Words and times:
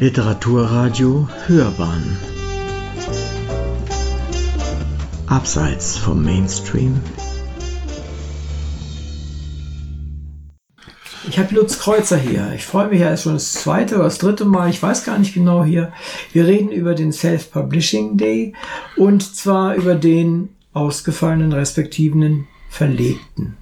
Literaturradio 0.00 1.28
Hörbahn 1.46 2.16
Abseits 5.28 5.96
vom 5.96 6.24
Mainstream 6.24 7.00
Ich 11.28 11.38
habe 11.38 11.54
Lutz 11.54 11.78
Kreuzer 11.78 12.16
hier. 12.16 12.52
Ich 12.56 12.66
freue 12.66 12.88
mich, 12.88 13.00
er 13.00 13.14
ist 13.14 13.22
schon 13.22 13.34
das 13.34 13.52
zweite 13.52 13.94
oder 13.94 14.04
das 14.04 14.18
dritte 14.18 14.44
Mal, 14.44 14.68
ich 14.68 14.82
weiß 14.82 15.04
gar 15.04 15.16
nicht 15.16 15.32
genau 15.32 15.64
hier. 15.64 15.92
Wir 16.32 16.46
reden 16.46 16.70
über 16.70 16.94
den 16.94 17.12
Self-Publishing 17.12 18.16
Day 18.16 18.52
und 18.96 19.36
zwar 19.36 19.76
über 19.76 19.94
den 19.94 20.48
ausgefallenen 20.72 21.52
respektiven 21.52 22.48
Verlegten. 22.68 23.56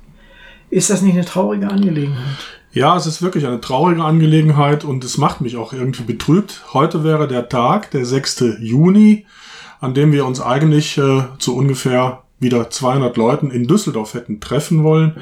Ist 0.71 0.89
das 0.89 1.03
nicht 1.03 1.15
eine 1.15 1.27
traurige 1.27 1.69
Angelegenheit? 1.69 2.62
Ja, 2.75 2.97
es 2.97 3.05
ist 3.05 3.21
wirklich 3.21 3.47
eine 3.47 3.61
traurige 3.61 4.03
Angelegenheit 4.03 4.83
und 4.83 5.05
es 5.05 5.19
macht 5.19 5.43
mich 5.43 5.59
auch 5.59 5.75
irgendwie 5.75 6.05
betrübt. 6.05 6.63
Heute 6.73 7.05
wäre 7.05 7.29
der 7.29 7.51
Tag, 7.51 7.91
der 7.91 8.07
6. 8.07 8.45
Juni, 8.61 9.27
an 9.81 9.93
dem 9.93 10.11
wir 10.11 10.25
uns 10.25 10.41
eigentlich 10.41 10.97
äh, 10.97 11.25
zu 11.39 11.55
ungefähr 11.55 12.23
wieder 12.39 12.71
200 12.71 13.15
Leuten 13.19 13.51
in 13.51 13.67
Düsseldorf 13.67 14.15
hätten 14.15 14.41
treffen 14.41 14.85
wollen. 14.85 15.19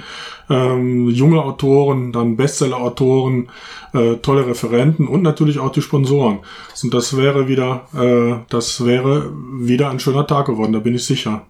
Ähm, 0.48 1.08
junge 1.10 1.42
Autoren, 1.42 2.12
dann 2.12 2.36
Bestseller-Autoren, 2.36 3.48
äh, 3.94 4.14
tolle 4.18 4.46
Referenten 4.46 5.08
und 5.08 5.22
natürlich 5.22 5.58
auch 5.58 5.72
die 5.72 5.82
Sponsoren. 5.82 6.38
Und 6.84 6.94
das 6.94 7.16
wäre 7.16 7.48
wieder, 7.48 7.88
äh, 7.94 8.44
das 8.48 8.86
wäre 8.86 9.32
wieder 9.58 9.90
ein 9.90 9.98
schöner 9.98 10.26
Tag 10.28 10.46
geworden, 10.46 10.72
da 10.72 10.78
bin 10.78 10.94
ich 10.94 11.04
sicher. 11.04 11.46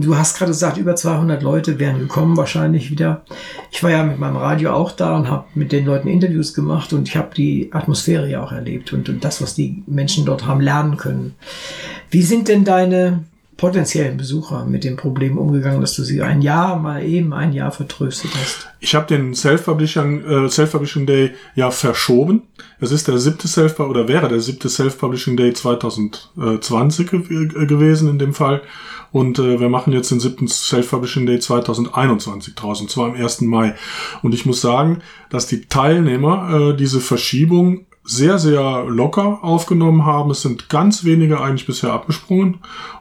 Du 0.00 0.16
hast 0.16 0.38
gerade 0.38 0.52
gesagt, 0.52 0.76
über 0.76 0.94
200 0.94 1.42
Leute 1.42 1.80
wären 1.80 1.98
gekommen 1.98 2.36
wahrscheinlich 2.36 2.88
wieder. 2.92 3.22
Ich 3.72 3.82
war 3.82 3.90
ja 3.90 4.04
mit 4.04 4.20
meinem 4.20 4.36
Radio 4.36 4.72
auch 4.72 4.92
da 4.92 5.16
und 5.16 5.28
habe 5.28 5.46
mit 5.56 5.72
den 5.72 5.86
Leuten 5.86 6.06
Interviews 6.06 6.54
gemacht 6.54 6.92
und 6.92 7.08
ich 7.08 7.16
habe 7.16 7.34
die 7.34 7.70
Atmosphäre 7.72 8.30
ja 8.30 8.40
auch 8.40 8.52
erlebt 8.52 8.92
und, 8.92 9.08
und 9.08 9.24
das, 9.24 9.42
was 9.42 9.54
die 9.54 9.82
Menschen 9.88 10.24
dort 10.24 10.46
haben 10.46 10.60
lernen 10.60 10.98
können. 10.98 11.34
Wie 12.10 12.22
sind 12.22 12.46
denn 12.46 12.64
deine 12.64 13.24
potenziellen 13.56 14.16
Besucher 14.16 14.66
mit 14.66 14.84
dem 14.84 14.96
Problem 14.96 15.36
umgegangen, 15.36 15.80
dass 15.80 15.94
du 15.94 16.04
sie 16.04 16.22
ein 16.22 16.42
Jahr 16.42 16.78
mal 16.78 17.02
eben 17.02 17.32
ein 17.32 17.52
Jahr 17.52 17.72
vertröstet 17.72 18.30
hast? 18.40 18.68
Ich 18.78 18.94
habe 18.94 19.08
den 19.08 19.34
Self-Publishing 19.34 20.24
äh, 20.24 20.48
Self 20.48 20.78
Day 21.06 21.32
ja 21.56 21.72
verschoben. 21.72 22.42
Es 22.78 22.92
ist 22.92 23.08
der 23.08 23.18
siebte 23.18 23.48
Self 23.48 23.80
oder 23.80 24.06
wäre 24.06 24.28
der 24.28 24.40
siebte 24.40 24.68
Self-Publishing 24.68 25.36
Day 25.36 25.52
2020 25.52 27.10
gewesen 27.10 28.08
in 28.08 28.20
dem 28.20 28.32
Fall. 28.32 28.62
Und 29.10 29.38
äh, 29.38 29.60
wir 29.60 29.68
machen 29.68 29.92
jetzt 29.92 30.10
den 30.10 30.20
siebten 30.20 30.48
Self-Publishing 30.48 31.26
Day 31.26 31.38
2021 31.38 32.54
draußen, 32.54 32.88
zwar 32.88 33.06
am 33.06 33.14
1. 33.14 33.42
Mai. 33.42 33.74
Und 34.22 34.34
ich 34.34 34.46
muss 34.46 34.60
sagen, 34.60 35.02
dass 35.30 35.46
die 35.46 35.62
Teilnehmer 35.62 36.70
äh, 36.72 36.76
diese 36.76 37.00
Verschiebung 37.00 37.86
sehr, 38.08 38.38
sehr 38.38 38.86
locker 38.88 39.40
aufgenommen 39.42 40.06
haben. 40.06 40.30
Es 40.30 40.40
sind 40.40 40.70
ganz 40.70 41.04
wenige 41.04 41.40
eigentlich 41.40 41.66
bisher 41.66 41.92
abgesprungen 41.92 42.58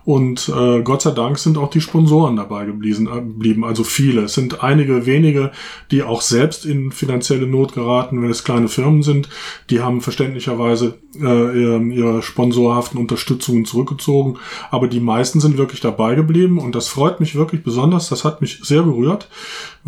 und 0.08 0.48
äh, 0.48 0.84
Gott 0.84 1.02
sei 1.02 1.12
Dank 1.12 1.38
sind 1.38 1.58
auch 1.58 1.70
die 1.70 1.82
Sponsoren 1.82 2.38
dabei 2.38 2.66
geblieben, 2.66 3.08
äh, 3.08 3.20
blieben, 3.20 3.66
also 3.66 3.84
viele. 3.84 4.24
Es 4.24 4.36
sind 4.36 4.64
einige 4.64 5.06
wenige, 5.06 5.52
die 5.92 6.02
auch 6.02 6.22
selbst 6.22 6.66
in 6.66 6.94
finanzielle 6.94 7.46
Not 7.46 7.74
geraten, 7.74 8.22
wenn 8.22 8.30
es 8.30 8.46
kleine 8.46 8.68
Firmen 8.70 9.02
sind. 9.02 9.28
Die 9.70 9.82
haben 9.82 10.00
verständlicherweise 10.00 10.98
äh, 11.20 11.94
ihre 11.94 12.22
sponsorhaften 12.22 13.00
Unterstützungen 13.00 13.66
zurückgezogen. 13.66 14.38
Aber 14.72 14.88
die 14.88 15.02
meisten 15.02 15.42
sind 15.42 15.58
wirklich 15.58 15.82
dabei 15.82 16.16
geblieben 16.16 16.58
und 16.58 16.76
das 16.76 16.88
freut 16.88 17.20
mich 17.20 17.36
wirklich 17.36 17.64
besonders. 17.64 18.08
Das 18.08 18.24
hat 18.24 18.40
mich 18.40 18.60
sehr 18.64 18.84
berührt, 18.84 19.28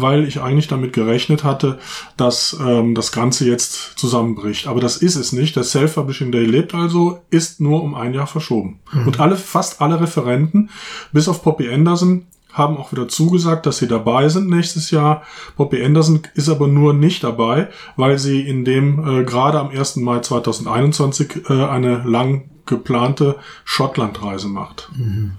weil 0.02 0.28
ich 0.28 0.42
eigentlich 0.42 0.68
damit 0.68 0.94
gerechnet 0.94 1.44
hatte, 1.44 1.80
dass 2.18 2.58
ähm, 2.60 2.96
das 2.96 3.12
Ganze 3.12 3.46
jetzt 3.46 3.98
zusammenbricht. 3.98 4.68
Aber 4.68 4.80
das 4.80 4.98
ist 4.98 5.16
es 5.16 5.32
nicht. 5.32 5.56
Der 5.56 5.64
Self-Publishing 5.64 6.32
Day 6.32 6.46
lebt 6.46 6.74
also, 6.74 7.20
ist 7.30 7.60
nur 7.60 7.84
um 7.84 7.96
ein 7.96 8.14
Jahr 8.14 8.28
verschoben. 8.28 8.80
Mhm. 8.92 9.08
Und 9.08 9.20
alle, 9.20 9.36
fast 9.36 9.82
alle 9.82 10.00
Referenten, 10.00 10.70
bis 11.12 11.28
auf 11.28 11.44
Poppy 11.44 11.70
Anderson, 11.70 12.26
haben 12.52 12.78
auch 12.78 12.92
wieder 12.92 13.08
zugesagt, 13.08 13.66
dass 13.66 13.78
sie 13.78 13.88
dabei 13.88 14.28
sind 14.30 14.50
nächstes 14.50 14.92
Jahr. 14.92 15.24
Poppy 15.56 15.84
Anderson 15.84 16.22
ist 16.34 16.50
aber 16.50 16.68
nur 16.68 16.94
nicht 16.94 17.24
dabei, 17.24 17.68
weil 17.96 18.18
sie 18.18 18.42
in 18.42 18.66
dem 18.66 19.22
äh, 19.22 19.24
gerade 19.24 19.60
am 19.60 19.70
1. 19.70 19.98
Mai 19.98 20.20
2021 20.20 21.50
äh, 21.50 21.66
eine 21.66 22.04
lang 22.06 22.50
geplante 22.70 23.36
Schottlandreise 23.66 24.48
macht. 24.48 24.90
Mhm. 24.96 25.32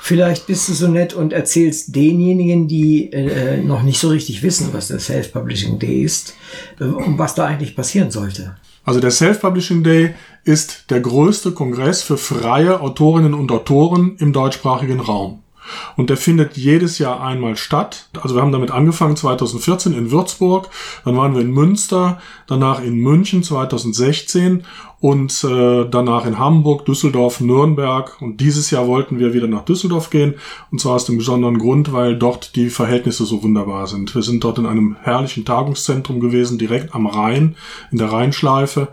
Vielleicht 0.00 0.46
bist 0.46 0.68
du 0.68 0.74
so 0.74 0.86
nett 0.86 1.14
und 1.14 1.32
erzählst 1.32 1.96
denjenigen, 1.96 2.68
die 2.68 3.10
äh, 3.12 3.62
noch 3.62 3.82
nicht 3.82 3.98
so 3.98 4.08
richtig 4.08 4.42
wissen, 4.42 4.68
was 4.72 4.88
der 4.88 5.00
Self-Publishing 5.00 5.78
Day 5.78 6.02
ist, 6.02 6.34
äh, 6.78 6.84
und 6.84 7.18
was 7.18 7.34
da 7.34 7.46
eigentlich 7.46 7.74
passieren 7.74 8.10
sollte. 8.10 8.56
Also 8.84 9.00
der 9.00 9.10
Self-Publishing 9.10 9.82
Day 9.82 10.14
ist 10.44 10.90
der 10.90 11.00
größte 11.00 11.52
Kongress 11.52 12.02
für 12.02 12.18
freie 12.18 12.80
Autorinnen 12.80 13.32
und 13.32 13.50
Autoren 13.50 14.16
im 14.18 14.34
deutschsprachigen 14.34 15.00
Raum. 15.00 15.43
Und 15.96 16.10
der 16.10 16.16
findet 16.16 16.56
jedes 16.56 16.98
Jahr 16.98 17.22
einmal 17.22 17.56
statt. 17.56 18.08
Also 18.20 18.34
wir 18.34 18.42
haben 18.42 18.52
damit 18.52 18.70
angefangen 18.70 19.16
2014 19.16 19.92
in 19.94 20.10
Würzburg, 20.10 20.68
dann 21.04 21.16
waren 21.16 21.34
wir 21.34 21.40
in 21.40 21.50
Münster, 21.50 22.20
danach 22.46 22.82
in 22.82 22.96
München 22.96 23.42
2016 23.42 24.64
und 25.04 25.44
äh, 25.44 25.84
danach 25.90 26.24
in 26.24 26.38
Hamburg, 26.38 26.86
Düsseldorf, 26.86 27.42
Nürnberg. 27.42 28.22
Und 28.22 28.40
dieses 28.40 28.70
Jahr 28.70 28.86
wollten 28.86 29.18
wir 29.18 29.34
wieder 29.34 29.46
nach 29.46 29.66
Düsseldorf 29.66 30.08
gehen. 30.08 30.36
Und 30.70 30.80
zwar 30.80 30.94
aus 30.94 31.04
dem 31.04 31.18
besonderen 31.18 31.58
Grund, 31.58 31.92
weil 31.92 32.16
dort 32.16 32.56
die 32.56 32.70
Verhältnisse 32.70 33.26
so 33.26 33.42
wunderbar 33.42 33.86
sind. 33.86 34.14
Wir 34.14 34.22
sind 34.22 34.42
dort 34.42 34.56
in 34.56 34.64
einem 34.64 34.96
herrlichen 35.02 35.44
Tagungszentrum 35.44 36.20
gewesen, 36.20 36.56
direkt 36.56 36.94
am 36.94 37.06
Rhein, 37.06 37.54
in 37.92 37.98
der 37.98 38.12
Rheinschleife. 38.12 38.88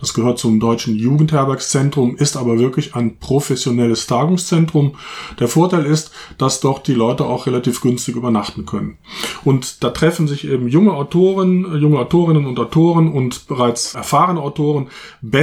Das 0.00 0.14
gehört 0.14 0.38
zum 0.38 0.60
Deutschen 0.60 0.96
Jugendherbergszentrum, 0.96 2.16
ist 2.16 2.38
aber 2.38 2.58
wirklich 2.58 2.94
ein 2.94 3.18
professionelles 3.18 4.06
Tagungszentrum. 4.06 4.94
Der 5.38 5.48
Vorteil 5.48 5.84
ist, 5.84 6.10
dass 6.38 6.60
dort 6.60 6.88
die 6.88 6.94
Leute 6.94 7.26
auch 7.26 7.46
relativ 7.46 7.82
günstig 7.82 8.16
übernachten 8.16 8.64
können. 8.64 8.96
Und 9.44 9.84
da 9.84 9.90
treffen 9.90 10.26
sich 10.26 10.48
eben 10.48 10.68
junge 10.68 10.94
Autoren, 10.94 11.78
junge 11.78 11.98
Autorinnen 11.98 12.46
und 12.46 12.58
Autoren 12.58 13.12
und 13.12 13.46
bereits 13.46 13.94
erfahrene 13.94 14.40
Autoren, 14.40 14.88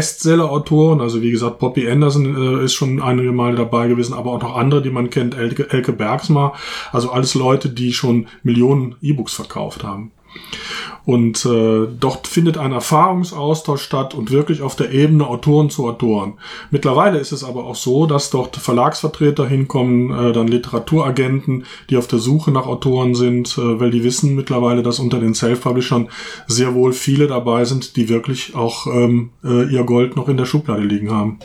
Bestseller-Autoren, 0.07 1.01
also 1.01 1.21
wie 1.21 1.31
gesagt, 1.31 1.59
Poppy 1.59 1.89
Anderson 1.89 2.61
äh, 2.61 2.63
ist 2.63 2.73
schon 2.73 3.01
einige 3.01 3.33
Mal 3.33 3.55
dabei 3.55 3.87
gewesen, 3.87 4.13
aber 4.13 4.31
auch 4.31 4.41
noch 4.41 4.55
andere, 4.55 4.81
die 4.81 4.89
man 4.89 5.09
kennt, 5.09 5.35
Elke, 5.35 5.69
Elke 5.69 5.91
Bergsma, 5.91 6.53
also 6.93 7.11
alles 7.11 7.33
Leute, 7.33 7.69
die 7.69 7.91
schon 7.91 8.27
Millionen 8.41 8.95
E-Books 9.01 9.33
verkauft 9.33 9.83
haben. 9.83 10.11
Und 11.07 11.45
äh, 11.45 11.87
dort 11.97 12.27
findet 12.27 12.57
ein 12.57 12.73
Erfahrungsaustausch 12.73 13.81
statt 13.81 14.13
und 14.13 14.29
wirklich 14.29 14.61
auf 14.61 14.75
der 14.75 14.91
Ebene 14.91 15.25
Autoren 15.25 15.69
zu 15.69 15.87
Autoren. 15.87 16.33
Mittlerweile 16.69 17.17
ist 17.17 17.31
es 17.31 17.45
aber 17.45 17.63
auch 17.63 17.77
so, 17.77 18.07
dass 18.07 18.29
dort 18.29 18.57
Verlagsvertreter 18.57 19.47
hinkommen, 19.47 20.11
äh, 20.11 20.33
dann 20.33 20.49
Literaturagenten, 20.49 21.63
die 21.89 21.95
auf 21.95 22.07
der 22.07 22.19
Suche 22.19 22.51
nach 22.51 22.67
Autoren 22.67 23.15
sind, 23.15 23.57
äh, 23.57 23.79
weil 23.79 23.89
die 23.89 24.03
wissen 24.03 24.35
mittlerweile, 24.35 24.83
dass 24.83 24.99
unter 24.99 25.21
den 25.21 25.33
Self-Publishern 25.33 26.09
sehr 26.45 26.73
wohl 26.75 26.91
viele 26.91 27.27
dabei 27.27 27.63
sind, 27.63 27.95
die 27.95 28.09
wirklich 28.09 28.53
auch 28.53 28.85
ähm, 28.87 29.29
äh, 29.45 29.63
ihr 29.63 29.85
Gold 29.85 30.17
noch 30.17 30.27
in 30.27 30.35
der 30.35 30.43
Schublade 30.43 30.83
liegen 30.83 31.09
haben. 31.09 31.39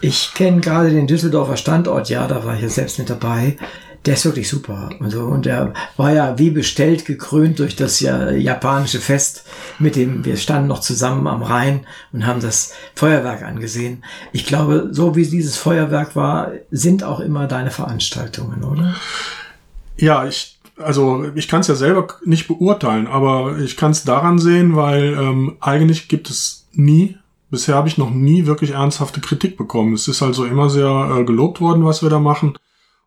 Ich 0.00 0.32
kenne 0.32 0.62
gerade 0.62 0.88
den 0.88 1.06
Düsseldorfer 1.06 1.58
Standort, 1.58 2.08
ja, 2.08 2.26
da 2.26 2.46
war 2.46 2.54
ich 2.54 2.62
ja 2.62 2.70
selbst 2.70 2.98
mit 2.98 3.10
dabei 3.10 3.58
der 4.04 4.14
ist 4.14 4.24
wirklich 4.24 4.48
super. 4.48 4.90
Also, 5.00 5.22
und 5.24 5.46
der 5.46 5.74
war 5.96 6.12
ja 6.12 6.38
wie 6.38 6.50
bestellt 6.50 7.04
gekrönt 7.04 7.58
durch 7.58 7.76
das 7.76 8.00
ja, 8.00 8.30
japanische 8.30 8.98
Fest 8.98 9.44
mit 9.78 9.96
dem, 9.96 10.24
wir 10.24 10.36
standen 10.36 10.68
noch 10.68 10.80
zusammen 10.80 11.26
am 11.26 11.42
Rhein 11.42 11.86
und 12.12 12.26
haben 12.26 12.40
das 12.40 12.72
Feuerwerk 12.94 13.42
angesehen. 13.42 14.04
Ich 14.32 14.44
glaube, 14.46 14.88
so 14.90 15.14
wie 15.14 15.26
dieses 15.26 15.56
Feuerwerk 15.56 16.16
war, 16.16 16.52
sind 16.70 17.04
auch 17.04 17.20
immer 17.20 17.46
deine 17.46 17.70
Veranstaltungen, 17.70 18.64
oder? 18.64 18.96
Ja, 19.96 20.26
ich 20.26 20.58
also 20.78 21.24
ich 21.34 21.48
kann 21.48 21.60
es 21.60 21.68
ja 21.68 21.74
selber 21.74 22.08
nicht 22.24 22.48
beurteilen, 22.48 23.06
aber 23.06 23.58
ich 23.58 23.76
kann 23.76 23.92
es 23.92 24.04
daran 24.04 24.38
sehen, 24.38 24.74
weil 24.74 25.12
ähm, 25.14 25.56
eigentlich 25.60 26.08
gibt 26.08 26.30
es 26.30 26.66
nie, 26.72 27.16
bisher 27.50 27.74
habe 27.74 27.88
ich 27.88 27.98
noch 27.98 28.10
nie 28.10 28.46
wirklich 28.46 28.72
ernsthafte 28.72 29.20
Kritik 29.20 29.56
bekommen. 29.56 29.94
Es 29.94 30.08
ist 30.08 30.22
also 30.22 30.44
immer 30.44 30.70
sehr 30.70 31.18
äh, 31.18 31.24
gelobt 31.24 31.60
worden, 31.60 31.84
was 31.84 32.02
wir 32.02 32.10
da 32.10 32.18
machen. 32.18 32.54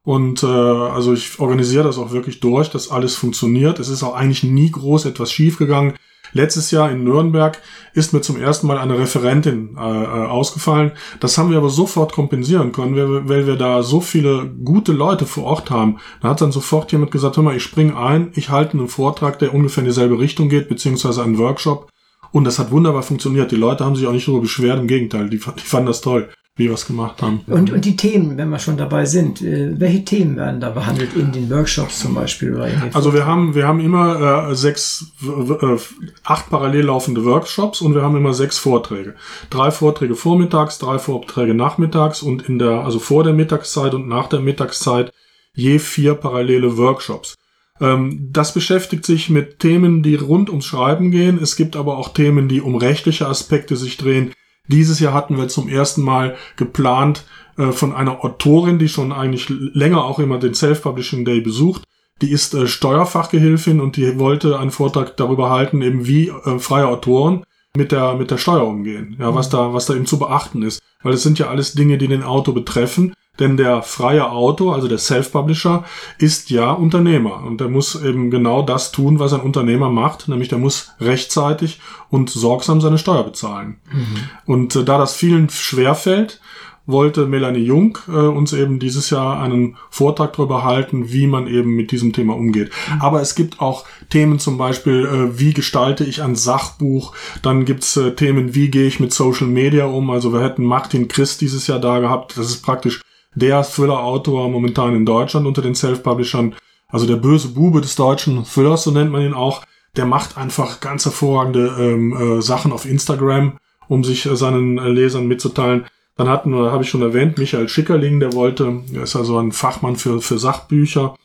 Und 0.05 0.43
äh, 0.43 0.45
also 0.45 1.13
ich 1.13 1.39
organisiere 1.39 1.83
das 1.83 1.97
auch 1.97 2.11
wirklich 2.11 2.39
durch, 2.39 2.69
dass 2.69 2.91
alles 2.91 3.15
funktioniert. 3.15 3.79
Es 3.79 3.89
ist 3.89 4.03
auch 4.03 4.13
eigentlich 4.13 4.43
nie 4.43 4.69
groß 4.69 5.05
etwas 5.05 5.31
schiefgegangen. 5.31 5.95
Letztes 6.31 6.69
Jahr 6.69 6.91
in 6.91 7.03
Nürnberg 7.03 7.59
ist 7.93 8.13
mir 8.13 8.21
zum 8.21 8.39
ersten 8.39 8.67
Mal 8.67 8.77
eine 8.77 8.99
Referentin 8.99 9.75
äh, 9.77 9.81
äh 9.81 10.25
ausgefallen. 10.27 10.91
Das 11.19 11.37
haben 11.37 11.49
wir 11.49 11.57
aber 11.57 11.69
sofort 11.69 12.13
kompensieren 12.13 12.71
können, 12.71 12.95
weil, 12.95 13.29
weil 13.29 13.47
wir 13.47 13.55
da 13.55 13.81
so 13.81 13.99
viele 13.99 14.45
gute 14.63 14.91
Leute 14.91 15.25
vor 15.25 15.45
Ort 15.45 15.71
haben. 15.71 15.97
Da 16.21 16.29
hat 16.29 16.41
dann 16.41 16.51
sofort 16.51 16.91
jemand 16.91 17.11
gesagt, 17.11 17.37
hör 17.37 17.43
mal, 17.43 17.55
ich 17.55 17.63
spring 17.63 17.95
ein, 17.95 18.31
ich 18.35 18.49
halte 18.49 18.77
einen 18.77 18.89
Vortrag, 18.89 19.39
der 19.39 19.53
ungefähr 19.55 19.81
in 19.81 19.87
dieselbe 19.87 20.19
Richtung 20.19 20.49
geht, 20.49 20.69
beziehungsweise 20.69 21.23
einen 21.23 21.39
Workshop. 21.39 21.89
Und 22.31 22.43
das 22.43 22.59
hat 22.59 22.69
wunderbar 22.69 23.01
funktioniert. 23.01 23.51
Die 23.51 23.55
Leute 23.55 23.85
haben 23.85 23.95
sich 23.95 24.05
auch 24.05 24.11
nicht 24.11 24.27
darüber 24.27 24.41
beschwert, 24.41 24.77
im 24.77 24.87
Gegenteil, 24.87 25.29
die, 25.29 25.37
die 25.37 25.61
fanden 25.61 25.87
das 25.87 26.01
toll. 26.01 26.29
Wie 26.57 26.67
wir 26.67 26.73
es 26.73 26.87
gemacht 26.87 27.21
haben. 27.21 27.41
Und, 27.47 27.69
und 27.69 27.83
die 27.83 27.97
Themen, 27.97 28.37
wenn 28.37 28.47
wir 28.49 28.59
schon 28.59 28.77
dabei 28.77 29.05
sind, 29.05 29.41
äh, 29.41 29.77
welche 29.77 30.05
Themen 30.05 30.37
werden 30.37 30.61
da 30.61 30.69
behandelt 30.69 31.13
in 31.13 31.33
den 31.33 31.49
Workshops 31.49 31.99
zum 31.99 32.15
Beispiel? 32.15 32.55
Oder 32.55 32.69
Also 32.93 33.13
wir 33.13 33.25
haben, 33.25 33.55
wir 33.55 33.67
haben 33.67 33.81
immer 33.81 34.49
äh, 34.49 34.55
sechs, 34.55 35.11
äh, 35.21 35.77
acht 36.23 36.49
parallel 36.49 36.85
laufende 36.85 37.25
Workshops 37.25 37.81
und 37.81 37.93
wir 37.93 38.03
haben 38.03 38.15
immer 38.15 38.33
sechs 38.33 38.57
Vorträge. 38.57 39.15
Drei 39.49 39.69
Vorträge 39.69 40.15
vormittags, 40.15 40.79
drei 40.79 40.97
Vorträge 40.97 41.53
nachmittags 41.53 42.21
und 42.21 42.43
in 42.43 42.57
der, 42.57 42.85
also 42.85 42.99
vor 42.99 43.25
der 43.25 43.33
Mittagszeit 43.33 43.93
und 43.93 44.07
nach 44.07 44.27
der 44.27 44.39
Mittagszeit 44.39 45.11
je 45.53 45.77
vier 45.77 46.15
parallele 46.15 46.77
Workshops. 46.77 47.35
Ähm, 47.81 48.29
das 48.31 48.53
beschäftigt 48.53 49.05
sich 49.05 49.29
mit 49.29 49.59
Themen, 49.59 50.03
die 50.03 50.15
rund 50.15 50.49
ums 50.49 50.65
Schreiben 50.65 51.11
gehen. 51.11 51.37
Es 51.41 51.57
gibt 51.57 51.75
aber 51.75 51.97
auch 51.97 52.13
Themen, 52.13 52.47
die 52.47 52.61
um 52.61 52.75
rechtliche 52.75 53.27
Aspekte 53.27 53.75
sich 53.75 53.97
drehen 53.97 54.31
dieses 54.67 54.99
Jahr 54.99 55.13
hatten 55.13 55.37
wir 55.37 55.47
zum 55.47 55.67
ersten 55.67 56.01
Mal 56.01 56.35
geplant 56.55 57.25
äh, 57.57 57.71
von 57.71 57.93
einer 57.93 58.23
Autorin, 58.23 58.79
die 58.79 58.89
schon 58.89 59.11
eigentlich 59.11 59.47
länger 59.49 60.03
auch 60.03 60.19
immer 60.19 60.39
den 60.39 60.53
Self-Publishing 60.53 61.25
Day 61.25 61.41
besucht. 61.41 61.83
Die 62.21 62.31
ist 62.31 62.53
äh, 62.53 62.67
Steuerfachgehilfin 62.67 63.79
und 63.79 63.97
die 63.97 64.19
wollte 64.19 64.59
einen 64.59 64.71
Vortrag 64.71 65.17
darüber 65.17 65.49
halten, 65.49 65.81
eben 65.81 66.07
wie 66.07 66.29
äh, 66.29 66.59
freie 66.59 66.87
Autoren 66.87 67.43
mit 67.75 67.91
der, 67.91 68.15
mit 68.15 68.31
der 68.31 68.37
Steuer 68.37 68.65
umgehen. 68.65 69.17
Ja, 69.19 69.35
was 69.35 69.49
da, 69.49 69.73
was 69.73 69.85
da 69.85 69.95
eben 69.95 70.05
zu 70.05 70.17
beachten 70.17 70.63
ist. 70.63 70.81
Weil 71.03 71.13
es 71.13 71.23
sind 71.23 71.39
ja 71.39 71.47
alles 71.47 71.73
Dinge, 71.73 71.97
die 71.97 72.07
den 72.07 72.23
Autor 72.23 72.53
betreffen. 72.53 73.13
Denn 73.39 73.57
der 73.57 73.81
freie 73.81 74.29
Autor, 74.29 74.75
also 74.75 74.87
der 74.87 74.97
Self-Publisher, 74.97 75.83
ist 76.17 76.49
ja 76.49 76.71
Unternehmer. 76.71 77.43
Und 77.43 77.61
der 77.61 77.69
muss 77.69 78.01
eben 78.01 78.31
genau 78.31 78.61
das 78.61 78.91
tun, 78.91 79.19
was 79.19 79.33
ein 79.33 79.41
Unternehmer 79.41 79.89
macht. 79.89 80.27
Nämlich 80.27 80.49
der 80.49 80.57
muss 80.57 80.91
rechtzeitig 80.99 81.79
und 82.09 82.29
sorgsam 82.29 82.81
seine 82.81 82.97
Steuer 82.97 83.23
bezahlen. 83.23 83.77
Mhm. 83.91 84.17
Und 84.45 84.75
äh, 84.75 84.83
da 84.83 84.97
das 84.97 85.15
vielen 85.15 85.49
schwerfällt, 85.49 86.39
wollte 86.87 87.25
Melanie 87.25 87.63
Jung 87.63 87.97
äh, 88.07 88.11
uns 88.11 88.53
eben 88.53 88.79
dieses 88.79 89.09
Jahr 89.09 89.41
einen 89.41 89.77
Vortrag 89.89 90.33
darüber 90.33 90.63
halten, 90.63 91.11
wie 91.11 91.27
man 91.27 91.47
eben 91.47 91.75
mit 91.75 91.91
diesem 91.91 92.13
Thema 92.13 92.35
umgeht. 92.35 92.71
Mhm. 92.91 93.01
Aber 93.01 93.21
es 93.21 93.35
gibt 93.35 93.59
auch 93.59 93.85
Themen 94.09 94.39
zum 94.39 94.57
Beispiel, 94.57 95.05
äh, 95.05 95.39
wie 95.39 95.53
gestalte 95.53 96.03
ich 96.03 96.21
ein 96.21 96.35
Sachbuch. 96.35 97.13
Dann 97.41 97.65
gibt's 97.65 97.97
äh, 97.97 98.11
Themen, 98.11 98.53
wie 98.55 98.69
gehe 98.69 98.87
ich 98.87 98.99
mit 98.99 99.13
Social 99.13 99.47
Media 99.47 99.85
um. 99.85 100.09
Also 100.09 100.31
wir 100.33 100.41
hätten 100.41 100.63
Martin 100.63 101.07
Christ 101.07 101.41
dieses 101.41 101.67
Jahr 101.67 101.79
da 101.79 101.99
gehabt. 101.99 102.37
Das 102.37 102.49
ist 102.49 102.61
praktisch 102.61 103.01
der 103.35 103.63
Thriller-Autor 103.63 104.49
momentan 104.49 104.95
in 104.95 105.05
Deutschland 105.05 105.45
unter 105.45 105.61
den 105.61 105.75
Self-Publishern. 105.75 106.55
Also 106.87 107.05
der 107.05 107.17
böse 107.17 107.49
Bube 107.49 107.81
des 107.81 107.95
deutschen 107.95 108.43
Thrillers, 108.45 108.83
so 108.83 108.91
nennt 108.91 109.11
man 109.11 109.21
ihn 109.21 109.33
auch. 109.33 109.63
Der 109.95 110.05
macht 110.05 110.37
einfach 110.37 110.79
ganz 110.79 111.05
hervorragende 111.05 111.75
ähm, 111.79 112.37
äh, 112.37 112.41
Sachen 112.41 112.71
auf 112.71 112.85
Instagram, 112.85 113.57
um 113.87 114.03
sich 114.03 114.25
äh, 114.25 114.35
seinen 114.35 114.77
äh, 114.77 114.89
Lesern 114.89 115.27
mitzuteilen. 115.27 115.85
Dann 116.17 116.29
hatten 116.29 116.51
wir, 116.51 116.71
habe 116.71 116.83
ich 116.83 116.89
schon 116.89 117.01
erwähnt, 117.01 117.37
Michael 117.37 117.67
Schickerling, 117.67 118.19
der 118.19 118.33
wollte, 118.33 118.81
der 118.93 119.03
ist 119.03 119.15
also 119.15 119.37
ein 119.37 119.51
Fachmann 119.51 119.97
für, 119.97 120.21
für 120.21 120.37
Sachbücher. 120.37 121.15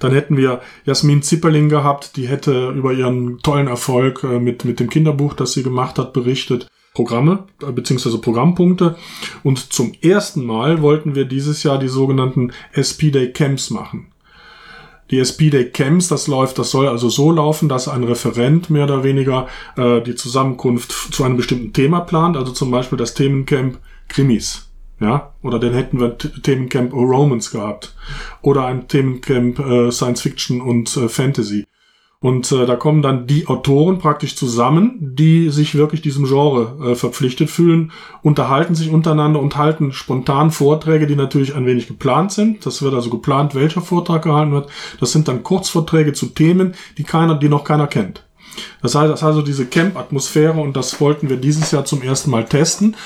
Dann 0.00 0.12
hätten 0.12 0.36
wir 0.36 0.60
Jasmin 0.84 1.22
Zipperling 1.22 1.68
gehabt, 1.68 2.16
die 2.16 2.26
hätte 2.26 2.70
über 2.70 2.92
ihren 2.92 3.38
tollen 3.40 3.68
Erfolg 3.68 4.24
äh, 4.24 4.40
mit, 4.40 4.64
mit 4.64 4.80
dem 4.80 4.90
Kinderbuch, 4.90 5.34
das 5.34 5.52
sie 5.52 5.62
gemacht 5.62 5.98
hat, 5.98 6.12
berichtet. 6.12 6.68
Programme 6.94 7.44
äh, 7.62 7.72
beziehungsweise 7.72 8.18
Programmpunkte. 8.18 8.96
Und 9.42 9.72
zum 9.72 9.92
ersten 10.02 10.44
Mal 10.44 10.82
wollten 10.82 11.14
wir 11.14 11.24
dieses 11.24 11.62
Jahr 11.62 11.78
die 11.78 11.88
sogenannten 11.88 12.52
SP 12.74 13.10
Day 13.10 13.32
Camps 13.32 13.70
machen. 13.70 14.08
Die 15.10 15.18
SP 15.18 15.50
Day 15.50 15.70
Camps, 15.70 16.06
das 16.06 16.28
läuft, 16.28 16.58
das 16.58 16.70
soll 16.70 16.86
also 16.86 17.08
so 17.08 17.32
laufen, 17.32 17.68
dass 17.68 17.88
ein 17.88 18.04
Referent 18.04 18.70
mehr 18.70 18.84
oder 18.84 19.02
weniger 19.02 19.48
äh, 19.76 20.00
die 20.00 20.14
Zusammenkunft 20.14 20.92
zu 21.12 21.24
einem 21.24 21.36
bestimmten 21.36 21.72
Thema 21.72 22.00
plant, 22.00 22.36
also 22.36 22.52
zum 22.52 22.70
Beispiel 22.70 22.98
das 22.98 23.14
Themencamp 23.14 23.78
Krimis. 24.08 24.68
Ja, 25.00 25.32
oder 25.42 25.58
dann 25.58 25.72
hätten 25.72 25.98
wir 25.98 26.18
Themencamp 26.18 26.92
Romance 26.92 27.50
gehabt. 27.50 27.94
Oder 28.42 28.66
ein 28.66 28.86
Themencamp 28.86 29.58
äh, 29.58 29.90
Science 29.90 30.20
Fiction 30.20 30.60
und 30.60 30.94
äh, 30.96 31.08
Fantasy. 31.08 31.66
Und 32.22 32.52
äh, 32.52 32.66
da 32.66 32.76
kommen 32.76 33.00
dann 33.00 33.26
die 33.26 33.46
Autoren 33.46 33.98
praktisch 33.98 34.36
zusammen, 34.36 34.98
die 35.00 35.48
sich 35.48 35.74
wirklich 35.74 36.02
diesem 36.02 36.26
Genre 36.26 36.90
äh, 36.90 36.94
verpflichtet 36.94 37.48
fühlen, 37.48 37.92
unterhalten 38.22 38.74
sich 38.74 38.90
untereinander 38.90 39.40
und 39.40 39.56
halten 39.56 39.92
spontan 39.92 40.50
Vorträge, 40.50 41.06
die 41.06 41.16
natürlich 41.16 41.54
ein 41.54 41.64
wenig 41.64 41.88
geplant 41.88 42.32
sind. 42.32 42.66
Das 42.66 42.82
wird 42.82 42.92
also 42.92 43.08
geplant, 43.08 43.54
welcher 43.54 43.80
Vortrag 43.80 44.22
gehalten 44.22 44.52
wird. 44.52 44.68
Das 45.00 45.12
sind 45.12 45.28
dann 45.28 45.42
Kurzvorträge 45.42 46.12
zu 46.12 46.26
Themen, 46.26 46.74
die 46.98 47.04
keiner, 47.04 47.36
die 47.36 47.48
noch 47.48 47.64
keiner 47.64 47.86
kennt. 47.86 48.22
Das 48.82 48.94
heißt, 48.94 49.10
das 49.10 49.22
heißt 49.22 49.28
also 49.28 49.42
diese 49.42 49.64
Camp-Atmosphäre 49.64 50.60
und 50.60 50.76
das 50.76 51.00
wollten 51.00 51.30
wir 51.30 51.38
dieses 51.38 51.70
Jahr 51.70 51.86
zum 51.86 52.02
ersten 52.02 52.30
Mal 52.30 52.44
testen. 52.44 52.96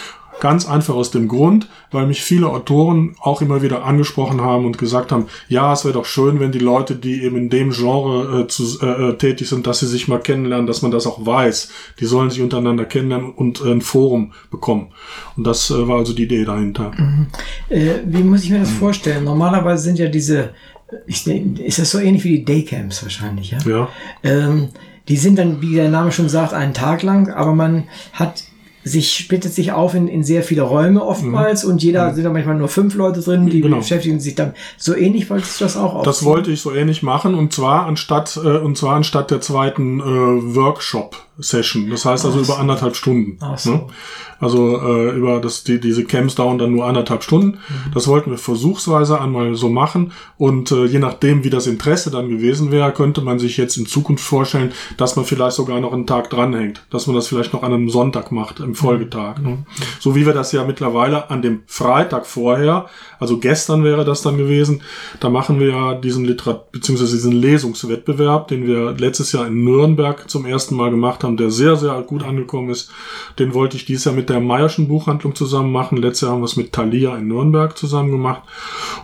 Ganz 0.41 0.69
einfach 0.69 0.95
aus 0.95 1.11
dem 1.11 1.29
Grund, 1.29 1.69
weil 1.91 2.07
mich 2.07 2.23
viele 2.23 2.49
Autoren 2.49 3.15
auch 3.21 3.41
immer 3.41 3.63
wieder 3.63 3.85
angesprochen 3.85 4.41
haben 4.41 4.67
und 4.67 4.79
gesagt 4.79 5.13
haben, 5.13 5.27
ja, 5.49 5.73
es 5.73 5.85
wäre 5.85 5.95
doch 5.95 6.05
schön, 6.05 6.41
wenn 6.41 6.53
die 6.53 6.59
Leute, 6.59 6.97
die 6.97 7.23
eben 7.23 7.37
in 7.37 7.51
dem 7.51 7.71
Genre 7.71 8.41
äh, 8.41 8.47
zu, 8.49 8.81
äh, 8.83 9.11
äh, 9.11 9.17
tätig 9.17 9.49
sind, 9.49 9.67
dass 9.67 9.81
sie 9.81 9.87
sich 9.87 10.09
mal 10.09 10.21
kennenlernen, 10.21 10.67
dass 10.67 10.83
man 10.83 10.91
das 10.91 11.07
auch 11.07 11.25
weiß. 11.25 11.71
Die 12.01 12.05
sollen 12.05 12.31
sich 12.31 12.43
untereinander 12.43 12.85
kennenlernen 12.85 13.33
und 13.33 13.61
äh, 13.61 13.71
ein 13.71 13.81
Forum 13.81 14.33
bekommen. 14.51 14.89
Und 15.37 15.47
das 15.47 15.71
äh, 15.71 15.89
war 15.89 15.99
also 15.99 16.13
die 16.13 16.25
Idee 16.25 16.45
dahinter. 16.45 16.91
Mhm. 16.97 17.27
Äh, 17.69 17.95
wie 18.05 18.23
muss 18.23 18.45
ich 18.45 18.51
mir 18.51 18.61
das 18.61 18.71
vorstellen? 18.71 19.25
Normalerweise 19.25 19.85
sind 19.85 19.99
ja 19.99 20.09
diese, 20.09 20.51
ich, 21.07 21.27
ist 21.27 21.79
das 21.79 21.91
so 21.91 21.99
ähnlich 21.99 22.25
wie 22.25 22.39
die 22.39 22.45
Daycamps 22.45 23.03
wahrscheinlich, 23.03 23.53
ja? 23.53 23.59
Ja. 23.67 23.89
Ähm, 24.23 24.69
die 25.09 25.17
sind 25.17 25.39
dann, 25.39 25.61
wie 25.61 25.75
der 25.75 25.91
Name 25.91 26.13
schon 26.13 26.29
sagt, 26.29 26.55
einen 26.55 26.75
Tag 26.75 27.03
lang, 27.03 27.31
aber 27.31 27.55
man 27.55 27.85
hat 28.13 28.45
sich 28.85 29.15
splittet 29.15 29.53
sich 29.53 29.73
auf 29.73 29.95
in, 29.95 30.09
in 30.09 30.23
sehr 30.23 30.43
viele 30.43 30.63
Räume 30.63 31.03
oftmals 31.03 31.65
mhm. 31.65 31.71
und 31.71 31.83
jeder 31.83 32.11
mhm. 32.11 32.15
sind 32.15 32.25
da 32.25 32.31
manchmal 32.31 32.57
nur 32.57 32.69
fünf 32.69 32.95
Leute 32.95 33.21
drin, 33.21 33.47
die 33.47 33.63
genau. 33.63 33.79
beschäftigen 33.79 34.21
sich 34.21 34.35
dann 34.35 34.55
so 34.77 34.95
ähnlich 34.95 35.29
wolltest 35.31 35.61
du 35.61 35.65
das 35.65 35.77
auch 35.77 35.95
aufziehen? 35.95 36.05
Das 36.05 36.25
wollte 36.25 36.51
ich 36.51 36.61
so 36.61 36.73
ähnlich 36.73 37.03
machen 37.03 37.35
und 37.35 37.53
zwar 37.53 37.87
anstatt 37.87 38.39
äh, 38.43 38.59
und 38.59 38.77
zwar 38.77 38.97
anstatt 38.97 39.31
der 39.31 39.41
zweiten 39.41 40.01
äh, 40.01 40.05
Workshop 40.05 41.24
Session. 41.39 41.91
Das 41.91 42.05
heißt 42.05 42.25
also 42.25 42.39
Ach 42.41 42.45
über 42.45 42.59
anderthalb 42.59 42.97
Stunden. 42.97 43.39
Ach 43.41 43.59
so. 43.59 43.71
Ne? 43.71 43.87
Also 44.41 44.79
äh, 44.81 45.17
über 45.17 45.41
das, 45.41 45.65
die, 45.65 45.81
diese 45.81 46.05
Camps 46.05 46.35
dauern 46.35 46.59
dann 46.59 46.73
nur 46.73 46.85
anderthalb 46.85 47.23
Stunden. 47.23 47.59
Mhm. 47.69 47.93
Das 47.95 48.09
wollten 48.09 48.31
wir 48.31 48.39
versuchsweise 48.39 49.21
einmal 49.21 49.55
so 49.55 49.69
machen. 49.69 50.13
Und 50.37 50.71
äh, 50.71 50.85
je 50.85 50.99
nachdem, 50.99 51.45
wie 51.45 51.51
das 51.51 51.67
Interesse 51.67 52.11
dann 52.11 52.29
gewesen 52.29 52.71
wäre, 52.71 52.93
könnte 52.93 53.23
man 53.23 53.39
sich 53.39 53.57
jetzt 53.57 53.77
in 53.77 53.87
Zukunft 53.87 54.25
vorstellen, 54.25 54.73
dass 54.97 55.17
man 55.17 55.25
vielleicht 55.25 55.57
sogar 55.57 55.81
noch 55.81 55.93
einen 55.93 56.07
Tag 56.07 56.31
dranhängt. 56.31 56.85
Dass 56.91 57.07
man 57.07 57.17
das 57.17 57.27
vielleicht 57.27 57.53
noch 57.53 57.63
an 57.63 57.73
einem 57.73 57.89
Sonntag 57.89 58.33
macht, 58.33 58.61
im 58.61 58.75
Folgetag. 58.75 59.39
Ne? 59.41 59.49
Mhm. 59.49 59.67
So 59.99 60.15
wie 60.15 60.27
wir 60.27 60.35
das 60.35 60.53
ja 60.53 60.65
mittlerweile 60.65 61.31
an 61.31 61.43
dem 61.43 61.63
Freitag 61.67 62.27
vorher, 62.27 62.87
also 63.19 63.39
gestern 63.39 63.83
wäre 63.85 64.05
das 64.05 64.23
dann 64.23 64.37
gewesen, 64.37 64.83
da 65.21 65.31
machen 65.31 65.59
wir 65.59 65.69
ja 65.69 65.95
diesen 65.95 66.25
Literat 66.25 66.71
beziehungsweise 66.73 67.17
diesen 67.17 67.33
Lesungswettbewerb, 67.33 68.49
den 68.49 68.67
wir 68.67 68.93
letztes 68.93 69.33
Jahr 69.33 69.47
in 69.47 69.65
Nürnberg 69.65 70.29
zum 70.29 70.45
ersten 70.45 70.77
Mal 70.77 70.91
gemacht 70.91 71.24
haben, 71.25 71.37
der 71.37 71.51
sehr, 71.51 71.77
sehr 71.77 72.01
gut 72.03 72.23
angekommen 72.23 72.71
ist. 72.71 72.91
Den 73.39 73.55
wollte 73.55 73.77
ich 73.77 73.85
dieses 73.85 74.05
Jahr 74.05 74.15
mit 74.15 74.29
der 74.29 74.41
Meierschen 74.41 74.89
Buchhandlung 74.89 75.35
zusammen 75.35 75.73
machen. 75.73 75.99
Letztes 75.99 76.23
Jahr 76.23 76.33
haben 76.33 76.41
wir 76.41 76.47
es 76.47 76.57
mit 76.57 76.73
Thalia 76.73 77.17
in 77.17 77.29
Nürnberg 77.29 77.77
zusammen 77.77 78.11
gemacht. 78.11 78.43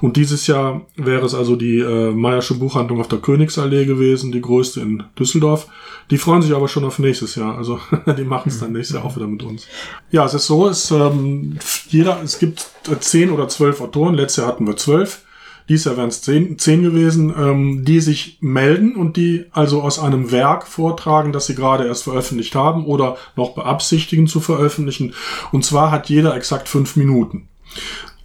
Und 0.00 0.16
dieses 0.16 0.46
Jahr 0.46 0.82
wäre 0.96 1.26
es 1.26 1.34
also 1.34 1.56
die 1.56 1.78
äh, 1.78 2.12
Meiersche 2.12 2.54
Buchhandlung 2.54 3.00
auf 3.00 3.08
der 3.08 3.18
Königsallee 3.18 3.86
gewesen, 3.86 4.32
die 4.32 4.40
größte 4.40 4.80
in 4.80 5.02
Düsseldorf. 5.18 5.66
Die 6.10 6.18
freuen 6.18 6.42
sich 6.42 6.54
aber 6.54 6.68
schon 6.68 6.84
auf 6.84 6.98
nächstes 6.98 7.34
Jahr. 7.34 7.56
Also 7.56 7.80
die 8.18 8.24
machen 8.24 8.48
es 8.48 8.60
dann 8.60 8.72
nächstes 8.72 8.96
Jahr 8.96 9.04
auch 9.04 9.16
wieder 9.16 9.26
mit 9.26 9.42
uns. 9.42 9.66
Ja, 10.10 10.24
es 10.24 10.34
ist 10.34 10.46
so, 10.46 10.68
es, 10.68 10.90
ähm, 10.90 11.58
jeder, 11.88 12.20
es 12.22 12.38
gibt 12.38 12.70
zehn 13.00 13.30
oder 13.30 13.48
zwölf 13.48 13.80
Autoren. 13.80 14.14
Letztes 14.14 14.36
Jahr 14.38 14.48
hatten 14.48 14.66
wir 14.66 14.76
zwölf. 14.76 15.22
Dies 15.70 15.84
Jahr 15.84 15.96
wären 15.96 16.08
es 16.08 16.20
zehn, 16.20 16.58
zehn 16.58 16.82
gewesen, 16.82 17.32
ähm, 17.38 17.84
die 17.84 18.00
sich 18.00 18.38
melden 18.40 18.96
und 18.96 19.16
die 19.16 19.44
also 19.52 19.82
aus 19.82 20.00
einem 20.00 20.32
Werk 20.32 20.66
vortragen, 20.66 21.32
das 21.32 21.46
sie 21.46 21.54
gerade 21.54 21.86
erst 21.86 22.02
veröffentlicht 22.02 22.56
haben 22.56 22.84
oder 22.84 23.16
noch 23.36 23.54
beabsichtigen 23.54 24.26
zu 24.26 24.40
veröffentlichen. 24.40 25.14
Und 25.52 25.64
zwar 25.64 25.92
hat 25.92 26.08
jeder 26.08 26.34
exakt 26.34 26.68
fünf 26.68 26.96
Minuten. 26.96 27.46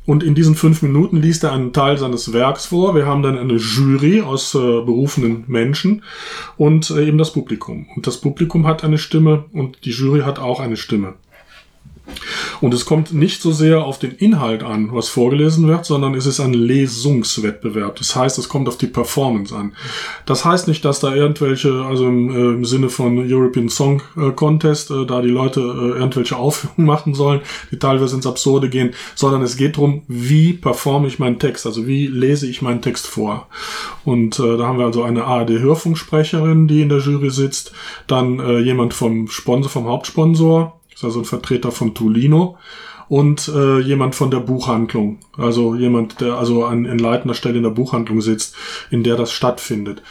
Und 0.08 0.24
in 0.24 0.34
diesen 0.34 0.56
fünf 0.56 0.82
Minuten 0.82 1.22
liest 1.22 1.44
er 1.44 1.52
einen 1.52 1.72
Teil 1.72 2.00
seines 2.00 2.34
Werks 2.34 2.66
vor. 2.66 2.96
Wir 2.96 3.06
haben 3.06 3.22
dann 3.22 3.38
eine 3.38 3.58
Jury 3.58 4.22
aus 4.22 4.56
äh, 4.56 4.58
berufenen 4.58 5.44
Menschen 5.46 6.02
und 6.58 6.90
äh, 6.90 7.08
eben 7.08 7.20
das 7.20 7.32
Publikum. 7.32 7.86
Und 7.96 8.08
das 8.08 8.22
Publikum 8.22 8.66
hat 8.66 8.84
eine 8.84 8.98
Stimme 8.98 9.46
und 9.54 9.86
die 9.86 9.92
Jury 9.92 10.22
hat 10.22 10.40
auch 10.40 10.60
eine 10.60 10.78
Stimme. 10.78 11.14
Und 12.62 12.74
es 12.74 12.86
kommt 12.86 13.14
nicht 13.14 13.42
so 13.42 13.52
sehr 13.52 13.84
auf 13.84 14.00
den 14.00 14.12
Inhalt 14.12 14.64
an, 14.64 14.90
was 14.92 15.10
vorgelesen 15.10 15.68
wird, 15.68 15.86
sondern 15.86 16.14
es 16.16 16.26
ist 16.26 16.40
ein 16.40 16.54
Lesungswettbewerb. 16.54 17.96
Das 17.98 18.16
heißt, 18.16 18.38
es 18.38 18.50
kommt 18.50 18.68
auf 18.68 18.78
die 18.78 18.88
Performance 18.88 19.56
an. 19.56 19.74
Das 20.26 20.46
heißt 20.46 20.68
nicht, 20.68 20.86
dass 20.86 21.00
da 21.00 21.14
irgendwelche, 21.14 21.84
also 21.84 22.08
im, 22.08 22.30
äh, 22.30 22.54
im 22.56 22.66
Sinne 22.66 22.90
von 22.90 23.32
European 23.32 23.70
Song 23.70 24.02
äh, 24.18 24.32
Contest, 24.32 24.92
äh, 24.92 25.06
da 25.06 25.22
die 25.22 25.30
Leute 25.30 25.60
äh, 25.60 26.00
irgendwelche 26.00 26.38
Aufführungen 26.38 26.86
machen 26.88 27.14
sollen, 27.14 27.42
die 27.72 27.80
teilweise 27.80 28.16
ins 28.16 28.28
Absurde 28.28 28.70
gehen, 28.70 28.94
sondern 29.16 29.42
es 29.42 29.58
geht 29.58 29.78
darum, 29.78 30.04
wie 30.08 30.54
performe 30.54 31.08
ich 31.08 31.20
meinen 31.20 31.40
Text, 31.40 31.66
also 31.66 31.88
wie 31.88 32.08
lese 32.08 32.48
ich 32.48 32.62
meinen 32.62 32.82
Text 32.82 33.08
vor. 33.08 33.48
Und 34.04 34.40
äh, 34.40 34.58
da 34.58 34.68
haben 34.68 34.78
wir 34.78 34.86
also 34.86 35.04
eine 35.04 35.26
ARD-Hörfunksprecherin, 35.26 36.68
die 36.68 36.82
in 36.82 36.90
der 36.90 37.00
Jury 37.00 37.32
sitzt, 37.32 37.72
dann 38.08 38.40
äh, 38.40 38.60
jemand 38.60 38.94
vom 38.94 39.28
Sponsor, 39.28 39.70
vom 39.70 39.88
Hauptsponsor, 39.88 40.80
ist 40.96 41.04
also 41.04 41.20
ein 41.20 41.26
Vertreter 41.26 41.72
von 41.72 41.94
Tolino 41.94 42.58
und 43.08 43.48
äh, 43.50 43.80
jemand 43.80 44.16
von 44.16 44.32
der 44.32 44.40
Buchhandlung, 44.40 45.20
also 45.38 45.76
jemand, 45.76 46.22
der 46.22 46.36
also 46.36 46.66
an, 46.66 46.86
in 46.86 46.98
leitender 46.98 47.36
Stelle 47.36 47.58
in 47.58 47.64
der 47.64 47.70
Buchhandlung 47.70 48.22
sitzt, 48.22 48.56
in 48.90 49.04
der 49.04 49.16
das 49.16 49.32
stattfindet. 49.32 50.02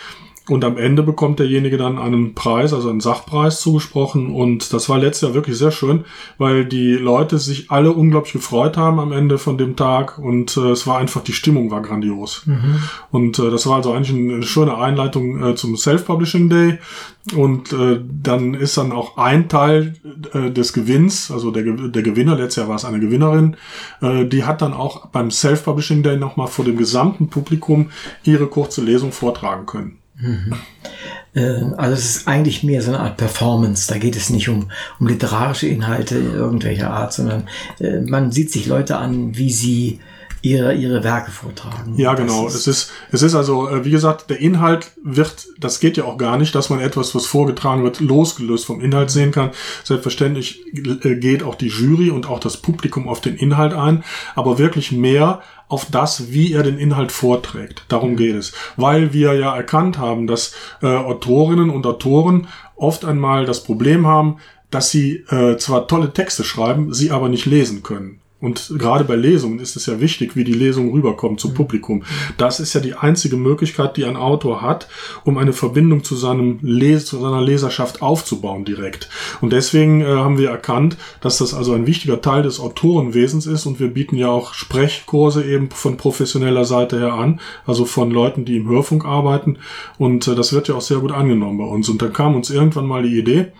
Und 0.47 0.63
am 0.63 0.77
Ende 0.77 1.03
bekommt 1.03 1.39
derjenige 1.39 1.79
dann 1.79 1.99
einen 1.99 2.35
Preis, 2.35 2.75
also 2.75 2.91
einen 2.91 3.01
Sachpreis 3.01 3.61
zugesprochen. 3.61 4.31
Und 4.31 4.75
das 4.75 4.91
war 4.91 4.99
letztes 4.99 5.23
Jahr 5.23 5.35
wirklich 5.35 5.57
sehr 5.57 5.71
schön, 5.71 6.05
weil 6.37 6.67
die 6.67 6.93
Leute 6.93 7.39
sich 7.39 7.71
alle 7.71 7.93
unglaublich 7.93 8.35
gefreut 8.35 8.77
haben 8.77 9.01
am 9.01 9.13
Ende 9.13 9.39
von 9.39 9.57
dem 9.57 9.75
Tag. 9.75 10.19
Und 10.19 10.59
äh, 10.59 10.73
es 10.73 10.87
war 10.87 10.99
einfach, 10.99 11.23
die 11.23 11.33
Stimmung 11.33 11.71
war 11.71 11.81
grandios. 11.81 12.43
Mhm. 12.45 12.79
Und 13.11 13.39
äh, 13.39 13.51
das 13.51 13.67
war 13.67 13.77
also 13.77 13.93
eigentlich 13.93 14.15
eine 14.15 14.43
schöne 14.43 14.77
Einleitung 14.77 15.43
äh, 15.43 15.55
zum 15.55 15.79
Self-Publishing 15.79 16.51
Day. 16.51 16.79
Und 17.35 17.73
äh, 17.73 18.01
dann 18.23 18.53
ist 18.53 18.77
dann 18.77 18.93
auch 18.93 19.17
ein 19.17 19.49
Teil 19.49 19.95
äh, 20.35 20.51
des 20.51 20.75
Gewinns, 20.75 21.31
also 21.31 21.53
der, 21.53 21.63
der 21.63 22.03
Gewinner, 22.03 22.37
letztes 22.37 22.57
Jahr 22.57 22.69
war 22.69 22.77
es 22.77 22.85
eine 22.85 23.01
Gewinnerin, 23.01 23.57
äh, 24.03 24.27
die 24.27 24.45
hat 24.45 24.61
dann 24.61 24.75
auch 24.75 25.07
beim 25.07 25.31
Self-Publishing 25.31 26.03
Day 26.03 26.19
nochmal 26.19 26.49
vor 26.49 26.67
dem 26.67 26.77
gesamten 26.77 27.29
Publikum 27.29 27.89
ihre 28.25 28.47
kurze 28.47 28.83
Lesung 28.83 29.11
vortragen 29.11 29.65
können. 29.65 30.04
Mhm. 30.25 30.55
Also 31.77 31.95
es 31.95 32.17
ist 32.17 32.29
eigentlich 32.29 32.63
mehr 32.63 32.81
so 32.81 32.93
eine 32.93 33.01
Art 33.01 33.17
Performance. 33.17 33.93
Da 33.93 33.99
geht 33.99 34.15
es 34.15 34.31
nicht 34.31 34.49
um, 34.49 34.71
um 35.01 35.09
literarische 35.09 35.67
Inhalte 35.67 36.17
irgendwelcher 36.17 36.91
Art, 36.91 37.13
sondern 37.13 37.49
äh, 37.81 38.01
man 38.01 38.31
sieht 38.31 38.53
sich 38.53 38.67
Leute 38.67 38.99
an, 38.99 39.37
wie 39.37 39.51
sie 39.51 39.99
ihre, 40.45 40.75
ihre 40.75 41.03
Werke 41.03 41.31
vortragen. 41.31 41.95
Ja, 41.97 42.15
genau. 42.15 42.47
Ist 42.47 42.55
es 42.55 42.67
ist, 42.67 42.93
es 43.11 43.23
ist 43.23 43.35
also, 43.35 43.69
äh, 43.69 43.85
wie 43.85 43.91
gesagt, 43.91 44.29
der 44.29 44.41
Inhalt 44.41 44.93
wird, 45.03 45.47
das 45.59 45.81
geht 45.81 45.97
ja 45.97 46.05
auch 46.05 46.19
gar 46.19 46.37
nicht, 46.37 46.55
dass 46.55 46.71
man 46.71 46.81
etwas, 46.81 47.15
was 47.15 47.27
vorgetragen 47.27 47.83
wird, 47.83 48.01
losgelöst 48.01 48.67
vom 48.67 48.81
Inhalt 48.81 49.11
sehen 49.11 49.31
kann. 49.31 49.51
Selbstverständlich 49.85 50.63
geht 50.73 51.43
auch 51.43 51.55
die 51.55 51.69
Jury 51.69 52.11
und 52.11 52.29
auch 52.29 52.41
das 52.41 52.59
Publikum 52.59 53.09
auf 53.09 53.23
den 53.23 53.37
Inhalt 53.37 53.73
ein, 53.73 54.05
aber 54.35 54.59
wirklich 54.59 54.93
mehr 54.93 55.41
auf 55.69 55.87
das, 55.91 56.31
wie 56.31 56.53
er 56.53 56.63
den 56.63 56.79
Inhalt 56.79 57.11
vorträgt. 57.11 57.85
Darum 57.89 58.17
geht 58.17 58.37
es. 58.37 58.53
Weil 58.77 59.15
wir 59.15 59.33
ja 59.35 59.57
erkannt 59.57 59.99
haben, 59.99 60.27
dass 60.27 60.55
äh, 60.83 60.87
Autorinnen 60.87 61.71
und 61.71 61.87
Autoren 61.87 62.49
oft 62.77 63.05
einmal 63.07 63.47
das 63.47 63.65
Problem 63.65 64.07
haben, 64.07 64.37
dass 64.71 64.91
sie 64.91 65.25
äh, 65.31 65.57
zwar 65.57 65.89
tolle 65.89 66.13
Texte 66.13 66.45
schreiben, 66.45 66.93
sie 66.93 67.13
aber 67.13 67.31
nicht 67.31 67.47
lesen 67.47 67.83
können. 67.83 68.21
Und 68.45 68.75
gerade 68.79 69.05
bei 69.05 69.17
Lesungen 69.17 69.59
ist 69.59 69.75
es 69.75 69.87
ja 69.87 70.01
wichtig, 70.01 70.37
wie 70.37 70.45
die 70.45 70.53
Lesung 70.53 70.93
rüberkommt 70.93 71.41
zum 71.41 71.53
mhm. 71.53 71.55
Publikum. 71.55 72.03
Das 72.37 72.61
ist 72.61 72.75
ja 72.75 72.81
die 72.83 72.93
einzige 72.95 73.37
Möglichkeit, 73.37 73.97
die 73.97 74.05
ein 74.05 74.17
Autor 74.17 74.61
hat, 74.61 74.87
um 75.25 75.39
eine 75.39 75.55
Verbindung 75.55 76.05
zu 76.05 76.15
seinem 76.15 76.59
Les 76.61 77.07
zu 77.07 77.19
seiner 77.19 77.41
Leserschaft 77.41 78.03
aufzubauen 78.03 78.67
direkt. 78.67 79.09
Und 79.41 79.55
deswegen 79.55 80.03
äh, 80.03 80.05
haben 80.05 80.37
wir 80.37 80.51
erkannt, 80.51 80.99
dass 81.23 81.39
das 81.39 81.55
also 81.55 81.73
ein 81.73 81.87
wichtiger 81.87 82.21
Teil 82.21 82.43
des 82.43 82.61
Autorenwesens 82.61 83.47
ist 83.47 83.65
und 83.65 83.81
wir 83.81 83.89
bieten 83.89 84.17
ja 84.17 84.29
auch 84.29 84.53
Sprechkurse 84.53 85.43
eben 85.43 85.71
von 85.71 85.97
professioneller 85.97 86.67
Seite 86.67 86.99
her 86.99 87.15
an, 87.15 87.41
also 87.65 87.87
von 87.87 88.11
Leuten, 88.11 88.45
die 88.45 88.59
im 88.59 88.69
Hörfunk 88.69 89.07
arbeiten. 89.07 89.57
Und 89.97 90.29
äh, 90.29 90.35
das 90.35 90.53
wird 90.53 90.69
ja 90.69 90.75
auch 90.75 90.83
sehr 90.83 90.99
gut 90.99 91.13
angenommen 91.13 91.57
bei 91.57 91.65
uns. 91.65 91.89
Und 91.89 92.03
dann 92.03 92.13
kam 92.13 92.37
uns 92.37 92.51
irgendwann 92.51 92.87
mal 92.87 93.03
die 93.05 93.19
Idee, 93.19 93.53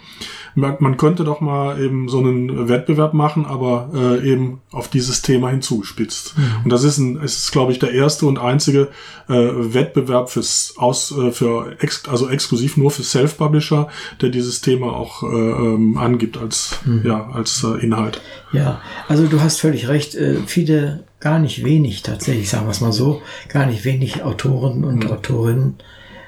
man, 0.55 0.77
man 0.79 0.97
könnte 0.97 1.25
doch 1.25 1.41
mal 1.41 1.81
eben 1.81 2.09
so 2.09 2.19
einen 2.19 2.69
Wettbewerb 2.69 3.15
machen, 3.15 3.47
aber 3.47 3.91
äh, 3.95 4.29
eben 4.29 4.61
auf 4.71 4.89
dieses 4.89 5.23
Thema 5.23 5.51
hinzugespitzt. 5.51 6.37
Mhm. 6.37 6.45
Und 6.65 6.71
das 6.71 6.85
ist, 6.85 6.99
ein, 6.99 7.21
ist 7.21 7.51
glaube 7.53 7.73
ich, 7.73 7.79
der 7.79 7.93
erste 7.93 8.27
und 8.27 8.39
einzige 8.39 8.89
äh, 9.29 9.33
Wettbewerb 9.33 10.31
fürs 10.31 10.75
aus 10.77 11.17
äh, 11.17 11.31
für 11.33 11.77
ex, 11.81 12.09
also 12.09 12.29
exklusiv 12.29 12.77
nur 12.77 12.91
für 12.91 13.03
Self-Publisher, 13.03 13.89
der 14.21 14.29
dieses 14.29 14.61
Thema 14.61 14.93
auch 14.93 15.23
äh, 15.23 15.27
ähm, 15.27 15.97
angibt 15.99 16.37
als 16.37 16.79
mhm. 16.85 17.03
ja 17.05 17.31
als 17.31 17.65
äh, 17.65 17.83
Inhalt. 17.85 18.21
Ja, 18.53 18.81
also 19.09 19.27
du 19.27 19.41
hast 19.41 19.61
völlig 19.61 19.89
recht. 19.89 20.15
Äh, 20.15 20.37
viele 20.47 21.05
gar 21.21 21.39
nicht 21.39 21.65
wenig 21.65 22.03
tatsächlich, 22.03 22.51
sagen 22.51 22.67
wir 22.67 22.71
es 22.71 22.81
mal 22.81 22.93
so, 22.93 23.23
gar 23.49 23.67
nicht 23.67 23.85
wenig 23.85 24.23
Autoren 24.23 24.85
und 24.85 25.05
mhm. 25.05 25.11
Autorinnen 25.11 25.75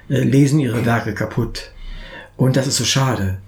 äh, 0.08 0.20
lesen 0.20 0.58
ihre 0.58 0.86
Werke 0.86 1.14
kaputt. 1.14 1.70
Und 2.36 2.56
das 2.56 2.66
ist 2.66 2.76
so 2.76 2.84
schade. 2.84 3.38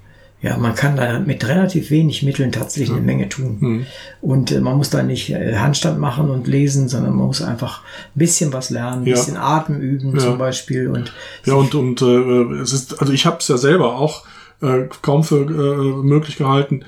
Ja, 0.40 0.56
man 0.56 0.76
kann 0.76 0.96
da 0.96 1.18
mit 1.18 1.46
relativ 1.48 1.90
wenig 1.90 2.22
Mitteln 2.22 2.52
tatsächlich 2.52 2.92
eine 2.92 3.00
Menge 3.00 3.28
tun. 3.28 3.56
Mhm. 3.58 3.86
Und 4.20 4.52
äh, 4.52 4.60
man 4.60 4.76
muss 4.76 4.88
da 4.88 5.02
nicht 5.02 5.30
äh, 5.30 5.56
Handstand 5.56 5.98
machen 5.98 6.30
und 6.30 6.46
lesen, 6.46 6.88
sondern 6.88 7.16
man 7.16 7.26
muss 7.26 7.42
einfach 7.42 7.82
ein 8.14 8.18
bisschen 8.18 8.52
was 8.52 8.70
lernen, 8.70 9.02
ein 9.02 9.06
ja. 9.06 9.16
bisschen 9.16 9.36
Atem 9.36 9.80
üben 9.80 10.12
ja. 10.12 10.20
zum 10.20 10.38
Beispiel. 10.38 10.88
Und 10.88 11.12
ja, 11.44 11.54
und, 11.54 11.74
und 11.74 12.02
äh, 12.02 12.60
es 12.60 12.72
ist, 12.72 13.00
also 13.00 13.12
ich 13.12 13.26
habe 13.26 13.38
es 13.40 13.48
ja 13.48 13.56
selber 13.56 13.96
auch 13.96 14.24
äh, 14.62 14.84
kaum 15.02 15.24
für 15.24 15.40
äh, 15.40 16.04
möglich 16.04 16.36
gehalten. 16.36 16.84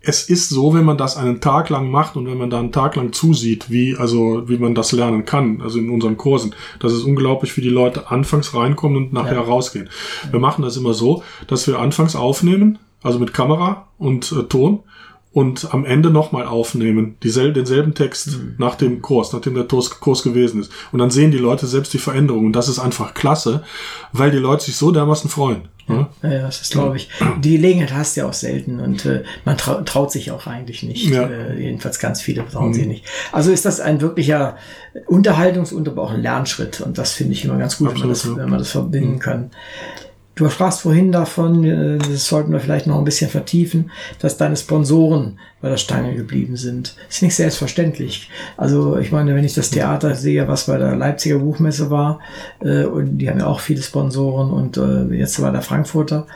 Es 0.00 0.28
ist 0.28 0.48
so, 0.48 0.74
wenn 0.74 0.84
man 0.84 0.96
das 0.96 1.16
einen 1.16 1.40
Tag 1.40 1.68
lang 1.68 1.90
macht 1.90 2.16
und 2.16 2.26
wenn 2.26 2.38
man 2.38 2.50
da 2.50 2.58
einen 2.58 2.72
Tag 2.72 2.96
lang 2.96 3.12
zusieht, 3.12 3.70
wie, 3.70 3.96
also, 3.96 4.48
wie 4.48 4.58
man 4.58 4.74
das 4.74 4.90
lernen 4.90 5.24
kann, 5.24 5.60
also 5.60 5.78
in 5.78 5.90
unseren 5.90 6.16
Kursen, 6.16 6.54
das 6.80 6.92
ist 6.92 7.02
unglaublich, 7.02 7.56
wie 7.56 7.60
die 7.60 7.68
Leute 7.68 8.10
anfangs 8.10 8.54
reinkommen 8.54 8.96
und 8.96 9.12
nachher 9.12 9.34
ja. 9.34 9.40
rausgehen. 9.40 9.88
Wir 10.30 10.40
machen 10.40 10.62
das 10.62 10.76
immer 10.76 10.94
so, 10.94 11.22
dass 11.46 11.66
wir 11.66 11.78
anfangs 11.78 12.16
aufnehmen, 12.16 12.78
also 13.02 13.18
mit 13.18 13.34
Kamera 13.34 13.88
und 13.98 14.32
äh, 14.32 14.42
Ton 14.44 14.80
und 15.32 15.72
am 15.72 15.84
Ende 15.84 16.10
nochmal 16.10 16.46
aufnehmen, 16.46 17.16
dieselbe, 17.22 17.52
denselben 17.52 17.94
Text 17.94 18.38
mhm. 18.38 18.54
nach 18.58 18.74
dem 18.74 19.02
Kurs, 19.02 19.32
nachdem 19.32 19.54
der 19.54 19.64
Kurs, 19.64 20.22
gewesen 20.22 20.60
ist. 20.60 20.72
Und 20.90 20.98
dann 20.98 21.10
sehen 21.10 21.30
die 21.30 21.38
Leute 21.38 21.66
selbst 21.66 21.92
die 21.92 21.98
Veränderungen. 21.98 22.46
Und 22.46 22.52
das 22.54 22.68
ist 22.68 22.78
einfach 22.78 23.14
klasse, 23.14 23.62
weil 24.12 24.30
die 24.30 24.38
Leute 24.38 24.64
sich 24.64 24.76
so 24.76 24.90
dermaßen 24.90 25.30
freuen. 25.30 25.68
Ja, 25.86 26.08
ja 26.22 26.42
das 26.42 26.60
ist, 26.60 26.72
glaube 26.72 26.96
ich. 26.96 27.08
Die 27.40 27.52
Gelegenheit 27.52 27.92
hast 27.92 28.16
du 28.16 28.22
ja 28.22 28.26
auch 28.26 28.32
selten 28.32 28.80
und 28.80 29.06
äh, 29.06 29.22
man 29.44 29.56
trau 29.56 29.80
traut 29.82 30.10
sich 30.10 30.30
auch 30.30 30.46
eigentlich 30.46 30.82
nicht. 30.82 31.06
Ja. 31.06 31.28
Äh, 31.28 31.60
jedenfalls 31.60 31.98
ganz 31.98 32.20
viele 32.20 32.46
trauen 32.46 32.68
mhm. 32.68 32.74
sich 32.74 32.86
nicht. 32.86 33.04
Also 33.30 33.52
ist 33.52 33.64
das 33.64 33.80
ein 33.80 34.00
wirklicher 34.00 34.56
Unterhaltungs- 35.06 35.72
und 35.72 35.88
aber 35.88 36.02
auch 36.02 36.10
ein 36.10 36.22
Lernschritt. 36.22 36.80
Und 36.80 36.98
das 36.98 37.12
finde 37.12 37.34
ich 37.34 37.44
immer 37.44 37.58
ganz 37.58 37.78
gut, 37.78 37.90
Absolut, 37.90 38.02
wenn, 38.02 38.08
man 38.08 38.14
das, 38.14 38.36
wenn 38.36 38.50
man 38.50 38.58
das 38.58 38.70
verbinden 38.70 39.14
mhm. 39.14 39.18
kann. 39.20 39.50
Du 40.38 40.48
sprachst 40.48 40.82
vorhin 40.82 41.10
davon, 41.10 41.64
äh, 41.64 41.98
das 41.98 42.28
sollten 42.28 42.52
wir 42.52 42.60
vielleicht 42.60 42.86
noch 42.86 42.96
ein 42.96 43.04
bisschen 43.04 43.28
vertiefen, 43.28 43.90
dass 44.20 44.36
deine 44.36 44.56
Sponsoren 44.56 45.40
bei 45.60 45.68
der 45.68 45.78
Stange 45.78 46.14
geblieben 46.14 46.56
sind. 46.56 46.94
Das 47.08 47.16
ist 47.16 47.22
nicht 47.22 47.34
selbstverständlich. 47.34 48.30
Also 48.56 48.98
ich 48.98 49.10
meine, 49.10 49.34
wenn 49.34 49.44
ich 49.44 49.54
das 49.54 49.70
Theater 49.70 50.14
sehe, 50.14 50.46
was 50.46 50.66
bei 50.66 50.78
der 50.78 50.94
Leipziger 50.94 51.40
Buchmesse 51.40 51.90
war, 51.90 52.20
äh, 52.60 52.84
und 52.84 53.18
die 53.18 53.28
haben 53.28 53.40
ja 53.40 53.48
auch 53.48 53.58
viele 53.58 53.82
Sponsoren 53.82 54.52
und 54.52 54.76
äh, 54.76 55.12
jetzt 55.16 55.42
war 55.42 55.50
der 55.50 55.62
Frankfurter, 55.62 56.28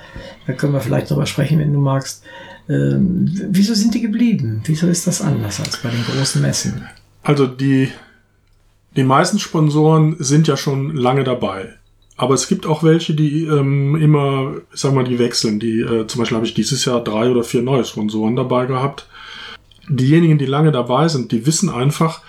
da 0.48 0.52
können 0.52 0.72
wir 0.72 0.80
vielleicht 0.80 1.08
drüber 1.08 1.26
sprechen, 1.26 1.60
wenn 1.60 1.72
du 1.72 1.78
magst. 1.78 2.24
Ähm, 2.68 3.30
wieso 3.50 3.74
sind 3.74 3.94
die 3.94 4.00
geblieben? 4.00 4.62
Wieso 4.64 4.88
ist 4.88 5.06
das 5.06 5.22
anders 5.22 5.60
als 5.60 5.76
bei 5.76 5.90
den 5.90 6.02
großen 6.02 6.42
Messen? 6.42 6.88
Also 7.22 7.46
die, 7.46 7.88
die 8.96 9.04
meisten 9.04 9.38
Sponsoren 9.38 10.16
sind 10.18 10.48
ja 10.48 10.56
schon 10.56 10.96
lange 10.96 11.22
dabei. 11.22 11.74
Aber 12.22 12.34
es 12.34 12.46
gibt 12.46 12.66
auch 12.66 12.84
welche, 12.84 13.14
die 13.14 13.46
ähm, 13.46 13.96
immer, 13.96 14.54
sag 14.72 14.94
mal, 14.94 15.02
die 15.02 15.18
wechseln. 15.18 15.58
Die, 15.58 15.80
äh, 15.80 16.06
zum 16.06 16.20
Beispiel 16.20 16.36
habe 16.36 16.46
ich 16.46 16.54
dieses 16.54 16.84
Jahr 16.84 17.02
drei 17.02 17.28
oder 17.28 17.42
vier 17.42 17.62
neue 17.62 17.84
Sponsoren 17.84 18.36
dabei 18.36 18.66
gehabt. 18.66 19.08
Diejenigen, 19.88 20.38
die 20.38 20.46
lange 20.46 20.70
dabei 20.70 21.08
sind, 21.08 21.32
die 21.32 21.46
wissen 21.46 21.68
einfach, 21.68 22.20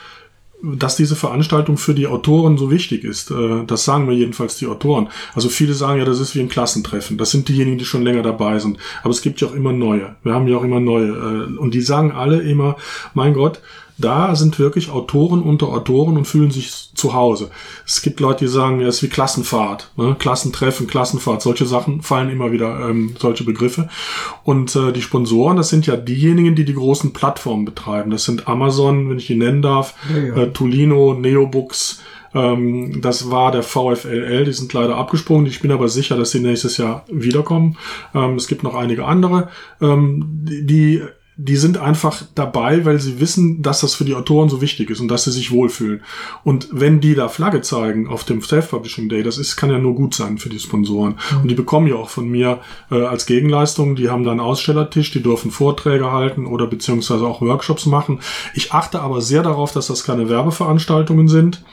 dass 0.63 0.95
diese 0.95 1.15
Veranstaltung 1.15 1.77
für 1.77 1.93
die 1.93 2.07
Autoren 2.07 2.57
so 2.57 2.71
wichtig 2.71 3.03
ist. 3.03 3.29
Äh, 3.29 3.65
das 3.67 3.85
sagen 3.85 4.07
mir 4.07 4.15
jedenfalls 4.15 4.57
die 4.57 4.65
Autoren. 4.65 5.09
Also 5.35 5.47
viele 5.47 5.75
sagen 5.75 5.99
ja, 5.99 6.05
das 6.05 6.19
ist 6.19 6.33
wie 6.33 6.39
ein 6.39 6.49
Klassentreffen. 6.49 7.19
Das 7.19 7.29
sind 7.29 7.47
diejenigen, 7.47 7.77
die 7.77 7.85
schon 7.85 8.01
länger 8.01 8.23
dabei 8.23 8.57
sind. 8.57 8.79
Aber 9.03 9.11
es 9.11 9.21
gibt 9.21 9.41
ja 9.41 9.47
auch 9.49 9.53
immer 9.53 9.73
neue. 9.73 10.15
Wir 10.23 10.33
haben 10.33 10.47
ja 10.47 10.57
auch 10.57 10.63
immer 10.63 10.79
neue. 10.79 11.09
Äh, 11.09 11.57
und 11.59 11.75
die 11.75 11.81
sagen 11.81 12.13
alle 12.13 12.41
immer, 12.41 12.77
mein 13.13 13.35
Gott, 13.35 13.61
da 13.97 14.35
sind 14.35 14.59
wirklich 14.59 14.89
Autoren 14.89 15.41
unter 15.41 15.67
Autoren 15.67 16.17
und 16.17 16.25
fühlen 16.25 16.51
sich 16.51 16.91
zu 16.93 17.13
Hause. 17.13 17.49
Es 17.85 18.01
gibt 18.01 18.19
Leute, 18.19 18.45
die 18.45 18.51
sagen, 18.51 18.79
ja, 18.79 18.87
es 18.87 18.97
ist 18.97 19.03
wie 19.03 19.09
Klassenfahrt, 19.09 19.91
ne? 19.97 20.15
Klassentreffen, 20.17 20.87
Klassenfahrt, 20.87 21.41
solche 21.41 21.65
Sachen 21.65 22.01
fallen 22.01 22.29
immer 22.29 22.51
wieder, 22.51 22.89
ähm, 22.89 23.15
solche 23.19 23.43
Begriffe. 23.43 23.89
Und 24.43 24.75
äh, 24.75 24.91
die 24.91 25.01
Sponsoren, 25.01 25.57
das 25.57 25.69
sind 25.69 25.85
ja 25.85 25.95
diejenigen, 25.95 26.55
die 26.55 26.65
die 26.65 26.73
großen 26.73 27.13
Plattformen 27.13 27.65
betreiben. 27.65 28.11
Das 28.11 28.25
sind 28.25 28.47
Amazon, 28.47 29.09
wenn 29.09 29.17
ich 29.17 29.27
die 29.27 29.35
nennen 29.35 29.61
darf, 29.61 29.95
ja, 30.13 30.23
ja. 30.23 30.35
Äh, 30.35 30.53
Tolino, 30.53 31.13
Neobooks, 31.13 32.01
ähm, 32.33 33.01
das 33.01 33.29
war 33.29 33.51
der 33.51 33.63
VfLL, 33.63 34.45
die 34.45 34.53
sind 34.53 34.73
leider 34.73 34.97
abgesprungen. 34.97 35.45
Ich 35.45 35.61
bin 35.61 35.71
aber 35.71 35.87
sicher, 35.87 36.17
dass 36.17 36.31
sie 36.31 36.39
nächstes 36.39 36.77
Jahr 36.77 37.05
wiederkommen. 37.11 37.77
Ähm, 38.15 38.35
es 38.35 38.47
gibt 38.47 38.63
noch 38.63 38.75
einige 38.75 39.05
andere, 39.05 39.49
ähm, 39.81 40.25
die 40.45 41.03
die 41.35 41.55
sind 41.55 41.77
einfach 41.77 42.23
dabei, 42.35 42.85
weil 42.85 42.99
sie 42.99 43.19
wissen, 43.19 43.63
dass 43.63 43.81
das 43.81 43.95
für 43.95 44.05
die 44.05 44.13
Autoren 44.13 44.49
so 44.49 44.61
wichtig 44.61 44.89
ist 44.91 44.99
und 44.99 45.07
dass 45.07 45.23
sie 45.23 45.31
sich 45.31 45.51
wohlfühlen. 45.51 46.01
Und 46.43 46.67
wenn 46.71 47.01
die 47.01 47.15
da 47.15 47.27
Flagge 47.27 47.61
zeigen 47.61 48.07
auf 48.07 48.23
dem 48.23 48.41
Self-Publishing 48.41 49.09
Day, 49.09 49.23
das 49.23 49.39
ist, 49.39 49.55
kann 49.55 49.71
ja 49.71 49.79
nur 49.79 49.95
gut 49.95 50.13
sein 50.13 50.37
für 50.37 50.49
die 50.49 50.59
Sponsoren. 50.59 51.17
Mhm. 51.31 51.41
Und 51.41 51.47
die 51.47 51.55
bekommen 51.55 51.87
ja 51.87 51.95
auch 51.95 52.09
von 52.09 52.29
mir 52.29 52.59
äh, 52.91 53.01
als 53.03 53.25
Gegenleistung, 53.25 53.95
die 53.95 54.09
haben 54.09 54.23
da 54.23 54.31
einen 54.31 54.39
Ausstellertisch, 54.39 55.11
die 55.11 55.23
dürfen 55.23 55.49
Vorträge 55.49 56.11
halten 56.11 56.45
oder 56.45 56.67
beziehungsweise 56.67 57.25
auch 57.25 57.41
Workshops 57.41 57.87
machen. 57.87 58.19
Ich 58.53 58.71
achte 58.71 59.01
aber 59.01 59.21
sehr 59.21 59.41
darauf, 59.41 59.71
dass 59.71 59.87
das 59.87 60.03
keine 60.03 60.29
Werbeveranstaltungen 60.29 61.27
sind 61.27 61.63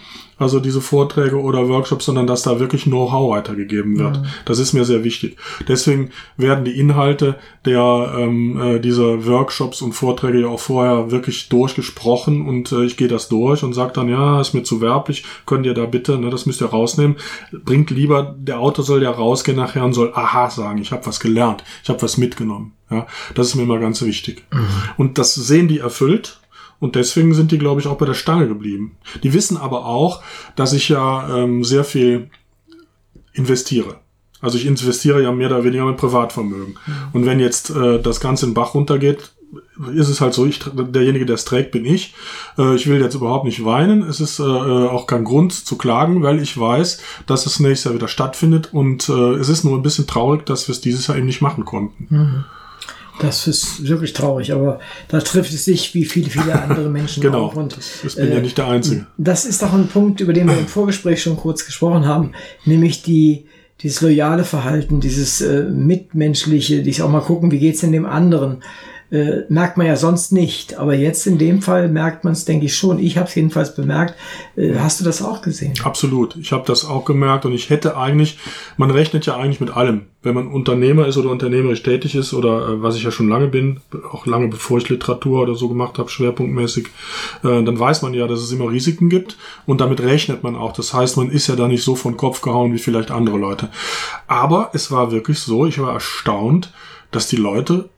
also 0.40 0.58
diese 0.58 0.80
Vorträge 0.80 1.38
oder 1.38 1.68
Workshops, 1.68 2.06
sondern 2.06 2.26
dass 2.26 2.42
da 2.42 2.58
wirklich 2.58 2.84
Know-how 2.84 3.30
weitergegeben 3.30 3.98
wird. 3.98 4.22
Das 4.46 4.58
ist 4.58 4.72
mir 4.72 4.86
sehr 4.86 5.04
wichtig. 5.04 5.36
Deswegen 5.68 6.10
werden 6.38 6.64
die 6.64 6.78
Inhalte 6.78 7.36
der 7.66 8.14
ähm, 8.16 8.58
äh, 8.58 8.80
dieser 8.80 9.26
Workshops 9.26 9.82
und 9.82 9.92
Vorträge 9.92 10.40
ja 10.40 10.46
auch 10.48 10.58
vorher 10.58 11.10
wirklich 11.10 11.50
durchgesprochen 11.50 12.48
und 12.48 12.72
äh, 12.72 12.84
ich 12.84 12.96
gehe 12.96 13.06
das 13.06 13.28
durch 13.28 13.62
und 13.62 13.74
sage 13.74 13.92
dann, 13.92 14.08
ja, 14.08 14.40
ist 14.40 14.54
mir 14.54 14.62
zu 14.62 14.80
werblich, 14.80 15.24
könnt 15.44 15.66
ihr 15.66 15.74
da 15.74 15.84
bitte, 15.84 16.18
ne, 16.18 16.30
das 16.30 16.46
müsst 16.46 16.62
ihr 16.62 16.68
rausnehmen. 16.68 17.16
Bringt 17.52 17.90
lieber, 17.90 18.34
der 18.38 18.60
Autor 18.60 18.84
soll 18.84 19.02
ja 19.02 19.10
rausgehen 19.10 19.58
nachher 19.58 19.84
und 19.84 19.92
soll 19.92 20.12
aha 20.14 20.48
sagen, 20.48 20.78
ich 20.78 20.90
habe 20.90 21.04
was 21.04 21.20
gelernt, 21.20 21.64
ich 21.82 21.90
habe 21.90 22.00
was 22.00 22.16
mitgenommen. 22.16 22.72
Ja, 22.90 23.06
das 23.34 23.48
ist 23.48 23.54
mir 23.54 23.62
immer 23.62 23.78
ganz 23.78 24.02
wichtig. 24.02 24.44
Und 24.96 25.18
das 25.18 25.34
sehen 25.34 25.68
die 25.68 25.78
erfüllt 25.78 26.39
und 26.80 26.96
deswegen 26.96 27.34
sind 27.34 27.52
die, 27.52 27.58
glaube 27.58 27.80
ich, 27.80 27.86
auch 27.86 27.98
bei 27.98 28.06
der 28.06 28.14
Stange 28.14 28.48
geblieben. 28.48 28.96
Die 29.22 29.32
wissen 29.32 29.56
aber 29.56 29.86
auch, 29.86 30.22
dass 30.56 30.72
ich 30.72 30.88
ja 30.88 31.36
ähm, 31.36 31.62
sehr 31.62 31.84
viel 31.84 32.30
investiere. 33.32 33.96
Also 34.40 34.56
ich 34.56 34.66
investiere 34.66 35.22
ja 35.22 35.30
mehr 35.32 35.48
oder 35.48 35.64
weniger 35.64 35.84
mit 35.84 35.98
Privatvermögen. 35.98 36.78
Und 37.12 37.26
wenn 37.26 37.38
jetzt 37.38 37.70
äh, 37.70 38.00
das 38.00 38.20
Ganze 38.20 38.46
in 38.46 38.50
den 38.50 38.54
Bach 38.54 38.74
runtergeht, 38.74 39.32
ist 39.94 40.08
es 40.08 40.20
halt 40.20 40.32
so, 40.32 40.46
ich, 40.46 40.60
derjenige, 40.60 41.26
der 41.26 41.34
es 41.34 41.44
trägt, 41.44 41.72
bin 41.72 41.84
ich. 41.84 42.14
Äh, 42.56 42.76
ich 42.76 42.86
will 42.86 43.00
jetzt 43.00 43.14
überhaupt 43.14 43.44
nicht 43.44 43.64
weinen. 43.64 44.02
Es 44.02 44.20
ist 44.20 44.38
äh, 44.38 44.42
auch 44.42 45.06
kein 45.06 45.24
Grund 45.24 45.52
zu 45.52 45.76
klagen, 45.76 46.22
weil 46.22 46.40
ich 46.40 46.58
weiß, 46.58 47.02
dass 47.26 47.46
es 47.46 47.60
nächstes 47.60 47.84
Jahr 47.84 47.94
wieder 47.94 48.08
stattfindet. 48.08 48.70
Und 48.72 49.08
äh, 49.08 49.34
es 49.34 49.48
ist 49.48 49.64
nur 49.64 49.76
ein 49.76 49.82
bisschen 49.82 50.06
traurig, 50.06 50.46
dass 50.46 50.68
wir 50.68 50.72
es 50.72 50.80
dieses 50.80 51.06
Jahr 51.06 51.18
eben 51.18 51.26
nicht 51.26 51.42
machen 51.42 51.64
konnten. 51.64 52.06
Das 53.20 53.46
ist 53.46 53.86
wirklich 53.86 54.12
traurig, 54.12 54.52
aber 54.52 54.80
da 55.08 55.20
trifft 55.20 55.52
es 55.52 55.64
sich 55.64 55.94
wie 55.94 56.04
viele, 56.04 56.30
viele 56.30 56.60
andere 56.60 56.88
Menschen 56.98 57.22
Genau. 57.22 57.46
auch. 57.46 57.54
Und 57.56 57.76
Ich 58.04 58.14
bin 58.16 58.32
ja 58.32 58.40
nicht 58.40 58.56
der 58.58 58.68
Einzige. 58.68 59.06
das 59.18 59.44
ist 59.44 59.62
doch 59.62 59.72
ein 59.72 59.88
Punkt, 59.88 60.20
über 60.20 60.32
den 60.32 60.48
wir 60.48 60.58
im 60.58 60.66
Vorgespräch 60.66 61.22
schon 61.22 61.36
kurz 61.36 61.64
gesprochen 61.66 62.06
haben, 62.06 62.32
nämlich 62.64 63.02
die, 63.02 63.46
dieses 63.82 64.00
loyale 64.00 64.44
Verhalten, 64.44 65.00
dieses 65.00 65.40
äh, 65.40 65.62
mitmenschliche, 65.64 66.82
dieses 66.82 67.00
auch 67.02 67.10
mal 67.10 67.20
gucken, 67.20 67.50
wie 67.50 67.58
geht's 67.58 67.80
denn 67.80 67.92
dem 67.92 68.06
anderen. 68.06 68.62
Äh, 69.10 69.42
merkt 69.48 69.76
man 69.76 69.88
ja 69.88 69.96
sonst 69.96 70.30
nicht, 70.30 70.78
aber 70.78 70.94
jetzt 70.94 71.26
in 71.26 71.36
dem 71.36 71.62
Fall 71.62 71.88
merkt 71.88 72.22
man 72.22 72.32
es, 72.32 72.44
denke 72.44 72.66
ich 72.66 72.76
schon. 72.76 73.00
Ich 73.00 73.16
habe 73.16 73.28
es 73.28 73.34
jedenfalls 73.34 73.74
bemerkt. 73.74 74.14
Äh, 74.56 74.74
hast 74.78 75.00
du 75.00 75.04
das 75.04 75.20
auch 75.20 75.42
gesehen? 75.42 75.74
Absolut. 75.82 76.36
Ich 76.36 76.52
habe 76.52 76.64
das 76.64 76.84
auch 76.84 77.04
gemerkt 77.04 77.44
und 77.44 77.52
ich 77.52 77.70
hätte 77.70 77.96
eigentlich, 77.96 78.38
man 78.76 78.92
rechnet 78.92 79.26
ja 79.26 79.36
eigentlich 79.36 79.60
mit 79.60 79.76
allem. 79.76 80.02
Wenn 80.22 80.34
man 80.34 80.46
Unternehmer 80.48 81.08
ist 81.08 81.16
oder 81.16 81.30
unternehmerisch 81.30 81.82
tätig 81.82 82.14
ist 82.14 82.32
oder 82.34 82.68
äh, 82.68 82.82
was 82.82 82.94
ich 82.94 83.02
ja 83.02 83.10
schon 83.10 83.28
lange 83.28 83.48
bin, 83.48 83.80
auch 84.12 84.26
lange 84.26 84.46
bevor 84.46 84.78
ich 84.78 84.88
Literatur 84.88 85.42
oder 85.42 85.56
so 85.56 85.68
gemacht 85.68 85.98
habe, 85.98 86.08
schwerpunktmäßig, 86.08 86.86
äh, 87.42 87.64
dann 87.64 87.80
weiß 87.80 88.02
man 88.02 88.14
ja, 88.14 88.28
dass 88.28 88.40
es 88.40 88.52
immer 88.52 88.70
Risiken 88.70 89.08
gibt 89.08 89.36
und 89.66 89.80
damit 89.80 90.00
rechnet 90.00 90.44
man 90.44 90.54
auch. 90.54 90.72
Das 90.72 90.94
heißt, 90.94 91.16
man 91.16 91.30
ist 91.30 91.48
ja 91.48 91.56
da 91.56 91.66
nicht 91.66 91.82
so 91.82 91.96
von 91.96 92.16
Kopf 92.16 92.42
gehauen 92.42 92.72
wie 92.72 92.78
vielleicht 92.78 93.10
andere 93.10 93.38
Leute. 93.38 93.70
Aber 94.28 94.70
es 94.72 94.92
war 94.92 95.10
wirklich 95.10 95.40
so, 95.40 95.66
ich 95.66 95.80
war 95.80 95.94
erstaunt, 95.94 96.72
dass 97.10 97.26
die 97.26 97.36
Leute 97.36 97.88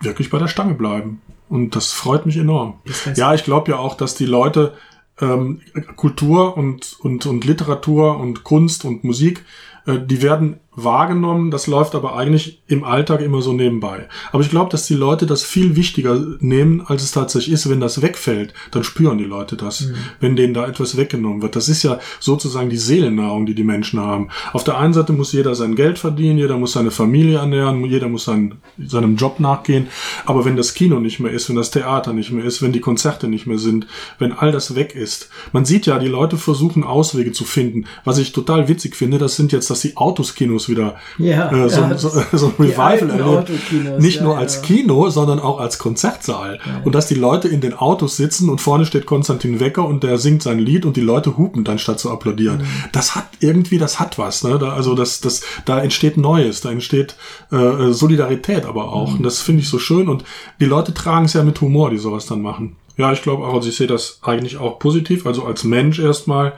wirklich 0.00 0.30
bei 0.30 0.38
der 0.38 0.48
Stange 0.48 0.74
bleiben. 0.74 1.20
Und 1.48 1.76
das 1.76 1.92
freut 1.92 2.26
mich 2.26 2.36
enorm. 2.36 2.80
Ja, 3.14 3.34
ich 3.34 3.44
glaube 3.44 3.70
ja 3.70 3.78
auch, 3.78 3.94
dass 3.94 4.14
die 4.14 4.26
Leute 4.26 4.74
ähm, 5.20 5.60
Kultur 5.96 6.56
und, 6.56 6.96
und, 7.00 7.26
und 7.26 7.44
Literatur 7.44 8.18
und 8.18 8.44
Kunst 8.44 8.84
und 8.84 9.04
Musik, 9.04 9.44
äh, 9.86 9.98
die 9.98 10.22
werden 10.22 10.60
wahrgenommen, 10.76 11.50
das 11.50 11.66
läuft 11.66 11.94
aber 11.94 12.16
eigentlich 12.16 12.62
im 12.68 12.84
Alltag 12.84 13.22
immer 13.22 13.40
so 13.40 13.52
nebenbei. 13.52 14.08
Aber 14.30 14.42
ich 14.42 14.50
glaube, 14.50 14.70
dass 14.70 14.86
die 14.86 14.94
Leute 14.94 15.26
das 15.26 15.42
viel 15.42 15.74
wichtiger 15.74 16.22
nehmen, 16.40 16.82
als 16.86 17.02
es 17.02 17.12
tatsächlich 17.12 17.54
ist. 17.54 17.68
Wenn 17.68 17.80
das 17.80 18.02
wegfällt, 18.02 18.52
dann 18.70 18.84
spüren 18.84 19.18
die 19.18 19.24
Leute 19.24 19.56
das, 19.56 19.90
wenn 20.20 20.36
denen 20.36 20.54
da 20.54 20.66
etwas 20.66 20.96
weggenommen 20.96 21.40
wird. 21.40 21.56
Das 21.56 21.68
ist 21.68 21.82
ja 21.82 21.98
sozusagen 22.20 22.68
die 22.68 22.76
Seelennahrung, 22.76 23.46
die 23.46 23.54
die 23.54 23.64
Menschen 23.64 24.00
haben. 24.00 24.28
Auf 24.52 24.64
der 24.64 24.76
einen 24.78 24.92
Seite 24.92 25.14
muss 25.14 25.32
jeder 25.32 25.54
sein 25.54 25.74
Geld 25.74 25.98
verdienen, 25.98 26.38
jeder 26.38 26.58
muss 26.58 26.72
seine 26.72 26.90
Familie 26.90 27.38
ernähren, 27.38 27.84
jeder 27.84 28.08
muss 28.08 28.24
sein, 28.24 28.56
seinem 28.78 29.16
Job 29.16 29.40
nachgehen. 29.40 29.88
Aber 30.26 30.44
wenn 30.44 30.56
das 30.56 30.74
Kino 30.74 31.00
nicht 31.00 31.20
mehr 31.20 31.32
ist, 31.32 31.48
wenn 31.48 31.56
das 31.56 31.70
Theater 31.70 32.12
nicht 32.12 32.32
mehr 32.32 32.44
ist, 32.44 32.60
wenn 32.60 32.72
die 32.72 32.80
Konzerte 32.80 33.28
nicht 33.28 33.46
mehr 33.46 33.58
sind, 33.58 33.86
wenn 34.18 34.32
all 34.32 34.52
das 34.52 34.74
weg 34.74 34.94
ist, 34.94 35.30
man 35.52 35.64
sieht 35.64 35.86
ja, 35.86 35.98
die 35.98 36.08
Leute 36.08 36.36
versuchen 36.36 36.84
Auswege 36.84 37.32
zu 37.32 37.44
finden. 37.44 37.86
Was 38.04 38.18
ich 38.18 38.32
total 38.32 38.68
witzig 38.68 38.94
finde, 38.94 39.16
das 39.18 39.36
sind 39.36 39.52
jetzt, 39.52 39.70
dass 39.70 39.80
die 39.80 39.96
Autoskinos 39.96 40.65
wieder 40.68 40.96
Ja, 41.18 41.50
äh, 41.50 41.68
so, 41.68 41.80
ja, 41.80 41.96
so, 41.96 42.08
so 42.32 42.46
ein 42.46 42.64
Revival. 42.64 43.22
Autokinos, 43.22 44.02
Nicht 44.02 44.16
ja, 44.18 44.22
nur 44.22 44.38
als 44.38 44.62
Kino, 44.62 45.10
sondern 45.10 45.40
auch 45.40 45.58
als 45.60 45.78
Konzertsaal. 45.78 46.58
Und 46.84 46.94
dass 46.94 47.06
die 47.06 47.14
Leute 47.14 47.48
in 47.48 47.60
den 47.60 47.74
Autos 47.74 48.16
sitzen 48.16 48.48
und 48.48 48.60
vorne 48.60 48.86
steht 48.86 49.06
Konstantin 49.06 49.60
Wecker 49.60 49.86
und 49.86 50.02
der 50.02 50.18
singt 50.18 50.42
sein 50.42 50.58
Lied 50.58 50.84
und 50.84 50.96
die 50.96 51.02
Leute 51.02 51.36
hupen 51.36 51.64
dann 51.64 51.78
statt 51.78 52.00
zu 52.00 52.10
applaudieren. 52.10 52.58
Mhm. 52.58 52.66
Das 52.92 53.14
hat 53.14 53.26
irgendwie, 53.40 53.78
das 53.78 54.00
hat 54.00 54.18
was. 54.18 54.44
Ne? 54.44 54.58
Da, 54.58 54.72
also 54.72 54.94
das, 54.94 55.20
das, 55.20 55.42
da 55.64 55.80
entsteht 55.80 56.16
Neues, 56.16 56.60
da 56.60 56.70
entsteht 56.70 57.16
äh, 57.50 57.92
Solidarität 57.92 58.66
aber 58.66 58.92
auch. 58.92 59.10
Mhm. 59.10 59.16
Und 59.18 59.22
das 59.22 59.40
finde 59.40 59.62
ich 59.62 59.68
so 59.68 59.78
schön. 59.78 60.08
Und 60.08 60.24
die 60.60 60.66
Leute 60.66 60.94
tragen 60.94 61.26
es 61.26 61.32
ja 61.32 61.42
mit 61.42 61.60
Humor, 61.60 61.90
die 61.90 61.98
sowas 61.98 62.26
dann 62.26 62.42
machen. 62.42 62.76
Ja, 62.96 63.12
ich 63.12 63.22
glaube 63.22 63.44
auch, 63.44 63.54
also 63.54 63.68
ich 63.68 63.76
sehe 63.76 63.86
das 63.86 64.20
eigentlich 64.22 64.56
auch 64.56 64.78
positiv, 64.78 65.26
also 65.26 65.44
als 65.44 65.64
Mensch 65.64 65.98
erstmal 65.98 66.54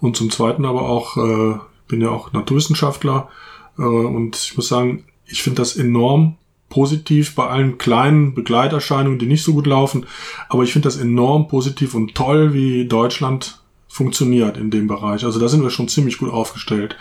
und 0.00 0.16
zum 0.16 0.30
Zweiten 0.30 0.64
aber 0.64 0.82
auch, 0.82 1.16
äh, 1.16 1.58
bin 1.88 2.00
ja 2.00 2.10
auch 2.10 2.32
Naturwissenschaftler 2.32 3.28
äh, 3.28 3.49
und 3.84 4.36
ich 4.36 4.56
muss 4.56 4.68
sagen, 4.68 5.04
ich 5.26 5.42
finde 5.42 5.62
das 5.62 5.76
enorm 5.76 6.36
positiv 6.68 7.34
bei 7.34 7.46
allen 7.46 7.78
kleinen 7.78 8.34
Begleiterscheinungen, 8.34 9.18
die 9.18 9.26
nicht 9.26 9.42
so 9.42 9.52
gut 9.52 9.66
laufen, 9.66 10.06
aber 10.48 10.62
ich 10.62 10.72
finde 10.72 10.86
das 10.86 10.96
enorm 10.96 11.48
positiv 11.48 11.94
und 11.94 12.14
toll, 12.14 12.54
wie 12.54 12.86
Deutschland 12.86 13.60
funktioniert 13.88 14.56
in 14.56 14.70
dem 14.70 14.86
Bereich. 14.86 15.24
Also 15.24 15.40
da 15.40 15.48
sind 15.48 15.64
wir 15.64 15.70
schon 15.70 15.88
ziemlich 15.88 16.18
gut 16.18 16.30
aufgestellt. 16.30 16.96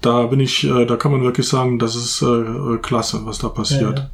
Da 0.00 0.26
bin 0.26 0.38
ich, 0.38 0.62
äh, 0.62 0.86
da 0.86 0.94
kann 0.94 1.10
man 1.10 1.22
wirklich 1.22 1.48
sagen, 1.48 1.80
das 1.80 1.96
ist 1.96 2.22
äh, 2.22 2.78
klasse, 2.80 3.22
was 3.24 3.38
da 3.38 3.48
passiert. 3.48 3.98
Ja, 3.98 4.10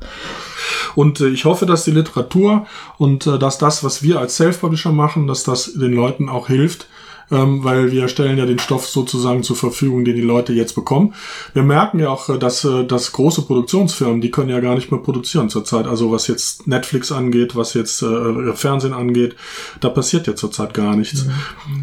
Und 0.95 1.21
äh, 1.21 1.29
ich 1.29 1.45
hoffe, 1.45 1.67
dass 1.67 1.85
die 1.85 1.91
Literatur 1.91 2.67
und 2.97 3.27
äh, 3.27 3.39
dass 3.39 3.59
das, 3.59 3.85
was 3.85 4.03
wir 4.03 4.19
als 4.21 4.37
Self-Publisher 4.37 4.91
machen, 4.91 5.27
dass 5.27 5.45
das 5.45 5.75
den 5.75 5.93
Leuten 5.93 6.31
auch 6.31 6.47
hilft, 6.47 6.89
ähm, 7.31 7.65
weil 7.65 7.93
wir 7.93 8.09
stellen 8.09 8.39
ja 8.39 8.47
den 8.47 8.59
Stoff 8.59 8.87
sozusagen 8.87 9.43
zur 9.43 9.57
Verfügung, 9.57 10.05
den 10.05 10.17
die 10.17 10.23
Leute 10.23 10.53
jetzt 10.53 10.75
bekommen. 10.75 11.15
Wir 11.53 11.63
merken 11.63 11.99
ja 11.99 12.09
auch, 12.09 12.29
äh, 12.29 12.39
dass, 12.39 12.65
äh, 12.65 12.85
dass 12.85 13.13
große 13.13 13.43
Produktionsfirmen, 13.43 14.21
die 14.21 14.31
können 14.31 14.51
ja 14.51 14.61
gar 14.61 14.75
nicht 14.75 14.91
mehr 14.91 15.01
produzieren 15.01 15.51
zurzeit. 15.51 15.87
Also 15.87 16.11
was 16.11 16.27
jetzt 16.27 16.67
Netflix 16.67 17.13
angeht, 17.13 17.57
was 17.57 17.75
jetzt 17.75 18.03
äh, 18.03 18.53
Fernsehen 18.55 18.95
angeht, 18.95 19.37
da 19.81 19.89
passiert 19.89 20.27
ja 20.27 20.35
zurzeit 20.35 20.75
gar 20.75 20.97
nichts. 20.97 21.27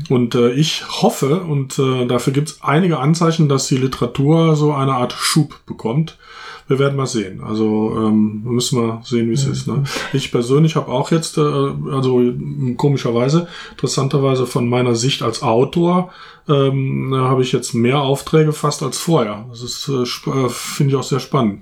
Und 0.09 0.35
äh, 0.35 0.51
ich 0.51 0.85
hoffe, 1.01 1.41
und 1.41 1.77
äh, 1.79 2.05
dafür 2.05 2.33
gibt 2.33 2.49
es 2.49 2.61
einige 2.61 2.99
Anzeichen, 2.99 3.49
dass 3.49 3.67
die 3.67 3.77
Literatur 3.77 4.55
so 4.55 4.73
eine 4.73 4.93
Art 4.93 5.13
Schub 5.13 5.65
bekommt. 5.65 6.17
Wir 6.67 6.79
werden 6.79 6.95
mal 6.95 7.05
sehen. 7.05 7.43
Also 7.43 7.95
ähm, 7.95 8.41
wir 8.43 8.51
müssen 8.51 8.81
mal 8.81 9.01
sehen, 9.03 9.29
wie 9.29 9.33
es 9.33 9.45
ist. 9.45 9.67
Ne? 9.67 9.83
Ich 10.13 10.31
persönlich 10.31 10.75
habe 10.75 10.91
auch 10.91 11.11
jetzt, 11.11 11.37
äh, 11.37 11.41
also 11.41 12.21
komischerweise, 12.77 13.47
interessanterweise 13.71 14.47
von 14.47 14.67
meiner 14.67 14.95
Sicht 14.95 15.21
als 15.21 15.43
Autor, 15.43 16.11
ähm, 16.47 17.11
habe 17.13 17.41
ich 17.41 17.51
jetzt 17.51 17.73
mehr 17.73 17.99
Aufträge 17.99 18.53
fast 18.53 18.83
als 18.83 18.99
vorher. 18.99 19.45
Das 19.49 19.63
ist, 19.63 19.89
äh, 19.89 20.03
äh, 20.03 20.49
finde 20.49 20.91
ich 20.91 20.95
auch 20.95 21.03
sehr 21.03 21.19
spannend. 21.19 21.61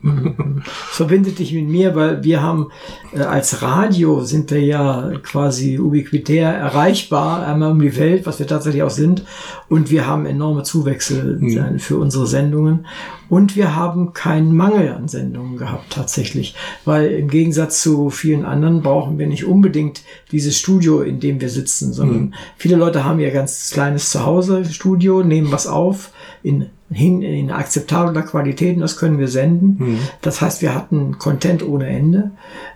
Es 0.92 0.98
verbindet 0.98 1.40
dich 1.40 1.54
mit 1.54 1.70
mir, 1.70 1.96
weil 1.96 2.24
wir 2.24 2.42
haben 2.42 2.68
äh, 3.14 3.22
als 3.22 3.62
Radio 3.62 4.24
sind 4.24 4.52
wir 4.52 4.62
ja 4.62 5.12
quasi 5.24 5.80
ubiquitär 5.80 6.50
erreichbar, 6.50 7.46
einmal 7.46 7.72
um 7.72 7.80
die 7.80 7.98
Welt, 7.98 8.26
was 8.26 8.40
wir 8.40 8.48
tatsächlich 8.48 8.84
auch 8.84 8.90
sind. 8.90 9.24
Und 9.70 9.90
wir 9.90 10.06
haben 10.06 10.26
enorme 10.26 10.64
Zuwächse 10.64 11.40
äh, 11.42 11.80
für 11.80 11.98
unsere 11.98 12.28
Sendungen. 12.28 12.86
Und 13.30 13.56
wir 13.56 13.76
haben 13.76 14.14
keinen 14.14 14.56
Mangel 14.56 14.93
an 14.96 15.08
Sendungen 15.08 15.58
gehabt 15.58 15.92
tatsächlich, 15.92 16.56
weil 16.86 17.12
im 17.12 17.28
Gegensatz 17.28 17.82
zu 17.82 18.10
vielen 18.10 18.46
anderen 18.46 18.82
brauchen 18.82 19.18
wir 19.18 19.28
nicht 19.28 19.46
unbedingt 19.46 20.02
dieses 20.32 20.58
Studio, 20.58 21.02
in 21.02 21.20
dem 21.20 21.42
wir 21.42 21.50
sitzen, 21.50 21.94
sondern 21.94 22.34
viele 22.58 22.76
Leute 22.76 23.04
haben 23.04 23.20
ja 23.20 23.30
ganz 23.30 23.72
kleines 23.72 24.10
Zuhause 24.10 24.66
Studio, 24.66 25.24
nehmen 25.24 25.52
was 25.52 25.68
auf 25.68 26.12
in 26.42 26.70
hin 26.94 27.22
in 27.22 27.52
akzeptabler 27.52 28.22
Qualität 28.24 28.76
und 28.76 28.82
das 28.82 28.98
können 28.98 29.20
wir 29.20 29.28
senden. 29.28 30.00
Das 30.22 30.42
heißt, 30.42 30.62
wir 30.62 30.74
hatten 30.76 31.18
Content 31.18 31.68
ohne 31.68 31.88
Ende. 31.88 32.32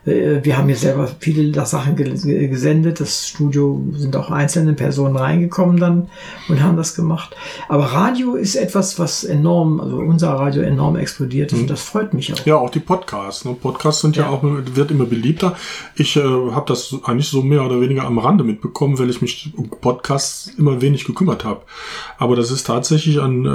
Äh, 0.06 0.44
Wir 0.44 0.58
haben 0.58 0.68
hier 0.68 0.76
selber 0.78 1.08
viele 1.20 1.54
Sachen 1.66 1.96
ge- 1.96 2.48
gesendet. 2.48 3.00
Das 3.00 3.28
Studio 3.28 3.82
sind 3.94 4.16
auch 4.16 4.32
einzelne 4.32 4.74
Personen 4.74 5.16
reingekommen 5.16 5.78
dann 5.80 6.10
und 6.50 6.62
haben 6.64 6.78
das 6.78 6.96
gemacht. 6.96 7.36
Aber 7.70 7.86
Radio 7.86 8.36
ist 8.36 8.56
etwas, 8.56 9.00
was 9.00 9.24
enorm, 9.24 9.80
also 9.80 9.98
unser 9.98 10.30
Radio 10.34 10.62
enorm 10.64 10.96
explodiert 10.96 11.52
ist 11.54 11.62
und 11.62 11.70
das 11.70 11.82
freut 11.82 12.14
mich 12.14 12.34
auch. 12.34 12.46
Ja, 12.46 12.56
auch 12.58 12.70
die 12.70 12.80
Podcasts. 12.80 13.46
Ne? 13.46 13.54
Podcasts 13.60 14.02
sind 14.02 14.16
ja, 14.16 14.24
Ja. 14.24 14.30
auch, 14.30 14.42
wird 14.44 14.92
immer 14.92 15.06
beliebter. 15.06 15.56
Ich 15.96 16.16
äh, 16.16 16.22
habe 16.22 16.66
das 16.68 16.96
eigentlich 17.04 17.28
so 17.28 17.42
mehr 17.42 17.66
oder 17.66 17.80
weniger 17.82 18.04
am 18.06 18.18
Rande 18.20 18.44
mitbekommen, 18.44 18.98
weil 19.00 19.10
ich 19.10 19.22
mich 19.22 19.52
um 19.56 19.70
Podcasts 19.70 20.52
immer 20.58 20.82
wenig 20.82 21.06
gekümmert 21.06 21.44
habe. 21.46 21.62
Aber 22.18 22.36
das 22.36 22.52
ist 22.52 22.66
tatsächlich 22.68 23.20
ein 23.22 23.46
äh, 23.46 23.50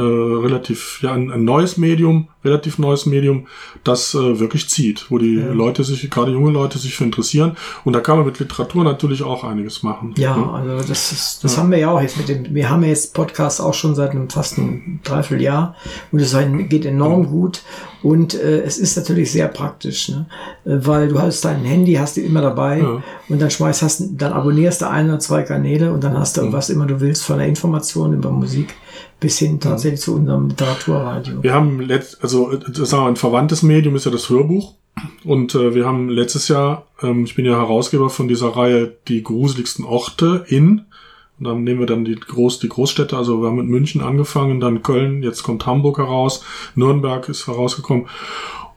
relativ, 0.53 1.01
ja, 1.03 1.13
ein, 1.13 1.31
ein 1.31 1.45
neues 1.45 1.77
Medium, 1.77 2.29
relativ 2.45 2.79
neues 2.79 3.07
Medium, 3.07 3.47
das 3.85 4.15
äh, 4.15 4.39
wirklich 4.41 4.69
zieht, 4.69 5.11
wo 5.11 5.19
die 5.19 5.37
Ja. 5.37 5.53
Leute 5.53 5.85
sich, 5.85 6.09
gerade 6.11 6.33
junge 6.33 6.51
Leute 6.51 6.79
sich 6.79 6.95
für 6.95 7.05
interessieren. 7.05 7.57
Und 7.85 7.93
da 7.95 8.01
kann 8.01 8.17
man 8.17 8.27
mit 8.27 8.39
Literatur 8.39 8.85
natürlich 8.85 9.23
auch 9.23 9.45
einiges 9.45 9.83
machen. 9.83 10.15
Ja, 10.17 10.37
ne? 10.37 10.51
also 10.53 10.89
das 10.89 11.13
ist, 11.13 11.45
das 11.45 11.57
haben 11.59 11.71
wir 11.71 11.79
ja 11.79 11.91
auch 11.91 12.01
jetzt 12.01 12.17
mit 12.17 12.29
dem, 12.29 12.55
wir 12.55 12.69
haben 12.71 12.83
ja 12.83 12.89
jetzt 12.89 13.15
Podcast 13.15 13.61
auch 13.61 13.75
schon 13.75 13.95
seit 13.95 14.11
einem 14.11 14.29
fast 14.29 14.59
einem 14.59 15.01
Dreivierteljahr 15.05 15.75
und 16.11 16.21
es 16.21 16.37
geht 16.69 16.85
enorm 16.85 17.27
gut 17.27 17.63
und 18.03 18.35
äh, 18.35 18.63
es 18.63 18.79
ist 18.79 18.97
natürlich 18.97 19.31
sehr 19.31 19.49
praktisch, 19.49 20.09
ne? 20.09 20.27
Äh, 20.65 20.79
weil 20.87 21.09
du 21.09 21.21
hast 21.21 21.45
dein 21.45 21.63
Handy, 21.65 21.95
hast 21.95 22.17
du 22.17 22.21
immer 22.21 22.41
dabei 22.43 22.79
Ja. 22.81 23.03
und 23.29 23.41
dann 23.41 23.51
schmeißt, 23.51 23.83
hast, 23.83 24.03
dann 24.17 24.33
abonnierst 24.33 24.83
du 24.83 24.89
ein 24.89 25.09
oder 25.09 25.21
zwei 25.21 25.43
Kanäle 25.43 25.93
und 25.93 26.03
dann 26.03 26.19
hast 26.19 26.37
du 26.37 26.53
was 26.53 26.71
immer 26.71 26.87
du 26.87 27.01
willst 27.01 27.25
von 27.25 27.39
der 27.39 27.47
Information 27.47 28.13
über 28.13 28.31
Musik 28.31 28.75
bis 29.21 29.39
hin 29.39 29.61
tatsächlich 29.61 30.01
zu 30.01 30.15
unserem 30.15 30.49
Literaturradio. 30.49 31.43
Wir 31.43 31.55
haben 31.55 31.81
letzt, 31.81 32.23
also 32.23 32.53
äh, 32.53 32.59
sagen 32.73 33.05
wir, 33.05 33.09
ein 33.09 33.17
verwandtes 33.17 33.63
Medium 33.63 33.97
ist 33.97 34.05
ja 34.05 34.11
das 34.11 34.29
Hörbuch. 34.29 34.75
Und 35.25 35.55
äh, 35.55 35.75
wir 35.75 35.87
haben 35.87 36.09
letztes 36.11 36.49
Jahr, 36.49 36.87
ähm, 37.03 37.25
ich 37.25 37.35
bin 37.35 37.45
ja 37.45 37.53
Herausgeber 37.53 38.11
von 38.11 38.29
dieser 38.29 38.49
Reihe 38.49 38.93
Die 39.09 39.23
gruseligsten 39.23 39.85
Orte 39.85 40.45
in. 40.49 40.83
Und 41.39 41.47
dann 41.47 41.65
nehmen 41.65 41.81
wir 41.81 41.87
dann 41.87 42.05
die, 42.05 42.15
Groß, 42.15 42.61
die 42.61 42.69
Großstädte, 42.69 43.17
also 43.17 43.41
wir 43.43 43.49
haben 43.49 43.57
mit 43.57 43.67
München 43.67 44.01
angefangen, 44.01 44.61
dann 44.61 44.83
Köln, 44.83 45.23
jetzt 45.23 45.43
kommt 45.43 45.67
Hamburg 45.67 45.99
heraus, 45.99 46.45
Nürnberg 46.77 47.29
ist 47.29 47.49
herausgekommen. 47.49 48.07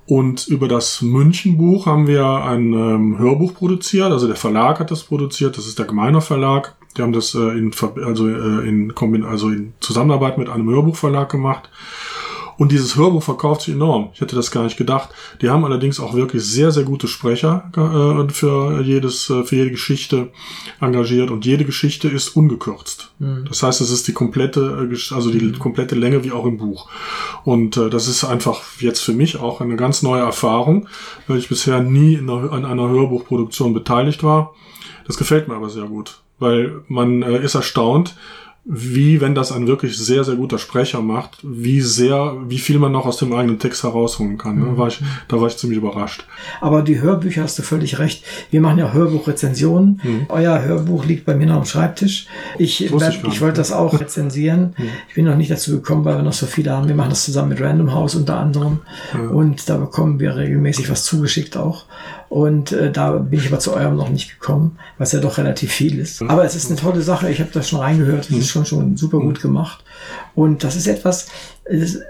Und 0.07 0.47
über 0.47 0.67
das 0.67 1.01
Münchenbuch 1.01 1.85
haben 1.85 2.07
wir 2.07 2.25
ein 2.25 2.73
ähm, 2.73 3.19
Hörbuch 3.19 3.53
produziert, 3.53 4.11
also 4.11 4.27
der 4.27 4.35
Verlag 4.35 4.79
hat 4.79 4.89
das 4.89 5.03
produziert, 5.03 5.57
das 5.57 5.67
ist 5.67 5.77
der 5.77 5.85
Gemeiner 5.85 6.21
Verlag. 6.21 6.75
Die 6.97 7.01
haben 7.01 7.13
das 7.13 7.35
äh, 7.35 7.39
in, 7.39 7.71
also, 8.05 8.27
äh, 8.27 8.67
in, 8.67 8.95
Kombin 8.95 9.23
also 9.23 9.49
in 9.49 9.73
Zusammenarbeit 9.79 10.37
mit 10.37 10.49
einem 10.49 10.69
Hörbuchverlag 10.69 11.29
gemacht. 11.29 11.69
Und 12.57 12.71
dieses 12.71 12.95
Hörbuch 12.95 13.23
verkauft 13.23 13.63
sich 13.63 13.73
enorm. 13.73 14.11
Ich 14.13 14.21
hätte 14.21 14.35
das 14.35 14.49
gar 14.49 14.63
nicht 14.63 14.77
gedacht. 14.77 15.09
Die 15.41 15.49
haben 15.49 15.65
allerdings 15.65 15.99
auch 15.99 16.13
wirklich 16.13 16.43
sehr, 16.43 16.71
sehr 16.71 16.83
gute 16.83 17.07
Sprecher 17.07 17.69
äh, 17.75 18.31
für 18.31 18.81
jedes, 18.81 19.29
äh, 19.29 19.43
für 19.43 19.55
jede 19.57 19.71
Geschichte 19.71 20.31
engagiert 20.79 21.31
und 21.31 21.45
jede 21.45 21.65
Geschichte 21.65 22.07
ist 22.07 22.29
ungekürzt. 22.29 23.13
Das 23.19 23.61
heißt, 23.61 23.81
es 23.81 23.91
ist 23.91 24.07
die 24.07 24.13
komplette, 24.13 24.89
äh, 24.89 25.13
also 25.13 25.31
die 25.31 25.51
komplette 25.53 25.95
Länge 25.95 26.23
wie 26.23 26.31
auch 26.31 26.45
im 26.45 26.57
Buch. 26.57 26.89
Und 27.43 27.75
äh, 27.77 27.89
das 27.89 28.07
ist 28.07 28.23
einfach 28.23 28.61
jetzt 28.79 29.01
für 29.01 29.13
mich 29.13 29.37
auch 29.37 29.59
eine 29.59 29.75
ganz 29.75 30.01
neue 30.01 30.21
Erfahrung, 30.21 30.87
weil 31.27 31.37
ich 31.37 31.49
bisher 31.49 31.81
nie 31.81 32.15
in 32.15 32.29
einer, 32.29 32.53
an 32.53 32.65
einer 32.65 32.87
Hörbuchproduktion 32.87 33.73
beteiligt 33.73 34.23
war. 34.23 34.53
Das 35.07 35.17
gefällt 35.17 35.47
mir 35.47 35.55
aber 35.55 35.69
sehr 35.69 35.85
gut, 35.85 36.21
weil 36.39 36.81
man 36.87 37.21
äh, 37.23 37.39
ist 37.43 37.55
erstaunt, 37.55 38.15
wie, 38.67 39.21
wenn 39.21 39.35
das 39.35 39.51
ein 39.51 39.67
wirklich 39.67 39.95
sehr, 39.95 40.23
sehr 40.23 40.37
guter 40.37 40.57
Sprecher 40.57 40.99
macht, 41.03 41.37
wie 41.43 41.81
sehr, 41.81 42.33
wie 42.47 42.57
viel 42.57 42.79
man 42.79 42.91
noch 42.91 43.05
aus 43.05 43.17
dem 43.17 43.31
eigenen 43.31 43.59
Text 43.59 43.83
herausholen 43.83 44.39
kann. 44.39 44.57
Ne? 44.57 44.75
War 44.75 44.87
ich, 44.87 45.03
da 45.27 45.39
war 45.39 45.47
ich 45.47 45.55
ziemlich 45.57 45.77
überrascht. 45.77 46.25
Aber 46.61 46.81
die 46.81 46.99
Hörbücher 46.99 47.43
hast 47.43 47.59
du 47.59 47.61
völlig 47.61 47.99
recht. 47.99 48.23
Wir 48.49 48.61
machen 48.61 48.79
ja 48.79 48.91
Hörbuchrezensionen. 48.91 50.01
Euer 50.29 50.63
Hörbuch 50.63 51.05
liegt 51.05 51.25
bei 51.25 51.35
mir 51.35 51.45
noch 51.45 51.57
am 51.57 51.65
Schreibtisch. 51.65 52.25
Ich, 52.57 52.79
Mhm. 52.91 52.97
ich 52.97 53.07
ich 53.17 53.23
nicht. 53.23 53.41
wollte 53.41 53.57
das 53.57 53.71
auch 53.71 53.93
rezensieren. 54.01 54.75
Ich 55.09 55.13
bin 55.13 55.25
noch 55.25 55.37
nicht 55.37 55.51
dazu 55.51 55.69
gekommen, 55.71 56.03
weil 56.03 56.15
wir 56.15 56.23
noch 56.23 56.33
so 56.33 56.47
viele 56.47 56.71
haben. 56.71 56.87
Wir 56.87 56.95
machen 56.95 57.11
das 57.11 57.23
zusammen 57.25 57.49
mit 57.49 57.61
Random 57.61 57.93
House 57.93 58.15
unter 58.15 58.39
anderem. 58.39 58.79
Und 59.31 59.69
da 59.69 59.77
bekommen 59.77 60.19
wir 60.19 60.35
regelmäßig 60.37 60.89
was 60.89 61.03
zugeschickt 61.05 61.55
auch. 61.55 61.85
Und 62.35 62.73
äh, 62.73 62.91
da 62.91 63.13
bin 63.13 63.39
ich 63.39 63.47
aber 63.47 63.59
zu 63.59 63.73
eurem 63.73 63.95
noch 63.95 64.09
nicht 64.09 64.29
gekommen, 64.29 64.77
was 64.97 65.13
ja 65.13 65.21
doch 65.21 65.37
relativ 65.37 65.71
viel 65.71 65.97
ist. 65.99 66.21
Aber 66.21 66.43
es 66.43 66.53
ist 66.53 66.69
eine 66.69 66.77
tolle 66.77 67.01
Sache. 67.01 67.29
Ich 67.29 67.39
habe 67.39 67.49
das 67.53 67.69
schon 67.69 67.79
reingehört. 67.79 68.29
Mhm. 68.29 68.35
Es 68.35 68.43
ist 68.43 68.49
schon, 68.49 68.65
schon 68.65 68.97
super 68.97 69.19
gut 69.19 69.39
gemacht. 69.41 69.85
Und 70.35 70.65
das 70.65 70.75
ist 70.75 70.85
etwas, 70.87 71.27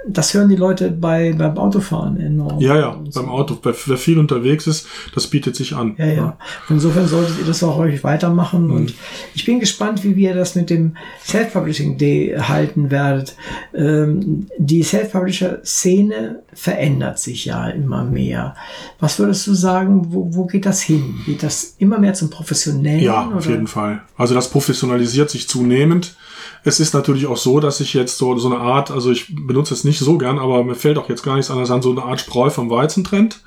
das, 0.06 0.34
hören 0.34 0.50
die 0.50 0.58
Leute 0.58 0.92
bei, 0.92 1.32
beim 1.32 1.58
Autofahren 1.58 2.20
enorm. 2.20 2.60
Ja, 2.60 2.78
ja, 2.78 3.02
beim 3.14 3.30
Auto, 3.30 3.58
wer 3.64 3.74
wer 3.86 3.98
viel 3.98 4.20
unterwegs 4.20 4.68
ist, 4.68 4.88
das 5.14 5.28
bietet 5.28 5.56
sich 5.56 5.74
an. 5.74 5.96
Ja, 5.98 6.06
ja. 6.06 6.38
Insofern 6.70 7.08
solltet 7.08 7.40
ihr 7.40 7.46
das 7.46 7.64
auch 7.64 7.78
häufig 7.78 8.04
weitermachen. 8.04 8.70
Und 8.70 8.94
ich 9.34 9.46
bin 9.46 9.62
gespannt, 9.62 10.04
wie 10.04 10.18
wir 10.18 10.36
das 10.36 10.56
mit 10.56 10.70
dem 10.70 10.98
Self-Publishing 11.24 11.98
Day 11.98 12.36
halten 12.38 12.92
werdet. 12.92 13.38
Ähm, 13.74 14.48
die 14.58 14.84
Self-Publisher-Szene 14.84 16.40
verändert 16.54 17.20
sich 17.20 17.46
ja 17.46 17.70
immer 17.70 18.04
mehr. 18.04 18.56
Was 19.00 19.20
würdest 19.20 19.48
du 19.48 19.54
sagen, 19.54 20.08
wo, 20.10 20.36
wo 20.36 20.46
geht 20.46 20.66
das 20.66 20.82
hin? 20.82 21.16
Geht 21.26 21.44
das 21.44 21.76
immer 21.78 21.98
mehr 21.98 22.14
zum 22.14 22.30
Professionellen? 22.30 23.02
Ja, 23.02 23.32
auf 23.34 23.46
jeden 23.48 23.68
Fall. 23.68 24.02
Also 24.18 24.36
das 24.36 24.50
professionalisiert 24.50 25.30
sich 25.30 25.48
zunehmend. 25.48 26.18
Es 26.66 26.80
ist 26.80 26.96
natürlich 26.96 27.28
auch 27.28 27.38
so, 27.38 27.60
dass 27.60 27.80
ich 27.80 27.94
jetzt 27.94 28.18
so, 28.18 28.38
so 28.40 28.52
eine 28.52 28.60
Art, 28.60 28.90
also 28.90 29.12
ich 29.12 29.34
benutze 29.34 29.76
es 29.76 29.84
nicht 29.84 30.00
so 30.00 30.18
gern, 30.18 30.40
aber 30.40 30.64
mir 30.64 30.74
fällt 30.74 30.98
auch 30.98 31.10
jetzt 31.10 31.22
gar 31.22 31.36
nichts 31.36 31.52
anderes 31.52 31.70
an, 31.70 31.84
so 31.84 31.92
eine 31.92 32.04
Art 32.04 32.20
Spreu 32.20 32.50
vom 32.50 32.72
Weizen 32.72 33.04
trennt. 33.04 33.42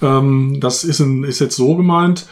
Ähm, 0.00 0.58
das 0.60 0.84
ist, 0.84 1.00
ein, 1.00 1.24
ist 1.24 1.40
jetzt 1.40 1.56
so 1.56 1.74
gemeint. 1.74 2.26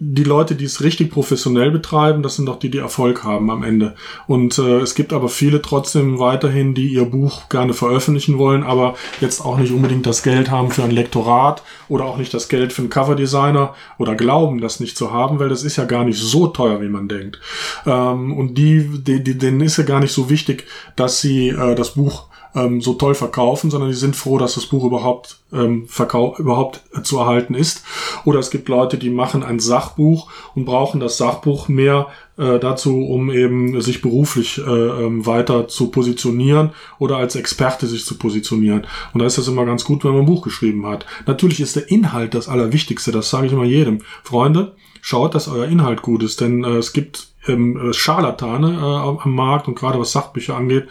Die 0.00 0.24
Leute, 0.24 0.54
die 0.54 0.64
es 0.64 0.82
richtig 0.82 1.10
professionell 1.10 1.70
betreiben, 1.70 2.22
das 2.22 2.36
sind 2.36 2.46
doch 2.46 2.58
die, 2.58 2.70
die 2.70 2.78
Erfolg 2.78 3.24
haben 3.24 3.50
am 3.50 3.62
Ende. 3.62 3.94
Und 4.26 4.58
äh, 4.58 4.78
es 4.78 4.94
gibt 4.94 5.12
aber 5.12 5.28
viele 5.28 5.60
trotzdem 5.60 6.18
weiterhin, 6.18 6.74
die 6.74 6.88
ihr 6.88 7.04
Buch 7.04 7.48
gerne 7.48 7.74
veröffentlichen 7.74 8.38
wollen, 8.38 8.62
aber 8.62 8.94
jetzt 9.20 9.44
auch 9.44 9.58
nicht 9.58 9.72
unbedingt 9.72 10.06
das 10.06 10.22
Geld 10.22 10.50
haben 10.50 10.70
für 10.70 10.84
ein 10.84 10.92
Lektorat 10.92 11.62
oder 11.88 12.04
auch 12.04 12.16
nicht 12.16 12.32
das 12.32 12.48
Geld 12.48 12.72
für 12.72 12.82
einen 12.82 12.90
Coverdesigner 12.90 13.74
oder 13.98 14.14
glauben, 14.14 14.60
das 14.60 14.78
nicht 14.78 14.96
zu 14.96 15.12
haben, 15.12 15.38
weil 15.40 15.48
das 15.48 15.64
ist 15.64 15.76
ja 15.76 15.84
gar 15.84 16.04
nicht 16.04 16.18
so 16.18 16.46
teuer, 16.46 16.80
wie 16.80 16.88
man 16.88 17.08
denkt. 17.08 17.40
Ähm, 17.84 18.36
und 18.36 18.54
die, 18.56 19.02
die, 19.02 19.22
denen 19.36 19.60
ist 19.60 19.78
ja 19.78 19.84
gar 19.84 20.00
nicht 20.00 20.12
so 20.12 20.30
wichtig, 20.30 20.66
dass 20.94 21.20
sie 21.20 21.48
äh, 21.48 21.74
das 21.74 21.94
Buch 21.94 22.27
ähm, 22.54 22.80
so 22.80 22.94
toll 22.94 23.14
verkaufen, 23.14 23.70
sondern 23.70 23.90
die 23.90 23.96
sind 23.96 24.16
froh, 24.16 24.38
dass 24.38 24.54
das 24.54 24.66
Buch 24.66 24.84
überhaupt 24.84 25.38
ähm, 25.52 25.86
verkau 25.88 26.36
überhaupt 26.38 26.82
äh, 26.94 27.02
zu 27.02 27.18
erhalten 27.18 27.54
ist. 27.54 27.84
Oder 28.24 28.38
es 28.38 28.50
gibt 28.50 28.68
Leute, 28.68 28.98
die 28.98 29.10
machen 29.10 29.42
ein 29.42 29.60
Sachbuch 29.60 30.30
und 30.54 30.64
brauchen 30.64 31.00
das 31.00 31.16
Sachbuch 31.16 31.68
mehr 31.68 32.08
äh, 32.36 32.58
dazu, 32.58 33.04
um 33.06 33.30
eben 33.30 33.80
sich 33.80 34.00
beruflich 34.00 34.58
äh, 34.58 34.62
ähm, 34.62 35.26
weiter 35.26 35.68
zu 35.68 35.90
positionieren 35.90 36.70
oder 36.98 37.16
als 37.16 37.36
Experte 37.36 37.86
sich 37.86 38.04
zu 38.04 38.18
positionieren. 38.18 38.86
Und 39.12 39.20
da 39.20 39.26
ist 39.26 39.38
das 39.38 39.48
immer 39.48 39.64
ganz 39.64 39.84
gut, 39.84 40.04
wenn 40.04 40.12
man 40.12 40.20
ein 40.20 40.26
Buch 40.26 40.42
geschrieben 40.42 40.86
hat. 40.86 41.06
Natürlich 41.26 41.60
ist 41.60 41.76
der 41.76 41.90
Inhalt 41.90 42.34
das 42.34 42.48
Allerwichtigste, 42.48 43.12
das 43.12 43.30
sage 43.30 43.46
ich 43.46 43.52
immer 43.52 43.64
jedem. 43.64 44.02
Freunde, 44.22 44.74
schaut, 45.00 45.34
dass 45.34 45.48
euer 45.48 45.66
Inhalt 45.66 46.02
gut 46.02 46.22
ist, 46.22 46.40
denn 46.40 46.64
äh, 46.64 46.76
es 46.76 46.92
gibt 46.92 47.28
ähm, 47.48 47.90
äh, 47.90 47.92
Scharlatane 47.92 48.72
äh, 48.72 49.22
am 49.22 49.34
Markt 49.34 49.68
und 49.68 49.74
gerade 49.78 49.98
was 49.98 50.12
Sachbücher 50.12 50.56
angeht, 50.56 50.88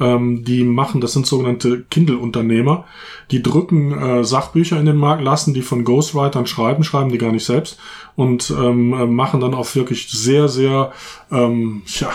ähm, 0.00 0.44
die 0.44 0.64
machen, 0.64 1.00
das 1.00 1.12
sind 1.12 1.26
sogenannte 1.26 1.82
Kindle-Unternehmer, 1.90 2.84
die 3.30 3.42
drücken 3.42 3.92
äh, 3.92 4.24
Sachbücher 4.24 4.78
in 4.78 4.86
den 4.86 4.96
Markt, 4.96 5.22
lassen 5.22 5.54
die 5.54 5.62
von 5.62 5.84
Ghostwritern 5.84 6.46
schreiben, 6.46 6.84
schreiben 6.84 7.10
die 7.10 7.18
gar 7.18 7.32
nicht 7.32 7.44
selbst 7.44 7.78
und 8.16 8.50
ähm, 8.50 8.92
äh, 8.92 9.06
machen 9.06 9.40
dann 9.40 9.54
auf 9.54 9.76
wirklich 9.76 10.08
sehr, 10.08 10.48
sehr, 10.48 10.92
ähm, 11.30 11.82
ja, 11.86 12.10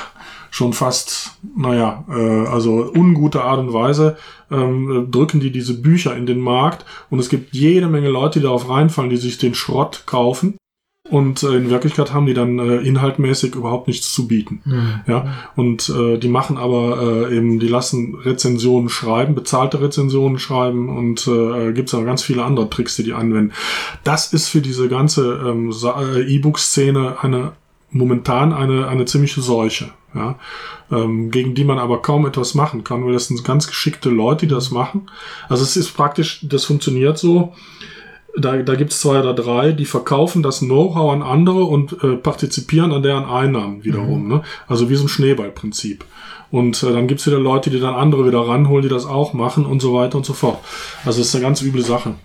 schon 0.49 0.73
fast, 0.73 1.32
naja, 1.56 2.03
äh, 2.10 2.47
also 2.47 2.91
ungute 2.93 3.43
Art 3.43 3.60
und 3.60 3.73
Weise 3.73 4.17
ähm, 4.51 5.08
drücken 5.10 5.39
die 5.39 5.51
diese 5.51 5.82
Bücher 5.82 6.15
in 6.15 6.27
den 6.27 6.39
Markt 6.39 6.86
und 7.10 7.17
es 7.17 7.29
gibt 7.29 7.56
jede 7.56 7.88
Menge 7.88 8.10
Leute, 8.10 8.39
die 8.39 8.43
darauf 8.43 8.69
reinfallen, 8.69 9.10
die 9.10 9.17
sich 9.17 9.39
den 9.39 9.56
Schrott 9.56 10.03
kaufen 10.06 10.58
und 11.13 11.43
äh, 11.43 11.58
in 11.58 11.69
Wirklichkeit 11.69 12.12
haben 12.12 12.26
die 12.26 12.34
dann 12.34 12.58
äh, 12.58 12.78
inhaltmäßig 12.78 13.54
überhaupt 13.54 13.88
nichts 13.88 14.12
zu 14.12 14.28
bieten. 14.28 14.63
Ja, 15.06 15.34
und 15.56 15.88
äh, 15.89 16.17
die 16.17 16.28
machen 16.28 16.58
aber 16.58 17.28
äh, 17.30 17.38
eben, 17.38 17.60
die 17.60 17.67
lassen 17.67 18.15
Rezensionen 18.15 18.89
schreiben, 18.89 19.36
bezahlte 19.36 19.80
Rezensionen 19.80 20.39
schreiben 20.39 20.89
und 20.89 21.28
äh, 21.28 21.71
gibt 21.71 21.89
es 21.89 21.93
aber 21.93 22.06
ganz 22.06 22.23
viele 22.23 22.43
andere 22.43 22.67
Tricks, 22.67 22.95
die 22.95 23.04
die 23.04 23.13
anwenden. 23.13 23.54
Das 24.04 24.34
ist 24.34 24.49
für 24.49 24.62
diese 24.62 24.89
ganze 24.89 25.39
ähm, 25.45 25.71
äh, 25.71 26.21
E-Book-Szene 26.21 27.17
eine 27.21 27.52
momentan 27.91 28.52
eine, 28.52 28.88
eine 28.88 29.06
ziemliche 29.06 29.41
Seuche, 29.41 29.91
ja, 30.15 30.39
ähm, 30.91 31.30
gegen 31.30 31.54
die 31.54 31.63
man 31.63 31.78
aber 31.78 32.02
kaum 32.02 32.26
etwas 32.26 32.56
machen 32.56 32.84
kann, 32.84 33.06
weil 33.06 33.13
das 33.13 33.28
sind 33.28 33.43
ganz 33.43 33.67
geschickte 33.67 34.10
Leute, 34.10 34.47
die 34.47 34.54
das 34.56 34.71
machen. 34.71 35.12
Also 35.47 35.62
es 35.62 35.78
ist 35.78 35.95
praktisch, 35.95 36.39
das 36.41 36.65
funktioniert 36.65 37.19
so, 37.19 37.54
da, 38.38 38.58
da 38.58 38.76
gibt 38.76 38.91
es 38.91 39.00
zwei 39.02 39.19
oder 39.19 39.34
drei, 39.34 39.72
die 39.72 39.86
verkaufen 39.86 40.41
das 40.43 40.60
Know-how 40.60 41.12
an 41.13 41.22
andere 41.22 41.63
und 41.65 41.93
äh, 42.04 42.15
partizipieren 42.15 42.91
an 42.91 43.04
deren 43.04 43.26
Einnahmen 43.26 43.84
wiederum. 43.84 44.28
Ne? 44.28 44.41
Also 44.67 44.89
wie 44.89 44.96
so 44.96 45.06
ein 45.06 45.10
Schneeballprinzip. 45.10 46.04
Und 46.52 46.82
äh, 46.84 46.91
dann 46.93 47.08
gibt 47.08 47.19
es 47.22 47.28
wieder 47.28 47.39
Leute, 47.39 47.69
die 47.69 47.80
dann 47.80 47.96
andere 47.96 48.28
wieder 48.28 48.48
ranholen, 48.48 48.84
die 48.84 48.89
das 48.89 49.06
auch 49.06 49.34
machen 49.34 49.65
und 49.65 49.82
so 49.82 49.93
weiter 49.93 50.17
und 50.17 50.26
so 50.26 50.34
fort. 50.34 50.60
Also 51.06 51.22
es 51.22 51.28
ist 51.28 51.36
eine 51.36 51.43
ganz 51.43 51.62
üble 51.62 51.84
Sache. 51.84 52.15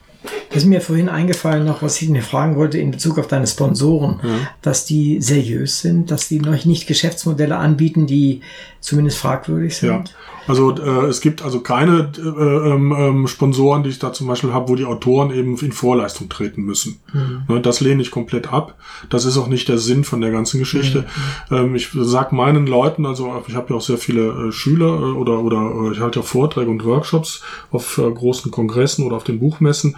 ist 0.50 0.66
mir 0.66 0.80
vorhin 0.80 1.08
eingefallen 1.08 1.64
noch, 1.66 1.82
was 1.82 2.00
ich 2.02 2.08
mir 2.08 2.22
fragen 2.22 2.56
wollte 2.56 2.78
in 2.78 2.90
Bezug 2.90 3.18
auf 3.18 3.26
deine 3.26 3.46
Sponsoren, 3.46 4.20
Ja. 4.22 4.28
dass 4.62 4.84
die 4.86 5.20
seriös 5.20 5.80
sind, 5.80 6.10
dass 6.10 6.28
die 6.28 6.40
noch 6.40 6.64
nicht 6.64 6.86
Geschäftsmodelle 6.86 7.56
anbieten, 7.56 8.06
die 8.06 8.40
zumindest 8.80 9.18
fragwürdig 9.18 9.76
sind. 9.76 9.90
Ja, 9.90 10.04
also 10.48 10.74
äh, 10.74 11.06
es 11.06 11.20
gibt 11.20 11.42
also 11.42 11.60
keine 11.60 12.10
äh, 12.16 12.20
ähm, 12.20 12.94
ähm, 12.96 13.28
Sponsoren, 13.28 13.82
die 13.82 13.90
ich 13.90 13.98
da 13.98 14.12
zum 14.12 14.26
Beispiel 14.26 14.52
habe, 14.52 14.68
wo 14.68 14.76
die 14.76 14.86
Autoren 14.86 15.30
eben 15.30 15.58
in 15.58 15.72
Vorleistung 15.72 16.28
treten 16.28 16.62
müssen. 16.62 17.00
Ne, 17.48 17.60
das 17.60 17.80
lehne 17.80 18.00
ich 18.00 18.10
komplett 18.10 18.50
ab. 18.50 18.74
Das 19.10 19.26
ist 19.26 19.36
auch 19.36 19.48
nicht 19.48 19.68
der 19.68 19.78
Sinn 19.78 20.04
von 20.04 20.20
der 20.20 20.30
ganzen 20.30 20.58
Geschichte. 20.58 21.04
Ähm, 21.50 21.74
ich 21.74 21.90
sag 21.92 22.32
meinen 22.32 22.66
Leuten, 22.66 23.04
also 23.04 23.42
ich 23.46 23.54
habe 23.54 23.70
ja 23.70 23.76
auch 23.76 23.82
sehr 23.82 23.98
viele 23.98 24.48
äh, 24.48 24.52
Schüler 24.52 24.86
äh, 24.86 25.12
oder 25.12 25.40
oder 25.40 25.90
äh, 25.90 25.92
ich 25.92 26.00
halte 26.00 26.20
ja 26.20 26.24
Vorträge 26.24 26.70
und 26.70 26.84
Workshops 26.84 27.42
auf 27.70 27.98
äh, 27.98 28.10
großen 28.10 28.50
Kongressen 28.50 29.04
oder 29.04 29.16
auf 29.16 29.24
den 29.24 29.40
Buchmessen. 29.40 29.96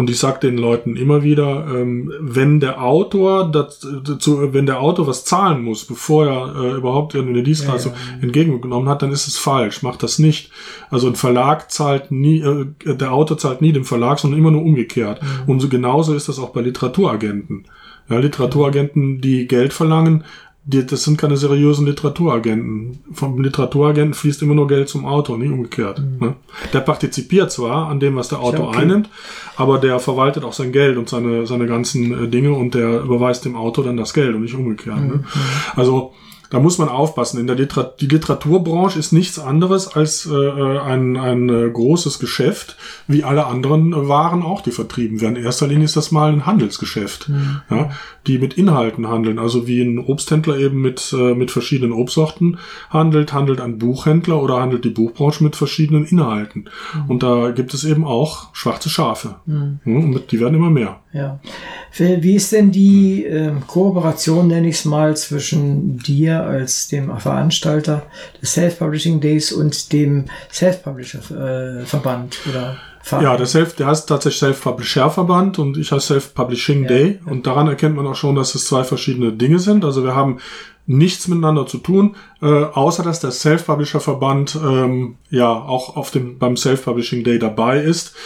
Und 0.00 0.08
ich 0.08 0.18
sage 0.18 0.40
den 0.40 0.56
Leuten 0.56 0.96
immer 0.96 1.24
wieder, 1.24 1.66
ähm, 1.68 2.10
wenn 2.20 2.58
der 2.58 2.82
Autor 2.82 3.52
dazu, 3.52 4.54
wenn 4.54 4.64
der 4.64 4.80
Autor 4.80 5.06
was 5.06 5.26
zahlen 5.26 5.62
muss, 5.62 5.84
bevor 5.84 6.26
er 6.26 6.54
äh, 6.56 6.76
überhaupt 6.78 7.14
eine 7.14 7.42
Dienstleistung 7.42 7.92
entgegengenommen 8.22 8.88
hat, 8.88 9.02
dann 9.02 9.12
ist 9.12 9.26
es 9.26 9.36
falsch. 9.36 9.82
Macht 9.82 10.02
das 10.02 10.18
nicht. 10.18 10.52
Also 10.88 11.06
ein 11.06 11.16
Verlag 11.16 11.70
zahlt 11.70 12.10
nie, 12.10 12.40
äh, 12.40 12.68
der 12.86 13.12
Autor 13.12 13.36
zahlt 13.36 13.60
nie 13.60 13.72
dem 13.72 13.84
Verlag, 13.84 14.18
sondern 14.18 14.40
immer 14.40 14.50
nur 14.50 14.62
umgekehrt. 14.62 15.20
Und 15.46 15.60
so 15.60 15.68
genauso 15.68 16.14
ist 16.14 16.30
das 16.30 16.38
auch 16.38 16.48
bei 16.48 16.62
Literaturagenten. 16.62 17.66
Ja, 18.08 18.20
Literaturagenten, 18.20 19.20
die 19.20 19.46
Geld 19.48 19.74
verlangen, 19.74 20.24
die, 20.64 20.86
das 20.86 21.04
sind 21.04 21.16
keine 21.16 21.36
seriösen 21.36 21.86
Literaturagenten. 21.86 22.98
Vom 23.12 23.42
Literaturagenten 23.42 24.14
fließt 24.14 24.42
immer 24.42 24.54
nur 24.54 24.68
Geld 24.68 24.88
zum 24.88 25.06
Autor, 25.06 25.38
nie 25.38 25.48
umgekehrt. 25.48 26.02
Ne? 26.20 26.34
Der 26.72 26.80
partizipiert 26.80 27.50
zwar 27.50 27.88
an 27.88 27.98
dem, 27.98 28.16
was 28.16 28.28
der 28.28 28.40
Autor 28.40 28.68
okay. 28.68 28.80
einnimmt, 28.80 29.08
aber 29.56 29.78
der 29.78 29.98
verwaltet 30.00 30.44
auch 30.44 30.52
sein 30.52 30.72
Geld 30.72 30.98
und 30.98 31.08
seine, 31.08 31.46
seine 31.46 31.66
ganzen 31.66 32.24
äh, 32.24 32.28
Dinge 32.28 32.52
und 32.52 32.74
der 32.74 33.00
überweist 33.00 33.44
dem 33.44 33.56
Autor 33.56 33.84
dann 33.84 33.96
das 33.96 34.12
Geld 34.12 34.34
und 34.34 34.42
nicht 34.42 34.54
umgekehrt. 34.54 35.00
Ne? 35.00 35.24
Also 35.76 36.12
da 36.50 36.58
muss 36.58 36.78
man 36.78 36.88
aufpassen. 36.88 37.38
In 37.38 37.46
der 37.46 37.56
Literat 37.56 38.00
die 38.00 38.08
Literaturbranche 38.08 38.98
ist 38.98 39.12
nichts 39.12 39.38
anderes 39.38 39.88
als 39.88 40.26
äh, 40.26 40.78
ein, 40.78 41.16
ein 41.16 41.48
äh, 41.48 41.70
großes 41.70 42.18
Geschäft, 42.18 42.76
wie 43.06 43.24
alle 43.24 43.46
anderen 43.46 43.92
äh, 43.92 44.08
Waren 44.08 44.42
auch, 44.42 44.60
die 44.60 44.72
vertrieben 44.72 45.20
werden. 45.20 45.36
In 45.36 45.44
erster 45.44 45.68
Linie 45.68 45.84
ist 45.84 45.96
das 45.96 46.10
mal 46.10 46.32
ein 46.32 46.46
Handelsgeschäft, 46.46 47.30
ja, 47.70 47.90
die 48.26 48.38
mit 48.38 48.54
Inhalten 48.54 49.08
handeln. 49.08 49.38
Also 49.38 49.66
wie 49.66 49.80
ein 49.80 49.98
Obsthändler 49.98 50.58
eben 50.58 50.82
mit, 50.82 51.14
äh, 51.16 51.34
mit 51.34 51.52
verschiedenen 51.52 51.92
Obstsorten 51.92 52.58
handelt, 52.90 53.32
handelt 53.32 53.60
ein 53.60 53.78
Buchhändler 53.78 54.42
oder 54.42 54.60
handelt 54.60 54.84
die 54.84 54.90
Buchbranche 54.90 55.44
mit 55.44 55.54
verschiedenen 55.54 56.04
Inhalten. 56.04 56.68
Und 57.06 57.22
da 57.22 57.50
gibt 57.52 57.74
es 57.74 57.84
eben 57.84 58.04
auch 58.04 58.54
schwarze 58.54 58.90
Schafe. 58.90 59.36
Ja, 59.46 59.54
und 59.84 60.32
die 60.32 60.40
werden 60.40 60.54
immer 60.54 60.70
mehr. 60.70 60.99
Ja. 61.12 61.40
Wie 61.96 62.36
ist 62.36 62.52
denn 62.52 62.70
die 62.70 63.24
ähm, 63.24 63.66
Kooperation, 63.66 64.46
nenne 64.46 64.68
ich 64.68 64.76
es 64.76 64.84
mal, 64.84 65.16
zwischen 65.16 65.98
dir 65.98 66.44
als 66.44 66.86
dem 66.86 67.16
Veranstalter 67.18 68.04
des 68.40 68.52
Self-Publishing 68.54 69.20
Days 69.20 69.50
und 69.50 69.92
dem 69.92 70.26
Self-Publisher-Verband 70.52 72.38
oder 72.48 72.76
Verein? 73.02 73.24
Ja, 73.24 73.36
der, 73.36 73.46
Self, 73.46 73.74
der 73.74 73.88
heißt 73.88 74.08
tatsächlich 74.08 74.38
Self-Publisher-Verband 74.38 75.58
und 75.58 75.76
ich 75.78 75.90
heiße 75.90 76.06
Self-Publishing 76.06 76.86
Day. 76.86 77.18
Und 77.26 77.44
daran 77.44 77.66
erkennt 77.66 77.96
man 77.96 78.06
auch 78.06 78.14
schon, 78.14 78.36
dass 78.36 78.54
es 78.54 78.66
zwei 78.66 78.84
verschiedene 78.84 79.32
Dinge 79.32 79.58
sind. 79.58 79.84
Also 79.84 80.04
wir 80.04 80.14
haben 80.14 80.38
nichts 80.90 81.28
miteinander 81.28 81.66
zu 81.66 81.78
tun, 81.78 82.16
äh, 82.42 82.46
außer 82.46 83.04
dass 83.04 83.20
der 83.20 83.30
Self-Publisher-Verband 83.30 84.58
ähm, 84.60 85.18
ja 85.30 85.52
auch 85.52 85.96
auf 85.96 86.10
dem 86.10 86.38
beim 86.38 86.56
Self-Publishing 86.56 87.22
Day 87.22 87.38
dabei 87.38 87.80
ist. 87.80 88.16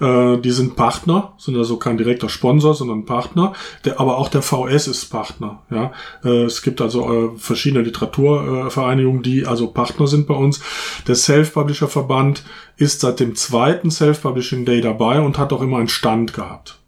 Äh, 0.00 0.38
die 0.38 0.50
sind 0.50 0.74
Partner, 0.74 1.34
sind 1.36 1.54
also 1.56 1.76
kein 1.76 1.98
direkter 1.98 2.30
Sponsor, 2.30 2.74
sondern 2.74 3.04
Partner. 3.04 3.52
Der, 3.84 4.00
aber 4.00 4.16
auch 4.16 4.28
der 4.28 4.40
VS 4.40 4.88
ist 4.88 5.10
Partner. 5.10 5.62
Ja, 5.70 5.92
äh, 6.24 6.44
es 6.44 6.62
gibt 6.62 6.80
also 6.80 7.12
äh, 7.12 7.30
verschiedene 7.36 7.84
Literaturvereinigungen, 7.84 9.22
die 9.22 9.44
also 9.44 9.66
Partner 9.66 10.06
sind 10.06 10.26
bei 10.26 10.34
uns. 10.34 10.62
Der 11.06 11.16
Self-Publisher-Verband 11.16 12.42
ist 12.78 13.00
seit 13.00 13.20
dem 13.20 13.34
zweiten 13.34 13.90
Self-Publishing 13.90 14.64
Day 14.64 14.80
dabei 14.80 15.20
und 15.20 15.36
hat 15.36 15.52
auch 15.52 15.60
immer 15.60 15.76
einen 15.76 15.88
Stand 15.88 16.32
gehabt. 16.32 16.78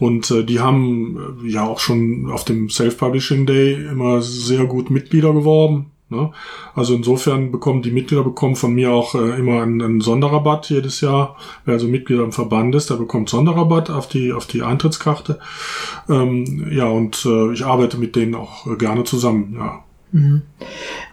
Und 0.00 0.30
äh, 0.30 0.42
die 0.42 0.60
haben 0.60 1.44
äh, 1.44 1.48
ja 1.48 1.64
auch 1.64 1.78
schon 1.78 2.30
auf 2.30 2.44
dem 2.44 2.70
Self-Publishing 2.70 3.46
Day 3.46 3.74
immer 3.74 4.22
sehr 4.22 4.64
gut 4.64 4.90
Mitglieder 4.90 5.32
geworben. 5.32 5.92
Ne? 6.08 6.32
Also 6.74 6.94
insofern 6.94 7.52
bekommen 7.52 7.82
die 7.82 7.92
Mitglieder 7.92 8.24
bekommen 8.24 8.56
von 8.56 8.74
mir 8.74 8.90
auch 8.90 9.14
äh, 9.14 9.38
immer 9.38 9.62
einen, 9.62 9.80
einen 9.82 10.00
Sonderrabatt 10.00 10.70
jedes 10.70 11.02
Jahr. 11.02 11.36
Wer 11.66 11.74
also 11.74 11.86
Mitglieder 11.86 12.24
im 12.24 12.32
Verband 12.32 12.74
ist, 12.74 12.88
der 12.88 12.96
bekommt 12.96 13.28
Sonderrabatt 13.28 13.90
auf 13.90 14.08
die 14.08 14.32
auf 14.32 14.46
die 14.46 14.62
Eintrittskarte. 14.62 15.38
Ähm, 16.08 16.66
ja, 16.72 16.88
und 16.88 17.24
äh, 17.26 17.52
ich 17.52 17.64
arbeite 17.64 17.98
mit 17.98 18.16
denen 18.16 18.34
auch 18.34 18.66
äh, 18.66 18.76
gerne 18.76 19.04
zusammen. 19.04 19.54
Ja. 19.56 19.84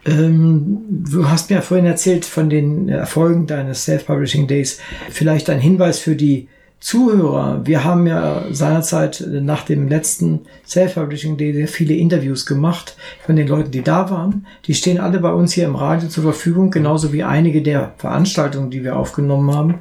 Ähm, 0.05 0.77
du 0.89 1.29
hast 1.29 1.51
mir 1.51 1.61
vorhin 1.61 1.85
erzählt 1.85 2.25
von 2.25 2.49
den 2.49 2.89
Erfolgen 2.89 3.45
deines 3.45 3.83
Self-Publishing 3.83 4.47
Days. 4.47 4.79
Vielleicht 5.09 5.49
ein 5.49 5.59
Hinweis 5.59 5.99
für 5.99 6.15
die 6.15 6.47
Zuhörer. 6.79 7.61
Wir 7.65 7.83
haben 7.83 8.05
ja 8.05 8.43
seinerzeit 8.51 9.27
nach 9.27 9.63
dem 9.63 9.87
letzten 9.87 10.41
Self-Publishing 10.67 11.35
Day 11.35 11.51
sehr 11.51 11.67
viele 11.67 11.95
Interviews 11.95 12.45
gemacht 12.45 12.95
von 13.25 13.35
den 13.35 13.47
Leuten, 13.47 13.71
die 13.71 13.81
da 13.81 14.11
waren. 14.11 14.45
Die 14.65 14.75
stehen 14.75 14.99
alle 14.99 15.19
bei 15.19 15.31
uns 15.31 15.53
hier 15.53 15.65
im 15.65 15.75
Radio 15.75 16.07
zur 16.07 16.23
Verfügung, 16.23 16.69
genauso 16.69 17.11
wie 17.13 17.23
einige 17.23 17.63
der 17.63 17.93
Veranstaltungen, 17.97 18.69
die 18.69 18.83
wir 18.83 18.95
aufgenommen 18.95 19.53
haben. 19.55 19.75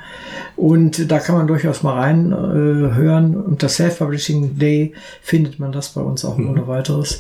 Und 0.57 1.11
da 1.11 1.19
kann 1.19 1.37
man 1.37 1.47
durchaus 1.47 1.83
mal 1.83 1.99
reinhören. 1.99 3.35
Äh. 3.35 3.37
Unter 3.37 3.69
Self-Publishing 3.69 4.59
Day 4.59 4.95
findet 5.21 5.59
man 5.59 5.73
das 5.73 5.91
bei 5.91 6.01
uns 6.01 6.25
auch 6.25 6.39
mhm. 6.39 6.49
ohne 6.49 6.67
weiteres 6.67 7.19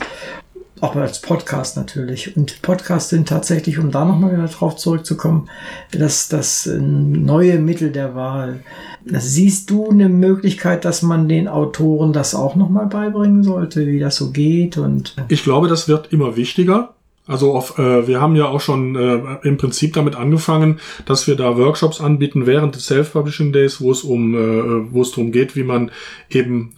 auch 0.80 0.94
als 0.96 1.20
Podcast 1.20 1.76
natürlich. 1.76 2.36
Und 2.36 2.60
Podcasts 2.62 3.10
sind 3.10 3.28
tatsächlich, 3.28 3.78
um 3.78 3.90
da 3.90 4.04
nochmal 4.04 4.32
wieder 4.32 4.46
drauf 4.46 4.76
zurückzukommen, 4.76 5.48
das, 5.92 6.28
das 6.28 6.66
neue 6.66 7.58
Mittel 7.58 7.92
der 7.92 8.14
Wahl. 8.14 8.60
Siehst 9.04 9.70
du 9.70 9.88
eine 9.88 10.08
Möglichkeit, 10.08 10.84
dass 10.84 11.02
man 11.02 11.28
den 11.28 11.48
Autoren 11.48 12.12
das 12.12 12.34
auch 12.34 12.56
nochmal 12.56 12.86
beibringen 12.86 13.42
sollte, 13.42 13.86
wie 13.86 14.00
das 14.00 14.16
so 14.16 14.30
geht? 14.32 14.76
Und 14.76 15.14
ich 15.28 15.44
glaube, 15.44 15.68
das 15.68 15.88
wird 15.88 16.12
immer 16.12 16.36
wichtiger. 16.36 16.92
Also 17.28 17.54
auf, 17.54 17.78
äh, 17.78 18.06
wir 18.06 18.20
haben 18.20 18.36
ja 18.36 18.46
auch 18.46 18.60
schon 18.60 18.94
äh, 18.94 19.38
im 19.42 19.56
Prinzip 19.56 19.94
damit 19.94 20.14
angefangen, 20.14 20.78
dass 21.06 21.26
wir 21.26 21.34
da 21.34 21.56
Workshops 21.56 22.00
anbieten 22.00 22.46
während 22.46 22.76
des 22.76 22.86
Self-Publishing 22.86 23.52
Days, 23.52 23.80
wo 23.80 23.90
es 23.90 24.04
um, 24.04 24.34
äh, 24.34 24.92
wo 24.92 25.02
es 25.02 25.10
darum 25.10 25.32
geht, 25.32 25.56
wie 25.56 25.64
man 25.64 25.90
eben 26.30 26.74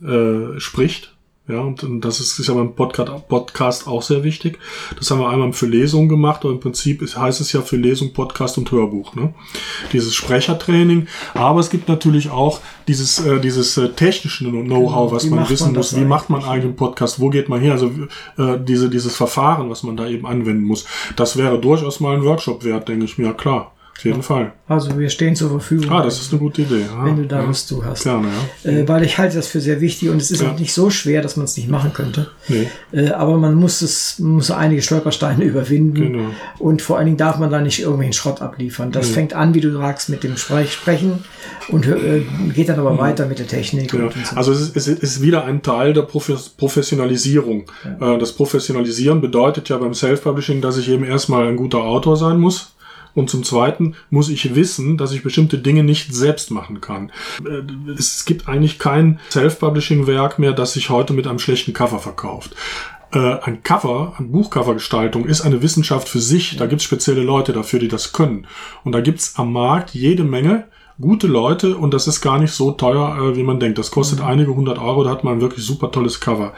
äh, 0.57 0.59
spricht 0.59 1.18
ja, 1.49 1.61
und, 1.61 1.83
und 1.83 2.03
das 2.03 2.21
ist, 2.21 2.39
ist 2.39 2.49
ja 2.49 2.55
beim 2.55 2.75
Podcast, 2.75 3.27
Podcast 3.29 3.87
auch 3.87 4.03
sehr 4.03 4.23
wichtig. 4.23 4.59
Das 4.99 5.11
haben 5.11 5.21
wir 5.21 5.31
einmal 5.31 5.53
für 5.55 5.67
Lesungen 5.67 6.09
gemacht, 6.09 6.41
aber 6.45 6.53
im 6.53 6.61
Prinzip 6.61 7.01
ist, 7.01 7.17
heißt 7.17 7.41
es 7.41 7.53
ja 7.53 7.63
für 7.63 7.77
Lesung, 7.77 8.13
Podcast 8.13 8.59
und 8.59 8.71
Hörbuch. 8.71 9.15
Ne? 9.15 9.33
Dieses 9.93 10.15
Sprechertraining. 10.15 11.09
Aber 11.33 11.61
es 11.61 11.71
gibt 11.71 11.89
natürlich 11.89 12.31
auch 12.31 12.61
dieses, 12.87 13.25
äh, 13.25 13.41
dieses 13.41 13.79
äh, 13.79 13.89
technische 13.89 14.45
Know-how, 14.45 15.11
was 15.11 15.25
Wie 15.25 15.31
man 15.31 15.49
wissen 15.49 15.69
man 15.69 15.77
muss. 15.77 15.97
Wie 15.97 16.05
macht 16.05 16.29
man 16.29 16.45
eigentlich? 16.45 16.65
einen 16.65 16.77
Podcast? 16.77 17.19
Wo 17.19 17.31
geht 17.31 17.49
man 17.49 17.61
her? 17.61 17.73
Also 17.73 17.91
äh, 18.37 18.59
diese, 18.61 18.91
dieses 18.91 19.17
Verfahren, 19.17 19.71
was 19.71 19.83
man 19.83 19.97
da 19.97 20.07
eben 20.07 20.27
anwenden 20.27 20.65
muss. 20.65 20.85
Das 21.17 21.39
wäre 21.39 21.59
durchaus 21.59 22.01
mal 22.01 22.15
ein 22.15 22.25
Workshop 22.25 22.63
wert, 22.65 22.89
denke 22.89 23.07
ich 23.07 23.17
mir. 23.17 23.33
Klar, 23.33 23.73
auf 23.99 24.05
jeden 24.05 24.23
Fall. 24.23 24.53
also 24.69 24.97
wir 24.97 25.11
stehen 25.11 25.35
zur 25.35 25.51
Verfügung. 25.51 25.91
Ah, 25.91 26.05
das 26.05 26.21
ist 26.21 26.31
eine 26.33 26.39
gute 26.39 26.63
Idee. 26.63 26.85
Ah, 26.97 27.05
wenn 27.05 27.17
du 27.17 27.27
da 27.27 27.41
ja. 27.41 27.45
Lust 27.47 27.67
zu 27.67 27.85
hast. 27.85 28.05
Gerne, 28.05 28.29
ja. 28.63 28.71
Äh, 28.71 28.89
weil 28.89 29.03
ich 29.03 29.19
halte 29.19 29.35
das 29.37 29.49
für 29.49 29.61
sehr 29.61 29.81
wichtig 29.81 30.09
und 30.11 30.23
es 30.23 30.31
ist 30.31 30.41
Ja. 30.41 30.53
auch 30.53 30.59
nicht 30.59 30.73
so 30.73 30.89
schwer, 30.89 31.21
dass 31.21 31.37
man 31.37 31.45
es 31.47 31.57
nicht 31.57 31.69
machen 31.69 31.93
könnte. 31.93 32.31
Nee. 32.47 32.69
Äh, 32.93 33.11
aber 33.11 33.37
man 33.39 33.55
muss 33.57 33.83
es, 33.83 34.21
man 34.21 34.33
muss 34.35 34.53
einige 34.53 34.83
Stolpersteine 34.83 35.43
überwinden. 35.53 35.95
Genau. 36.13 36.29
Und 36.61 36.81
vor 36.81 36.97
allen 36.97 37.07
Dingen 37.07 37.17
darf 37.17 37.39
man 37.39 37.51
da 37.51 37.61
nicht 37.61 37.81
irgendwelchen 37.81 38.13
Schrott 38.13 38.41
abliefern. 38.41 38.93
Das 38.93 39.09
fängt 39.09 39.33
an, 39.35 39.55
wie 39.55 39.61
du 39.61 39.73
sagst, 39.73 40.09
mit 40.11 40.23
dem 40.23 40.37
Sprech 40.37 40.73
Sprechen 40.73 41.25
und 41.69 41.85
äh, 41.89 42.23
geht 42.55 42.69
dann 42.69 42.79
aber 42.79 42.97
weiter 42.99 43.27
mit 43.27 43.41
der 43.41 43.49
Technik. 43.49 43.93
Ja, 43.93 44.09
so. 44.25 44.37
also 44.37 44.53
es 44.53 44.61
ist, 44.61 44.77
es 44.77 44.87
ist 45.03 45.23
wieder 45.23 45.45
ein 45.45 45.63
Teil 45.63 45.93
der 45.93 46.03
Profes 46.03 46.51
Professionalisierung. 46.51 47.65
Äh, 48.01 48.19
Das 48.19 48.33
Professionalisieren 48.33 49.21
bedeutet 49.21 49.69
ja 49.69 49.77
beim 49.79 49.93
Self-Publishing, 49.95 50.61
dass 50.61 50.77
ich 50.77 50.89
eben 50.89 51.03
erstmal 51.05 51.49
ein 51.49 51.57
guter 51.57 51.79
Autor 51.79 52.17
sein 52.17 52.39
muss. 52.39 52.75
Und 53.19 53.29
zum 53.29 53.43
Zweiten 53.43 53.97
muss 54.11 54.29
ich 54.29 54.55
wissen, 54.55 54.97
dass 54.97 55.11
ich 55.11 55.25
bestimmte 55.25 55.59
Dinge 55.59 55.83
nicht 55.83 56.15
selbst 56.15 56.53
machen 56.53 56.81
kann. 56.81 57.11
Äh, 57.45 57.63
Es 57.99 58.25
gibt 58.25 58.47
eigentlich 58.47 58.79
kein 58.79 59.19
Self-Publishing-Werk 59.31 60.39
mehr, 60.39 60.53
das 60.53 60.75
sich 60.75 60.89
heute 60.89 61.15
mit 61.15 61.27
einem 61.27 61.41
schlechten 61.41 61.73
Cover 61.73 61.99
verkauft. 61.99 62.55
Äh, 63.13 63.19
Ein 63.43 63.65
Cover, 63.65 64.15
eine 64.17 64.29
Buchcovergestaltung 64.29 65.27
ist 65.27 65.41
eine 65.41 65.63
Wissenschaft 65.63 66.09
für 66.09 66.21
sich. 66.21 66.59
Da 66.59 66.67
gibt 66.67 66.81
es 66.81 66.85
spezielle 66.85 67.23
Leute 67.23 67.53
dafür, 67.53 67.81
die 67.81 67.89
das 67.89 68.13
können. 68.13 68.47
Und 68.85 68.93
da 68.93 69.01
gibt 69.01 69.19
es 69.19 69.35
am 69.35 69.53
Markt 69.53 69.95
jede 69.95 70.23
Menge 70.23 70.69
gute 71.01 71.27
Leute 71.27 71.77
und 71.77 71.95
das 71.95 72.07
ist 72.07 72.21
gar 72.21 72.39
nicht 72.39 72.53
so 72.53 72.71
teuer, 72.71 73.19
äh, 73.19 73.37
wie 73.37 73.43
man 73.43 73.59
denkt. 73.59 73.79
Das 73.79 73.91
kostet 73.91 74.21
einige 74.21 74.55
hundert 74.55 74.79
Euro, 74.79 75.03
da 75.03 75.11
hat 75.11 75.25
man 75.25 75.35
ein 75.35 75.41
wirklich 75.41 75.67
super 75.67 75.91
tolles 75.91 76.21
Cover. 76.21 76.53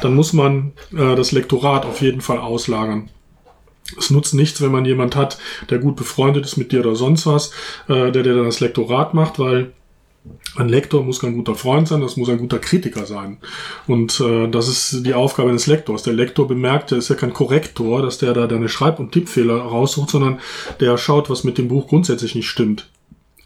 Dann 0.00 0.14
muss 0.14 0.32
man 0.32 0.72
äh, 0.96 1.14
das 1.14 1.32
Lektorat 1.32 1.84
auf 1.84 2.00
jeden 2.00 2.22
Fall 2.22 2.38
auslagern. 2.38 3.10
Es 3.98 4.10
nutzt 4.10 4.34
nichts, 4.34 4.60
wenn 4.60 4.72
man 4.72 4.84
jemand 4.84 5.14
hat, 5.16 5.38
der 5.70 5.78
gut 5.78 5.96
befreundet 5.96 6.44
ist 6.44 6.56
mit 6.56 6.72
dir 6.72 6.80
oder 6.80 6.96
sonst 6.96 7.26
was, 7.26 7.52
äh, 7.88 8.10
der 8.10 8.22
dir 8.22 8.34
dann 8.34 8.46
das 8.46 8.60
Lektorat 8.60 9.14
macht, 9.14 9.38
weil 9.38 9.72
Ein 10.56 10.68
Lektor 10.68 11.04
muss 11.04 11.20
kein 11.20 11.34
guter 11.34 11.54
Freund 11.54 11.86
sein, 11.86 12.00
das 12.00 12.16
muss 12.16 12.28
ein 12.28 12.38
guter 12.38 12.58
Kritiker 12.58 13.06
sein. 13.06 13.38
Und 13.86 14.20
äh, 14.20 14.48
das 14.48 14.68
ist 14.68 15.04
die 15.06 15.14
Aufgabe 15.14 15.52
des 15.52 15.66
Lektors. 15.66 16.02
Der 16.02 16.14
Lektor 16.14 16.48
bemerkt, 16.48 16.92
er 16.92 16.98
ist 16.98 17.08
ja 17.10 17.14
kein 17.14 17.32
Korrektor, 17.32 18.02
dass 18.02 18.18
der 18.18 18.32
da 18.32 18.46
deine 18.46 18.68
Schreib- 18.68 18.98
und 18.98 19.12
Tippfehler 19.12 19.56
raussucht, 19.56 20.10
sondern 20.10 20.40
der 20.80 20.96
schaut, 20.98 21.28
was 21.30 21.44
mit 21.44 21.58
dem 21.58 21.68
Buch 21.68 21.88
grundsätzlich 21.88 22.34
nicht 22.34 22.48
stimmt. 22.48 22.88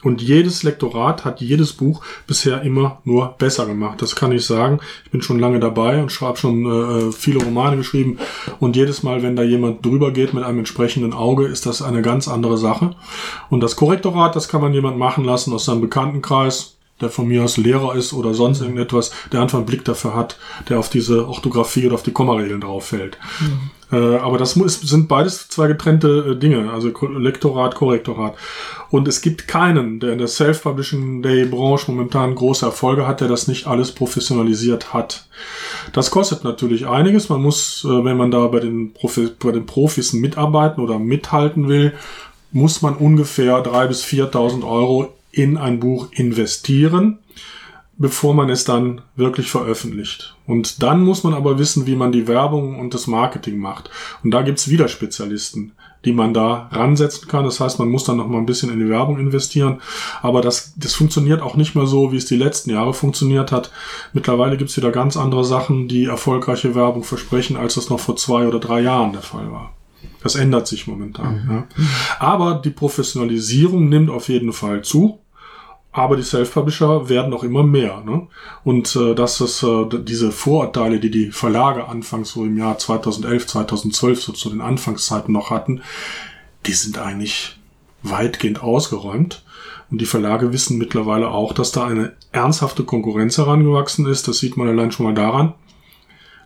Und 0.02 0.22
jedes 0.22 0.62
Lektorat 0.62 1.24
hat 1.24 1.40
jedes 1.40 1.72
Buch 1.72 2.02
bisher 2.26 2.62
immer 2.62 3.00
nur 3.04 3.34
besser 3.38 3.66
gemacht. 3.66 4.00
Das 4.00 4.16
kann 4.16 4.32
ich 4.32 4.46
sagen. 4.46 4.80
Ich 5.04 5.10
bin 5.10 5.22
schon 5.22 5.38
lange 5.38 5.60
dabei 5.60 6.00
und 6.02 6.18
habe 6.20 6.38
schon 6.38 6.64
äh, 6.64 7.12
viele 7.12 7.42
Romane 7.42 7.76
geschrieben. 7.76 8.18
Und 8.60 8.76
jedes 8.76 9.02
Mal, 9.02 9.22
wenn 9.22 9.36
da 9.36 9.42
jemand 9.42 9.84
drüber 9.84 10.12
geht 10.12 10.32
mit 10.32 10.44
einem 10.44 10.58
entsprechenden 10.58 11.12
Auge, 11.12 11.46
ist 11.46 11.66
das 11.66 11.82
eine 11.82 12.02
ganz 12.02 12.28
andere 12.28 12.56
Sache. 12.56 12.94
Und 13.50 13.60
das 13.60 13.76
Korrektorat, 13.76 14.34
das 14.36 14.48
kann 14.48 14.62
man 14.62 14.72
jemand 14.72 14.98
machen 14.98 15.24
lassen 15.24 15.52
aus 15.52 15.66
seinem 15.66 15.80
Bekanntenkreis 15.80 16.76
der 17.00 17.08
von 17.08 17.26
mir 17.26 17.42
aus 17.42 17.56
Lehrer 17.56 17.94
ist 17.94 18.12
oder 18.12 18.34
sonst 18.34 18.60
irgendetwas, 18.60 19.10
der 19.32 19.40
einfach 19.40 19.56
einen 19.56 19.66
Blick 19.66 19.86
dafür 19.86 20.14
hat, 20.14 20.38
der 20.68 20.78
auf 20.78 20.90
diese 20.90 21.26
Orthographie 21.26 21.86
oder 21.86 21.94
auf 21.94 22.02
die 22.02 22.12
Kommaregeln 22.12 22.60
drauf 22.60 22.88
fällt. 22.88 23.16
Mhm. 23.40 23.70
Äh, 23.92 24.16
aber 24.16 24.38
das 24.38 24.56
muss, 24.56 24.80
sind 24.80 25.08
beides 25.08 25.48
zwei 25.48 25.66
getrennte 25.66 26.32
äh, 26.32 26.36
Dinge, 26.36 26.70
also 26.70 26.92
Lektorat, 27.18 27.74
Korrektorat. 27.74 28.34
Und 28.90 29.08
es 29.08 29.20
gibt 29.20 29.48
keinen, 29.48 30.00
der 30.00 30.12
in 30.12 30.18
der 30.18 30.28
Self-Publishing 30.28 31.22
Day-Branche 31.22 31.90
momentan 31.90 32.34
große 32.34 32.66
Erfolge 32.66 33.06
hat, 33.06 33.20
der 33.20 33.28
das 33.28 33.48
nicht 33.48 33.66
alles 33.66 33.92
professionalisiert 33.92 34.92
hat. 34.92 35.26
Das 35.92 36.10
kostet 36.10 36.44
natürlich 36.44 36.86
einiges. 36.86 37.28
Man 37.28 37.42
muss, 37.42 37.84
äh, 37.84 38.04
wenn 38.04 38.16
man 38.16 38.30
da 38.30 38.46
bei 38.46 38.60
den, 38.60 38.92
Profi 38.92 39.30
bei 39.38 39.52
den 39.52 39.66
Profis 39.66 40.12
mitarbeiten 40.12 40.82
oder 40.82 40.98
mithalten 40.98 41.68
will, 41.68 41.92
muss 42.52 42.82
man 42.82 42.96
ungefähr 42.96 43.62
3.000 43.62 43.86
bis 43.88 44.04
4.000 44.04 44.68
Euro 44.68 45.14
in 45.32 45.56
ein 45.56 45.78
Buch 45.78 46.08
investieren, 46.12 47.18
bevor 48.00 48.32
man 48.32 48.48
es 48.48 48.64
dann 48.64 49.02
wirklich 49.14 49.50
veröffentlicht. 49.50 50.34
Und 50.46 50.82
dann 50.82 51.04
muss 51.04 51.22
man 51.22 51.34
aber 51.34 51.58
wissen, 51.58 51.86
wie 51.86 51.96
man 51.96 52.12
die 52.12 52.26
Werbung 52.26 52.80
und 52.80 52.94
das 52.94 53.06
Marketing 53.06 53.58
macht. 53.58 53.90
Und 54.24 54.30
da 54.30 54.40
gibt's 54.40 54.68
wieder 54.68 54.88
Spezialisten, 54.88 55.72
die 56.06 56.14
man 56.14 56.32
da 56.32 56.70
ransetzen 56.72 57.28
kann. 57.28 57.44
Das 57.44 57.60
heißt, 57.60 57.78
man 57.78 57.90
muss 57.90 58.04
dann 58.04 58.16
noch 58.16 58.26
mal 58.26 58.38
ein 58.38 58.46
bisschen 58.46 58.72
in 58.72 58.78
die 58.78 58.88
Werbung 58.88 59.18
investieren. 59.18 59.82
Aber 60.22 60.40
das, 60.40 60.72
das 60.78 60.94
funktioniert 60.94 61.42
auch 61.42 61.56
nicht 61.56 61.74
mehr 61.74 61.86
so, 61.86 62.10
wie 62.10 62.16
es 62.16 62.24
die 62.24 62.38
letzten 62.38 62.70
Jahre 62.70 62.94
funktioniert 62.94 63.52
hat. 63.52 63.70
Mittlerweile 64.14 64.56
gibt's 64.56 64.78
wieder 64.78 64.92
ganz 64.92 65.18
andere 65.18 65.44
Sachen, 65.44 65.86
die 65.86 66.06
erfolgreiche 66.06 66.74
Werbung 66.74 67.04
versprechen, 67.04 67.58
als 67.58 67.74
das 67.74 67.90
noch 67.90 68.00
vor 68.00 68.16
zwei 68.16 68.48
oder 68.48 68.60
drei 68.60 68.80
Jahren 68.80 69.12
der 69.12 69.22
Fall 69.22 69.52
war. 69.52 69.74
Das 70.22 70.36
ändert 70.36 70.66
sich 70.66 70.86
momentan. 70.86 71.44
Mhm. 71.44 71.50
Ja. 71.50 71.66
Aber 72.18 72.54
die 72.54 72.70
Professionalisierung 72.70 73.90
nimmt 73.90 74.08
auf 74.08 74.30
jeden 74.30 74.54
Fall 74.54 74.80
zu. 74.80 75.18
Aber 75.92 76.16
die 76.16 76.22
Self-Publisher 76.22 77.08
werden 77.08 77.34
auch 77.34 77.42
immer 77.42 77.64
mehr. 77.64 78.02
Ne? 78.04 78.28
Und 78.62 78.94
äh, 78.94 79.14
dass 79.14 79.40
es 79.40 79.62
äh, 79.62 79.86
diese 80.02 80.30
Vorurteile, 80.30 81.00
die 81.00 81.10
die 81.10 81.32
Verlage 81.32 81.88
anfangs 81.88 82.30
so 82.30 82.44
im 82.44 82.56
Jahr 82.56 82.78
2011, 82.78 83.46
2012 83.48 84.22
so 84.22 84.32
zu 84.32 84.50
den 84.50 84.60
Anfangszeiten 84.60 85.32
noch 85.32 85.50
hatten, 85.50 85.82
die 86.66 86.74
sind 86.74 86.98
eigentlich 86.98 87.58
weitgehend 88.02 88.62
ausgeräumt. 88.62 89.42
Und 89.90 90.00
die 90.00 90.06
Verlage 90.06 90.52
wissen 90.52 90.78
mittlerweile 90.78 91.30
auch, 91.30 91.52
dass 91.52 91.72
da 91.72 91.86
eine 91.86 92.12
ernsthafte 92.30 92.84
Konkurrenz 92.84 93.36
herangewachsen 93.38 94.06
ist. 94.06 94.28
Das 94.28 94.38
sieht 94.38 94.56
man 94.56 94.68
allein 94.68 94.92
schon 94.92 95.06
mal 95.06 95.14
daran, 95.14 95.54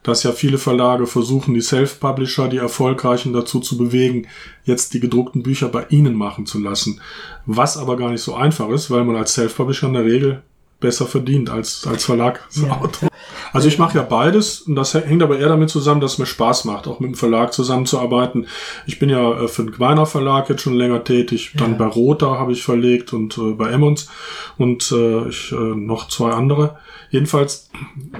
dass 0.05 0.23
ja 0.23 0.31
viele 0.31 0.59
Verlage 0.59 1.09
versuchen, 1.09 1.55
die 1.55 1.61
Self-Publisher, 1.61 2.49
die 2.49 2.59
Erfolgreichen 2.59 3.33
dazu 3.33 3.59
zu 3.59 3.77
bewegen, 3.77 4.29
jetzt 4.65 4.95
die 4.95 5.01
gedruckten 5.01 5.43
Bücher 5.43 5.69
bei 5.69 5.87
ihnen 5.89 6.15
machen 6.15 6.47
zu 6.47 6.61
lassen. 6.61 7.01
Was 7.47 7.77
aber 7.77 7.97
gar 7.97 8.11
nicht 8.11 8.23
so 8.23 8.35
einfach 8.35 8.69
ist, 8.69 8.91
weil 8.91 9.03
man 9.03 9.17
als 9.17 9.35
Self-Publisher 9.35 9.89
in 9.89 9.95
der 9.95 10.05
Regel 10.05 10.43
besser 10.79 11.07
verdient 11.07 11.51
als 11.51 11.87
als 11.87 12.05
Verlagsautor. 12.05 13.09
Ja. 13.09 13.09
Also 13.55 13.69
ich 13.69 13.79
mache 13.79 13.97
ja 13.97 14.03
beides 14.03 14.63
und 14.63 14.75
das 14.75 14.95
hängt 14.95 15.23
aber 15.23 15.39
eher 15.39 15.49
damit 15.49 15.71
zusammen, 15.71 16.01
dass 16.01 16.15
es 16.15 16.19
mir 16.19 16.27
Spaß 16.27 16.65
macht, 16.65 16.89
auch 16.89 16.99
mit 16.99 17.13
dem 17.13 17.15
Verlag 17.15 17.53
zusammenzuarbeiten. 17.53 18.49
Ich 18.85 18.99
bin 18.99 19.09
ja 19.09 19.45
äh, 19.45 19.49
für 19.49 19.63
den 19.63 19.71
Gweiner 19.71 20.07
Verlag 20.07 20.49
jetzt 20.51 20.63
schon 20.63 20.75
länger 20.75 21.05
tätig, 21.05 21.53
dann 21.57 21.73
ja. 21.73 21.77
bei 21.79 21.87
Rota 21.87 22.37
habe 22.37 22.51
ich 22.51 22.65
verlegt 22.65 23.13
und 23.13 23.39
äh, 23.39 23.53
bei 23.53 23.71
Emmons 23.71 24.11
und 24.59 24.91
äh, 24.91 25.29
ich, 25.29 25.53
äh, 25.53 25.55
noch 25.55 26.09
zwei 26.09 26.33
andere. 26.33 26.79
Jedenfalls, 27.11 27.71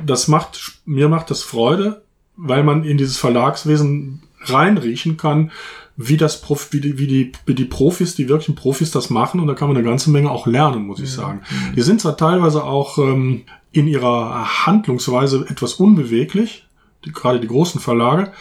das 0.07 0.29
macht, 0.29 0.79
mir 0.85 1.09
macht 1.09 1.31
das 1.31 1.43
Freude, 1.43 2.03
weil 2.37 2.63
man 2.63 2.85
in 2.85 2.97
dieses 2.97 3.19
Verlagswesen 3.19 4.23
reinriechen 4.45 5.17
kann, 5.17 5.51
wie 5.97 6.17
das 6.17 6.41
Prof, 6.41 6.69
wie 6.73 6.81
die, 6.81 6.99
wie 6.99 7.07
die, 7.07 7.33
wie 7.47 7.55
die 7.55 7.65
Profis, 7.65 8.15
die 8.15 8.29
wirklichen 8.29 8.55
Profis 8.55 8.91
das 8.91 9.11
machen 9.11 9.41
und 9.41 9.47
da 9.47 9.55
kann 9.55 9.69
man 9.69 9.77
eine 9.77 9.87
ganze 9.87 10.11
Menge 10.11 10.31
auch 10.31 10.47
lernen, 10.47 10.87
muss 10.87 11.01
ich 11.01 11.13
sagen. 11.13 11.43
Die 11.77 11.83
sind 11.83 12.01
zwar 12.01 12.17
teilweise 12.17 12.65
auch 12.65 12.99
ähm, 12.99 13.43
in 13.73 13.87
ihrer 13.87 14.67
Handlungsweise 14.67 15.47
etwas 15.49 15.75
unbeweglich, 15.75 16.67
die, 17.05 17.13
gerade 17.13 17.39
die 17.39 17.47
großen 17.47 17.81
Verlage, 17.81 18.33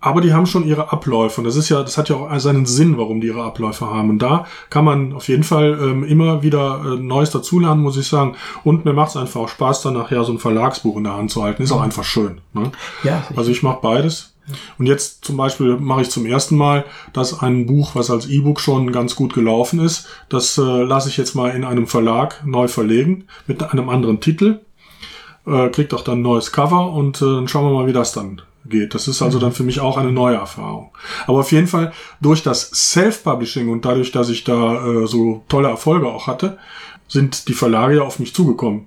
aber 0.00 0.20
die 0.20 0.32
haben 0.32 0.46
schon 0.46 0.66
ihre 0.66 0.92
Abläufe 0.92 1.40
und 1.40 1.44
das 1.44 1.56
ist 1.56 1.68
ja, 1.68 1.82
das 1.82 1.98
hat 1.98 2.08
ja 2.08 2.16
auch 2.16 2.38
seinen 2.38 2.66
Sinn, 2.66 2.98
warum 2.98 3.20
die 3.20 3.26
ihre 3.26 3.42
Abläufe 3.42 3.86
haben. 3.86 4.10
Und 4.10 4.20
da 4.20 4.46
kann 4.70 4.84
man 4.84 5.12
auf 5.12 5.28
jeden 5.28 5.42
Fall 5.42 5.76
ähm, 5.80 6.04
immer 6.04 6.42
wieder 6.42 6.82
äh, 6.84 6.96
Neues 7.00 7.30
dazulernen, 7.30 7.82
muss 7.82 7.96
ich 7.96 8.06
sagen. 8.06 8.36
Und 8.62 8.84
mir 8.84 8.92
macht 8.92 9.10
es 9.10 9.16
einfach 9.16 9.40
auch 9.40 9.48
Spaß, 9.48 9.82
dann 9.82 9.94
nachher 9.94 10.22
so 10.22 10.32
ein 10.32 10.38
Verlagsbuch 10.38 10.96
in 10.96 11.04
der 11.04 11.16
Hand 11.16 11.32
zu 11.32 11.42
halten. 11.42 11.64
Ist 11.64 11.72
auch 11.72 11.80
einfach 11.80 12.04
schön. 12.04 12.40
Ne? 12.52 12.70
Ja, 13.02 13.24
also 13.34 13.50
ich 13.50 13.64
mache 13.64 13.80
beides. 13.82 14.34
Und 14.78 14.86
jetzt 14.86 15.24
zum 15.24 15.36
Beispiel 15.36 15.76
mache 15.76 16.02
ich 16.02 16.10
zum 16.10 16.26
ersten 16.26 16.56
Mal, 16.56 16.84
dass 17.12 17.40
ein 17.40 17.66
Buch, 17.66 17.94
was 17.94 18.10
als 18.10 18.26
E-Book 18.26 18.60
schon 18.60 18.92
ganz 18.92 19.14
gut 19.14 19.34
gelaufen 19.34 19.80
ist, 19.80 20.06
das 20.28 20.58
äh, 20.58 20.62
lasse 20.62 21.08
ich 21.08 21.16
jetzt 21.16 21.34
mal 21.34 21.50
in 21.50 21.64
einem 21.64 21.86
Verlag 21.86 22.44
neu 22.46 22.68
verlegen 22.68 23.24
mit 23.46 23.62
einem 23.62 23.88
anderen 23.88 24.20
Titel. 24.20 24.60
Äh, 25.46 25.68
kriegt 25.70 25.94
auch 25.94 26.02
dann 26.02 26.18
ein 26.18 26.22
neues 26.22 26.52
Cover 26.52 26.92
und 26.92 27.22
äh, 27.22 27.24
dann 27.24 27.48
schauen 27.48 27.64
wir 27.64 27.78
mal, 27.78 27.86
wie 27.86 27.92
das 27.92 28.12
dann 28.12 28.42
geht. 28.66 28.94
Das 28.94 29.08
ist 29.08 29.22
also 29.22 29.38
dann 29.38 29.52
für 29.52 29.62
mich 29.62 29.80
auch 29.80 29.96
eine 29.96 30.12
neue 30.12 30.36
Erfahrung. 30.36 30.90
Aber 31.26 31.38
auf 31.38 31.52
jeden 31.52 31.66
Fall 31.66 31.92
durch 32.20 32.42
das 32.42 32.70
Self-Publishing 32.70 33.68
und 33.68 33.84
dadurch, 33.84 34.12
dass 34.12 34.28
ich 34.28 34.44
da 34.44 34.84
äh, 34.84 35.06
so 35.06 35.44
tolle 35.48 35.68
Erfolge 35.68 36.08
auch 36.08 36.26
hatte, 36.26 36.58
sind 37.08 37.48
die 37.48 37.54
Verlage 37.54 37.96
ja 37.96 38.02
auf 38.02 38.18
mich 38.18 38.34
zugekommen 38.34 38.86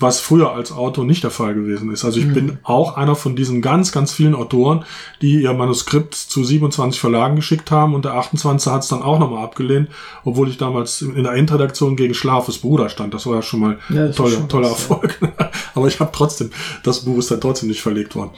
was 0.00 0.18
früher 0.20 0.52
als 0.52 0.72
Autor 0.72 1.04
nicht 1.04 1.22
der 1.22 1.30
Fall 1.30 1.54
gewesen 1.54 1.92
ist. 1.92 2.04
Also 2.04 2.18
ich 2.18 2.26
mhm. 2.26 2.34
bin 2.34 2.58
auch 2.62 2.96
einer 2.96 3.14
von 3.14 3.36
diesen 3.36 3.60
ganz, 3.60 3.92
ganz 3.92 4.12
vielen 4.12 4.34
Autoren, 4.34 4.84
die 5.20 5.42
ihr 5.42 5.52
Manuskript 5.52 6.14
zu 6.14 6.42
27 6.42 7.00
Verlagen 7.00 7.36
geschickt 7.36 7.70
haben 7.70 7.94
und 7.94 8.04
der 8.04 8.14
28. 8.14 8.72
hat 8.72 8.82
es 8.82 8.88
dann 8.88 9.02
auch 9.02 9.18
nochmal 9.18 9.44
abgelehnt, 9.44 9.90
obwohl 10.24 10.48
ich 10.48 10.56
damals 10.56 11.02
in 11.02 11.22
der 11.22 11.32
Endredaktion 11.32 11.96
gegen 11.96 12.14
Schlafes 12.14 12.58
Bruder 12.58 12.88
stand. 12.88 13.12
Das 13.14 13.26
war 13.26 13.36
ja 13.36 13.42
schon 13.42 13.60
mal 13.60 13.78
ja, 13.90 14.06
ein 14.06 14.12
toller, 14.12 14.48
toller 14.48 14.68
Erfolg. 14.68 15.18
Ja. 15.20 15.50
Aber 15.74 15.86
ich 15.86 16.00
habe 16.00 16.10
trotzdem, 16.12 16.50
das 16.82 17.04
Buch 17.04 17.18
ist 17.18 17.30
dann 17.30 17.40
trotzdem 17.40 17.68
nicht 17.68 17.82
verlegt 17.82 18.16
worden. 18.16 18.30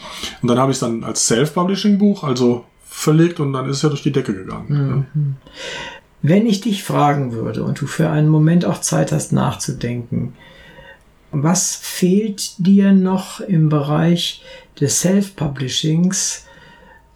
Und 0.43 0.49
dann 0.49 0.59
habe 0.59 0.73
ich 0.73 0.77
es 0.77 0.81
dann 0.81 1.05
als 1.05 1.27
Self-Publishing-Buch, 1.27 2.25
also 2.25 2.65
verlegt 2.85 3.41
und 3.41 3.53
dann 3.53 3.69
ist 3.69 3.79
es 3.79 3.83
ja 3.83 3.89
durch 3.89 4.03
die 4.03 4.13
Decke 4.13 4.35
gegangen. 4.35 5.07
Mhm. 5.15 5.37
Wenn 6.21 6.47
ich 6.47 6.61
dich 6.61 6.85
fragen 6.85 7.33
würde 7.33 7.65
und 7.65 7.81
du 7.81 7.87
für 7.87 8.11
einen 8.11 8.29
Moment 8.29 8.65
auch 8.65 8.81
Zeit 8.81 9.11
hast 9.13 9.33
nachzudenken, 9.33 10.35
was 11.33 11.75
fehlt 11.75 12.55
dir 12.59 12.93
noch 12.93 13.41
im 13.41 13.69
Bereich 13.69 14.43
des 14.79 15.01
Self-Publishings, 15.01 16.47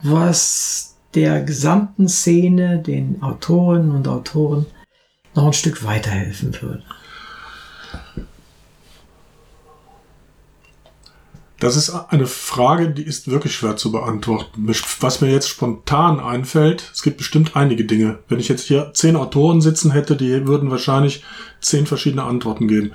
was 0.02 0.96
der 1.14 1.42
gesamten 1.42 2.08
Szene, 2.08 2.78
den 2.78 3.22
Autoren 3.22 3.90
und 3.90 4.08
Autoren 4.08 4.66
noch 5.34 5.46
ein 5.46 5.52
Stück 5.52 5.84
weiterhelfen 5.84 6.56
würde? 6.60 6.82
Das 11.58 11.74
ist 11.74 11.90
eine 11.90 12.26
Frage, 12.26 12.90
die 12.90 13.02
ist 13.02 13.30
wirklich 13.30 13.54
schwer 13.54 13.76
zu 13.76 13.90
beantworten. 13.90 14.68
Was 15.00 15.20
mir 15.22 15.30
jetzt 15.30 15.48
spontan 15.48 16.20
einfällt, 16.20 16.90
es 16.92 17.02
gibt 17.02 17.16
bestimmt 17.16 17.56
einige 17.56 17.86
Dinge. 17.86 18.18
Wenn 18.28 18.40
ich 18.40 18.48
jetzt 18.48 18.66
hier 18.66 18.92
zehn 18.92 19.16
Autoren 19.16 19.62
sitzen 19.62 19.90
hätte, 19.90 20.16
die 20.16 20.46
würden 20.46 20.70
wahrscheinlich 20.70 21.24
zehn 21.62 21.86
verschiedene 21.86 22.24
Antworten 22.24 22.68
geben. 22.68 22.92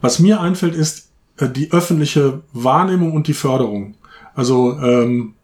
Was 0.00 0.18
mir 0.18 0.40
einfällt, 0.40 0.74
ist 0.74 1.10
äh, 1.38 1.48
die 1.48 1.72
öffentliche 1.72 2.42
Wahrnehmung 2.52 3.12
und 3.12 3.26
die 3.26 3.34
Förderung. 3.34 3.94
Also 4.34 4.78
ähm, 4.78 5.34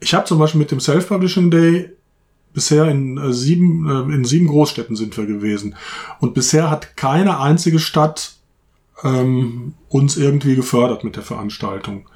ich 0.00 0.14
habe 0.14 0.26
zum 0.26 0.38
Beispiel 0.38 0.58
mit 0.58 0.70
dem 0.70 0.80
Self-Publishing 0.80 1.50
Day 1.50 1.90
bisher 2.52 2.86
in 2.86 3.18
äh, 3.18 3.32
sieben 3.32 3.88
äh, 3.88 4.14
in 4.14 4.24
sieben 4.24 4.48
Großstädten 4.48 4.96
sind 4.96 5.16
wir 5.16 5.26
gewesen 5.26 5.76
und 6.20 6.34
bisher 6.34 6.70
hat 6.70 6.96
keine 6.96 7.38
einzige 7.38 7.78
Stadt 7.78 8.36
ähm, 9.04 9.74
uns 9.88 10.16
irgendwie 10.16 10.56
gefördert 10.56 11.04
mit 11.04 11.16
der 11.16 11.22
Veranstaltung. 11.22 12.08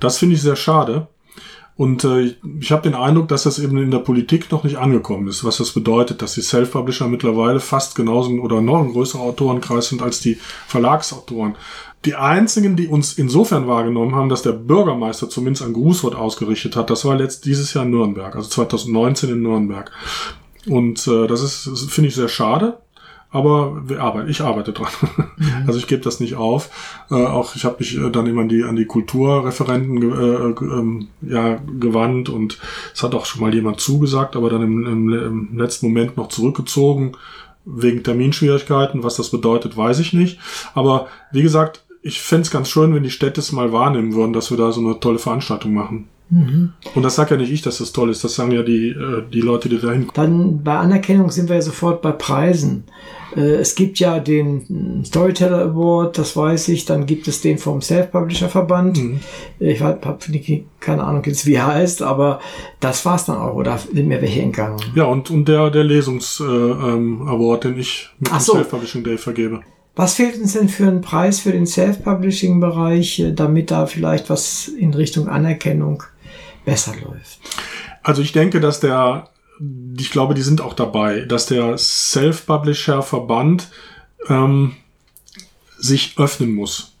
Das 0.00 0.18
finde 0.18 0.36
ich 0.36 0.42
sehr 0.42 0.56
schade. 0.56 1.08
Und 1.76 2.04
äh, 2.04 2.36
ich 2.60 2.70
habe 2.70 2.82
den 2.82 2.94
Eindruck, 2.94 3.28
dass 3.28 3.42
das 3.42 3.58
eben 3.58 3.76
in 3.78 3.90
der 3.90 3.98
Politik 3.98 4.52
noch 4.52 4.62
nicht 4.62 4.76
angekommen 4.76 5.26
ist, 5.26 5.42
was 5.42 5.56
das 5.56 5.72
bedeutet, 5.72 6.22
dass 6.22 6.34
die 6.34 6.42
Self-Publisher 6.42 7.08
mittlerweile 7.08 7.58
fast 7.58 7.96
genauso 7.96 8.30
oder 8.30 8.60
noch 8.60 8.80
ein 8.80 8.92
größerer 8.92 9.22
Autorenkreis 9.22 9.88
sind 9.88 10.00
als 10.00 10.20
die 10.20 10.38
Verlagsautoren. 10.68 11.56
Die 12.04 12.14
einzigen, 12.14 12.76
die 12.76 12.86
uns 12.86 13.14
insofern 13.14 13.66
wahrgenommen 13.66 14.14
haben, 14.14 14.28
dass 14.28 14.42
der 14.42 14.52
Bürgermeister 14.52 15.28
zumindest 15.28 15.64
ein 15.64 15.72
Grußwort 15.72 16.14
ausgerichtet 16.14 16.76
hat, 16.76 16.90
das 16.90 17.04
war 17.04 17.16
letzt 17.16 17.44
dieses 17.44 17.74
Jahr 17.74 17.84
in 17.84 17.90
Nürnberg, 17.90 18.36
also 18.36 18.48
2019 18.48 19.30
in 19.30 19.42
Nürnberg. 19.42 19.90
Und 20.66 21.06
äh, 21.08 21.26
das 21.26 21.42
ist, 21.42 21.90
finde 21.90 22.08
ich, 22.08 22.14
sehr 22.14 22.28
schade. 22.28 22.78
Aber 23.34 23.82
wir 23.88 24.00
arbeiten, 24.00 24.30
ich 24.30 24.40
arbeite 24.40 24.72
dran. 24.72 24.88
Mhm. 25.36 25.64
Also 25.66 25.80
ich 25.80 25.88
gebe 25.88 26.00
das 26.00 26.20
nicht 26.20 26.36
auf. 26.36 26.70
Äh, 27.10 27.16
auch 27.16 27.56
ich 27.56 27.64
habe 27.64 27.76
mich 27.80 27.98
äh, 27.98 28.08
dann 28.08 28.28
immer 28.28 28.42
an 28.42 28.48
die, 28.48 28.62
an 28.62 28.76
die 28.76 28.84
Kulturreferenten 28.84 30.00
ge, 30.00 30.10
äh, 30.12 30.78
ähm, 30.78 31.08
ja, 31.22 31.58
gewandt 31.80 32.28
und 32.28 32.58
es 32.94 33.02
hat 33.02 33.16
auch 33.16 33.26
schon 33.26 33.40
mal 33.40 33.52
jemand 33.52 33.80
zugesagt, 33.80 34.36
aber 34.36 34.48
dann 34.48 34.62
im, 34.62 34.86
im, 34.86 35.12
im 35.12 35.58
letzten 35.58 35.88
Moment 35.88 36.16
noch 36.16 36.28
zurückgezogen 36.28 37.16
wegen 37.64 38.04
Terminschwierigkeiten. 38.04 39.02
Was 39.02 39.16
das 39.16 39.30
bedeutet, 39.30 39.76
weiß 39.76 39.98
ich 39.98 40.12
nicht. 40.12 40.38
Aber 40.74 41.08
wie 41.32 41.42
gesagt, 41.42 41.84
ich 42.02 42.22
fände 42.22 42.42
es 42.42 42.52
ganz 42.52 42.68
schön, 42.68 42.94
wenn 42.94 43.02
die 43.02 43.10
Städte 43.10 43.40
es 43.40 43.50
mal 43.50 43.72
wahrnehmen 43.72 44.14
würden, 44.14 44.34
dass 44.34 44.52
wir 44.52 44.58
da 44.58 44.70
so 44.70 44.80
eine 44.80 45.00
tolle 45.00 45.18
Veranstaltung 45.18 45.74
machen. 45.74 46.08
Mhm. 46.30 46.72
Und 46.94 47.02
das 47.02 47.16
sagt 47.16 47.30
ja 47.30 47.36
nicht 47.36 47.52
ich, 47.52 47.62
dass 47.62 47.78
das 47.78 47.92
toll 47.92 48.10
ist, 48.10 48.24
das 48.24 48.34
sagen 48.34 48.52
ja 48.52 48.62
die, 48.62 48.88
äh, 48.88 49.22
die 49.32 49.40
Leute, 49.40 49.68
die 49.68 49.78
dahin 49.78 50.06
kommen. 50.06 50.14
Dann 50.14 50.62
bei 50.64 50.76
Anerkennung 50.76 51.30
sind 51.30 51.48
wir 51.48 51.56
ja 51.56 51.62
sofort 51.62 52.02
bei 52.02 52.12
Preisen. 52.12 52.84
Äh, 53.36 53.56
es 53.56 53.74
gibt 53.74 53.98
ja 53.98 54.18
den 54.18 55.04
Storyteller 55.04 55.60
Award, 55.60 56.18
das 56.18 56.36
weiß 56.36 56.68
ich, 56.68 56.86
dann 56.86 57.06
gibt 57.06 57.28
es 57.28 57.40
den 57.40 57.58
vom 57.58 57.82
Self-Publisher 57.82 58.48
Verband. 58.48 59.02
Mhm. 59.02 59.20
Ich 59.58 59.80
habe 59.80 60.00
keine 60.80 61.04
Ahnung 61.04 61.22
jetzt, 61.26 61.46
wie 61.46 61.54
er 61.54 61.66
heißt, 61.66 62.02
aber 62.02 62.40
das 62.80 63.04
war 63.04 63.16
es 63.16 63.26
dann 63.26 63.36
auch, 63.36 63.54
oder 63.54 63.78
sind 63.78 64.08
mir 64.08 64.20
welche 64.22 64.40
entgangen? 64.40 64.80
Ja, 64.94 65.04
und, 65.04 65.30
und 65.30 65.46
der, 65.46 65.70
der 65.70 65.84
Lesungs-Award, 65.84 67.64
äh, 67.64 67.68
ähm, 67.68 67.74
den 67.74 67.80
ich 67.80 68.08
mit 68.18 68.30
Ach 68.32 68.38
dem 68.38 68.44
so. 68.44 68.52
Self-Publishing 68.54 69.04
Day 69.04 69.18
vergebe. 69.18 69.60
Was 69.96 70.14
fehlt 70.14 70.36
uns 70.40 70.54
denn 70.54 70.68
für 70.68 70.88
einen 70.88 71.02
Preis 71.02 71.38
für 71.38 71.52
den 71.52 71.66
Self-Publishing-Bereich, 71.66 73.20
äh, 73.20 73.32
damit 73.32 73.70
da 73.70 73.86
vielleicht 73.86 74.30
was 74.30 74.68
in 74.68 74.94
Richtung 74.94 75.28
Anerkennung 75.28 76.02
besser 76.64 76.94
läuft? 76.96 77.40
Also 78.02 78.22
ich 78.22 78.32
denke, 78.32 78.60
dass 78.60 78.80
der, 78.80 79.30
ich 79.98 80.10
glaube, 80.10 80.34
die 80.34 80.42
sind 80.42 80.60
auch 80.60 80.74
dabei, 80.74 81.20
dass 81.20 81.46
der 81.46 81.78
Self-Publisher-Verband 81.78 83.68
ähm, 84.28 84.76
sich 85.78 86.18
öffnen 86.18 86.54
muss. 86.54 86.92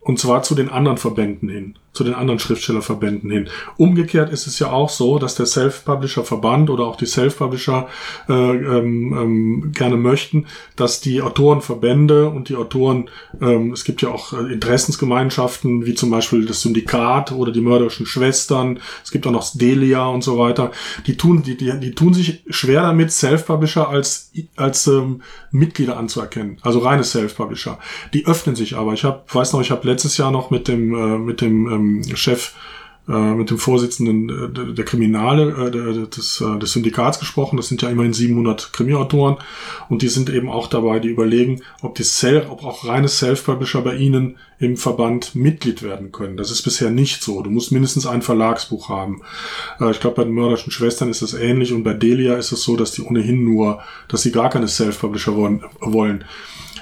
Und 0.00 0.18
zwar 0.18 0.42
zu 0.42 0.54
den 0.54 0.68
anderen 0.68 0.98
Verbänden 0.98 1.48
hin 1.48 1.78
zu 1.94 2.04
den 2.04 2.14
anderen 2.14 2.40
Schriftstellerverbänden 2.40 3.30
hin. 3.30 3.48
Umgekehrt 3.76 4.30
ist 4.30 4.46
es 4.46 4.58
ja 4.58 4.70
auch 4.70 4.90
so, 4.90 5.18
dass 5.18 5.36
der 5.36 5.46
Self-Publisher-Verband 5.46 6.68
oder 6.68 6.84
auch 6.84 6.96
die 6.96 7.06
Self-Publisher 7.06 7.88
äh, 8.28 8.32
ähm, 8.32 9.16
ähm, 9.16 9.72
gerne 9.72 9.96
möchten, 9.96 10.46
dass 10.76 11.00
die 11.00 11.22
Autorenverbände 11.22 12.28
und 12.28 12.48
die 12.48 12.56
Autoren, 12.56 13.08
ähm, 13.40 13.72
es 13.72 13.84
gibt 13.84 14.02
ja 14.02 14.10
auch 14.10 14.32
äh, 14.32 14.52
Interessensgemeinschaften, 14.52 15.86
wie 15.86 15.94
zum 15.94 16.10
Beispiel 16.10 16.44
das 16.46 16.62
Syndikat 16.62 17.30
oder 17.30 17.52
die 17.52 17.60
mörderischen 17.60 18.06
Schwestern, 18.06 18.80
es 19.04 19.12
gibt 19.12 19.26
auch 19.26 19.32
noch 19.32 19.44
Delia 19.54 20.06
und 20.08 20.24
so 20.24 20.36
weiter, 20.36 20.72
die 21.06 21.16
tun, 21.16 21.42
die, 21.42 21.56
die, 21.56 21.78
die 21.78 21.94
tun 21.94 22.12
sich 22.12 22.42
schwer 22.50 22.82
damit, 22.82 23.12
Self-Publisher 23.12 23.88
als, 23.88 24.32
als 24.56 24.88
ähm, 24.88 25.22
Mitglieder 25.52 25.96
anzuerkennen, 25.96 26.58
also 26.62 26.80
reine 26.80 27.04
Self-Publisher. 27.04 27.78
Die 28.12 28.26
öffnen 28.26 28.56
sich 28.56 28.76
aber. 28.76 28.94
Ich 28.94 29.04
hab, 29.04 29.32
weiß 29.32 29.52
noch, 29.52 29.60
ich 29.60 29.70
habe 29.70 29.86
letztes 29.86 30.16
Jahr 30.16 30.32
noch 30.32 30.50
mit 30.50 30.66
dem, 30.66 30.92
äh, 30.92 31.18
mit 31.18 31.40
dem 31.40 31.70
ähm, 31.70 31.83
ähm, 31.84 32.16
Chef 32.16 32.52
äh, 33.06 33.34
mit 33.34 33.50
dem 33.50 33.58
Vorsitzenden 33.58 34.30
äh, 34.30 34.74
der 34.74 34.84
Kriminale 34.86 35.66
äh, 35.66 36.08
des, 36.08 36.42
des 36.58 36.72
Syndikats 36.72 37.18
gesprochen. 37.18 37.58
Das 37.58 37.68
sind 37.68 37.82
ja 37.82 37.90
immerhin 37.90 38.14
700 38.14 38.72
Krimi-Autoren 38.72 39.36
und 39.90 40.00
die 40.00 40.08
sind 40.08 40.30
eben 40.30 40.48
auch 40.48 40.68
dabei, 40.68 41.00
die 41.00 41.08
überlegen, 41.08 41.60
ob 41.82 41.96
die 41.96 42.02
Self, 42.02 42.48
ob 42.48 42.64
auch 42.64 42.86
reine 42.86 43.08
Self-Publisher 43.08 43.82
bei 43.82 43.96
ihnen 43.96 44.38
im 44.58 44.78
Verband 44.78 45.34
Mitglied 45.34 45.82
werden 45.82 46.12
können. 46.12 46.38
Das 46.38 46.50
ist 46.50 46.62
bisher 46.62 46.90
nicht 46.90 47.22
so. 47.22 47.42
Du 47.42 47.50
musst 47.50 47.72
mindestens 47.72 48.06
ein 48.06 48.22
Verlagsbuch 48.22 48.88
haben. 48.88 49.20
Ich 49.90 50.00
glaube, 50.00 50.16
bei 50.16 50.24
den 50.24 50.32
mörderischen 50.32 50.70
Schwestern 50.70 51.10
ist 51.10 51.20
das 51.20 51.34
ähnlich 51.34 51.74
und 51.74 51.82
bei 51.82 51.92
Delia 51.92 52.36
ist 52.36 52.52
es 52.52 52.62
so, 52.62 52.74
dass 52.74 52.92
die 52.92 53.02
ohnehin 53.02 53.44
nur, 53.44 53.80
dass 54.08 54.22
sie 54.22 54.32
gar 54.32 54.48
keine 54.48 54.68
Self-Publisher 54.68 55.36
wollen. 55.36 56.24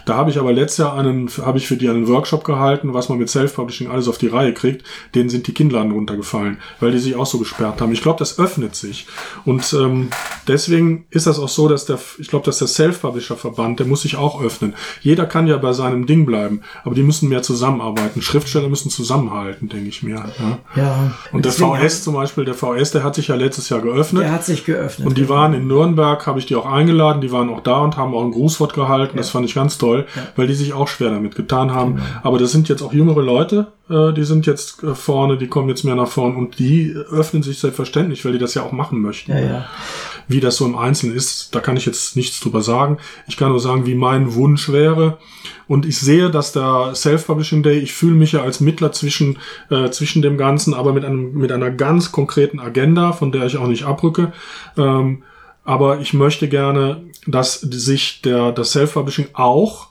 Da 0.04 0.16
habe 0.16 0.30
ich 0.30 0.38
aber 0.38 0.52
letztes 0.52 0.78
Jahr 0.78 0.96
einen, 0.96 1.28
habe 1.44 1.58
ich 1.58 1.66
für 1.66 1.76
die 1.76 1.88
einen 1.88 2.08
Workshop 2.08 2.44
gehalten, 2.44 2.94
was 2.94 3.08
man 3.08 3.18
mit 3.18 3.30
Self-Publishing 3.30 3.90
alles 3.90 4.08
auf 4.08 4.18
die 4.18 4.26
Reihe 4.26 4.52
kriegt. 4.52 4.84
Denen 5.14 5.28
sind 5.28 5.46
die 5.46 5.54
Kinnladen 5.54 5.92
runtergefallen, 5.92 6.58
weil 6.80 6.92
die 6.92 6.98
sich 6.98 7.16
auch 7.16 7.26
so 7.26 7.38
gesperrt 7.38 7.80
haben. 7.80 7.92
Ich 7.92 8.02
glaube, 8.02 8.18
das 8.18 8.38
öffnet 8.38 8.74
sich. 8.74 9.06
Und 9.44 9.72
ähm, 9.72 10.08
deswegen 10.48 11.06
ist 11.10 11.26
das 11.26 11.38
auch 11.38 11.48
so, 11.48 11.68
dass 11.68 11.86
der, 11.86 11.98
ich 12.18 12.28
glaube, 12.28 12.44
dass 12.44 12.58
der 12.58 12.68
Self-Publisher-Verband, 12.68 13.78
der 13.78 13.86
muss 13.86 14.02
sich 14.02 14.16
auch 14.16 14.42
öffnen. 14.42 14.74
Jeder 15.00 15.26
kann 15.26 15.46
ja 15.46 15.56
bei 15.56 15.72
seinem 15.72 16.06
Ding 16.06 16.26
bleiben, 16.26 16.62
aber 16.84 16.94
die 16.94 17.02
müssen 17.02 17.28
mehr 17.28 17.42
zusammenarbeiten. 17.42 18.22
Schriftsteller 18.22 18.68
müssen 18.68 18.90
zusammenhalten, 18.90 19.68
denke 19.68 19.88
ich 19.88 20.02
mir. 20.02 20.24
Ja. 20.38 20.58
ja 20.76 21.14
und 21.32 21.44
der 21.44 21.52
VS 21.52 22.02
zum 22.02 22.14
Beispiel, 22.14 22.44
der 22.44 22.54
VS, 22.54 22.90
der 22.92 23.04
hat 23.04 23.14
sich 23.14 23.28
ja 23.28 23.36
letztes 23.36 23.68
Jahr 23.68 23.80
geöffnet. 23.80 24.22
Der 24.22 24.32
hat 24.32 24.44
sich 24.44 24.64
geöffnet. 24.64 25.06
Und 25.06 25.18
die 25.18 25.28
waren 25.28 25.54
in 25.54 25.66
Nürnberg, 25.66 26.26
habe 26.26 26.38
ich 26.38 26.46
die 26.46 26.56
auch 26.56 26.66
eingeladen, 26.66 27.20
die 27.20 27.30
waren 27.30 27.48
auch 27.50 27.60
da 27.60 27.78
und 27.78 27.96
haben 27.96 28.14
auch 28.14 28.24
ein 28.24 28.32
Grußwort 28.32 28.74
gehalten. 28.74 29.16
Ja. 29.16 29.18
Das 29.18 29.30
fand 29.30 29.46
ich 29.46 29.54
ganz 29.54 29.78
toll 29.78 29.91
toll, 29.92 30.06
ja. 30.14 30.22
weil 30.36 30.46
die 30.46 30.54
sich 30.54 30.72
auch 30.72 30.88
schwer 30.88 31.10
damit 31.10 31.34
getan 31.34 31.72
haben. 31.72 31.96
Genau. 31.96 32.06
Aber 32.22 32.38
das 32.38 32.52
sind 32.52 32.68
jetzt 32.68 32.82
auch 32.82 32.92
jüngere 32.92 33.22
Leute, 33.22 33.68
äh, 33.88 34.12
die 34.12 34.24
sind 34.24 34.46
jetzt 34.46 34.82
äh, 34.82 34.94
vorne, 34.94 35.36
die 35.36 35.48
kommen 35.48 35.68
jetzt 35.68 35.84
mehr 35.84 35.94
nach 35.94 36.08
vorne 36.08 36.36
und 36.36 36.58
die 36.58 36.94
öffnen 37.10 37.42
sich 37.42 37.58
selbstverständlich, 37.58 38.24
weil 38.24 38.32
die 38.32 38.38
das 38.38 38.54
ja 38.54 38.62
auch 38.62 38.72
machen 38.72 39.00
möchten. 39.00 39.32
Ja, 39.32 39.40
ja. 39.40 39.66
Wie 40.28 40.40
das 40.40 40.56
so 40.56 40.64
im 40.66 40.76
Einzelnen 40.76 41.16
ist, 41.16 41.54
da 41.54 41.60
kann 41.60 41.76
ich 41.76 41.84
jetzt 41.84 42.16
nichts 42.16 42.40
drüber 42.40 42.62
sagen. 42.62 42.98
Ich 43.26 43.36
kann 43.36 43.50
nur 43.50 43.60
sagen, 43.60 43.86
wie 43.86 43.94
mein 43.94 44.34
Wunsch 44.34 44.70
wäre. 44.70 45.18
Und 45.66 45.84
ich 45.84 45.98
sehe, 45.98 46.30
dass 46.30 46.52
der 46.52 46.94
Self-Publishing 46.94 47.62
Day, 47.62 47.78
ich 47.78 47.92
fühle 47.92 48.14
mich 48.14 48.32
ja 48.32 48.42
als 48.42 48.60
Mittler 48.60 48.92
zwischen, 48.92 49.38
äh, 49.70 49.90
zwischen 49.90 50.22
dem 50.22 50.38
Ganzen, 50.38 50.74
aber 50.74 50.92
mit, 50.92 51.04
einem, 51.04 51.34
mit 51.34 51.50
einer 51.50 51.70
ganz 51.70 52.12
konkreten 52.12 52.60
Agenda, 52.60 53.12
von 53.12 53.32
der 53.32 53.46
ich 53.46 53.56
auch 53.56 53.66
nicht 53.66 53.84
abrücke. 53.84 54.32
Ähm, 54.76 55.22
aber 55.64 56.00
ich 56.00 56.12
möchte 56.12 56.48
gerne, 56.48 57.02
dass 57.26 57.60
sich 57.60 58.22
der, 58.22 58.52
das 58.52 58.72
Self-Publishing 58.72 59.28
auch 59.34 59.88